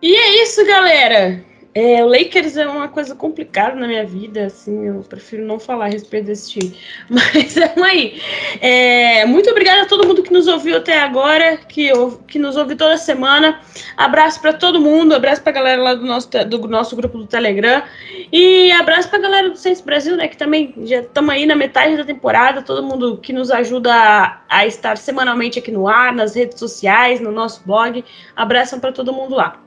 E 0.00 0.14
é 0.14 0.42
isso, 0.42 0.64
galera. 0.66 1.44
É, 1.74 2.04
o 2.04 2.06
Lakers 2.06 2.58
é 2.58 2.66
uma 2.66 2.88
coisa 2.88 3.14
complicada 3.14 3.74
na 3.76 3.86
minha 3.86 4.04
vida, 4.04 4.44
assim, 4.44 4.88
eu 4.88 5.02
prefiro 5.08 5.42
não 5.42 5.58
falar 5.58 5.86
a 5.86 5.88
respeito 5.88 6.26
desse 6.26 6.50
time. 6.50 6.76
Mas 7.08 7.54
vamos 7.54 7.82
aí. 7.82 8.20
É, 8.60 9.24
muito 9.24 9.48
obrigada 9.48 9.82
a 9.82 9.86
todo 9.86 10.06
mundo 10.06 10.22
que 10.22 10.32
nos 10.32 10.46
ouviu 10.48 10.76
até 10.76 11.00
agora, 11.00 11.56
que, 11.56 11.90
que 12.28 12.38
nos 12.38 12.56
ouve 12.56 12.76
toda 12.76 12.98
semana. 12.98 13.58
Abraço 13.96 14.38
para 14.42 14.52
todo 14.52 14.80
mundo, 14.82 15.14
abraço 15.14 15.40
para 15.40 15.50
a 15.50 15.54
galera 15.54 15.82
lá 15.82 15.94
do 15.94 16.04
nosso, 16.04 16.28
do 16.28 16.68
nosso 16.68 16.94
grupo 16.94 17.16
do 17.16 17.26
Telegram. 17.26 17.82
E 18.30 18.70
abraço 18.72 19.08
para 19.08 19.18
a 19.18 19.22
galera 19.22 19.48
do 19.48 19.56
Sense 19.56 19.82
Brasil, 19.82 20.14
né, 20.14 20.28
que 20.28 20.36
também 20.36 20.74
já 20.84 21.00
estamos 21.00 21.30
aí 21.30 21.46
na 21.46 21.56
metade 21.56 21.96
da 21.96 22.04
temporada, 22.04 22.60
todo 22.60 22.82
mundo 22.82 23.16
que 23.16 23.32
nos 23.32 23.50
ajuda 23.50 23.94
a, 23.94 24.42
a 24.48 24.66
estar 24.66 24.98
semanalmente 24.98 25.58
aqui 25.58 25.70
no 25.70 25.88
ar, 25.88 26.12
nas 26.12 26.34
redes 26.34 26.58
sociais, 26.58 27.18
no 27.18 27.32
nosso 27.32 27.62
blog. 27.64 28.04
Abração 28.36 28.78
para 28.78 28.92
todo 28.92 29.10
mundo 29.10 29.34
lá. 29.34 29.58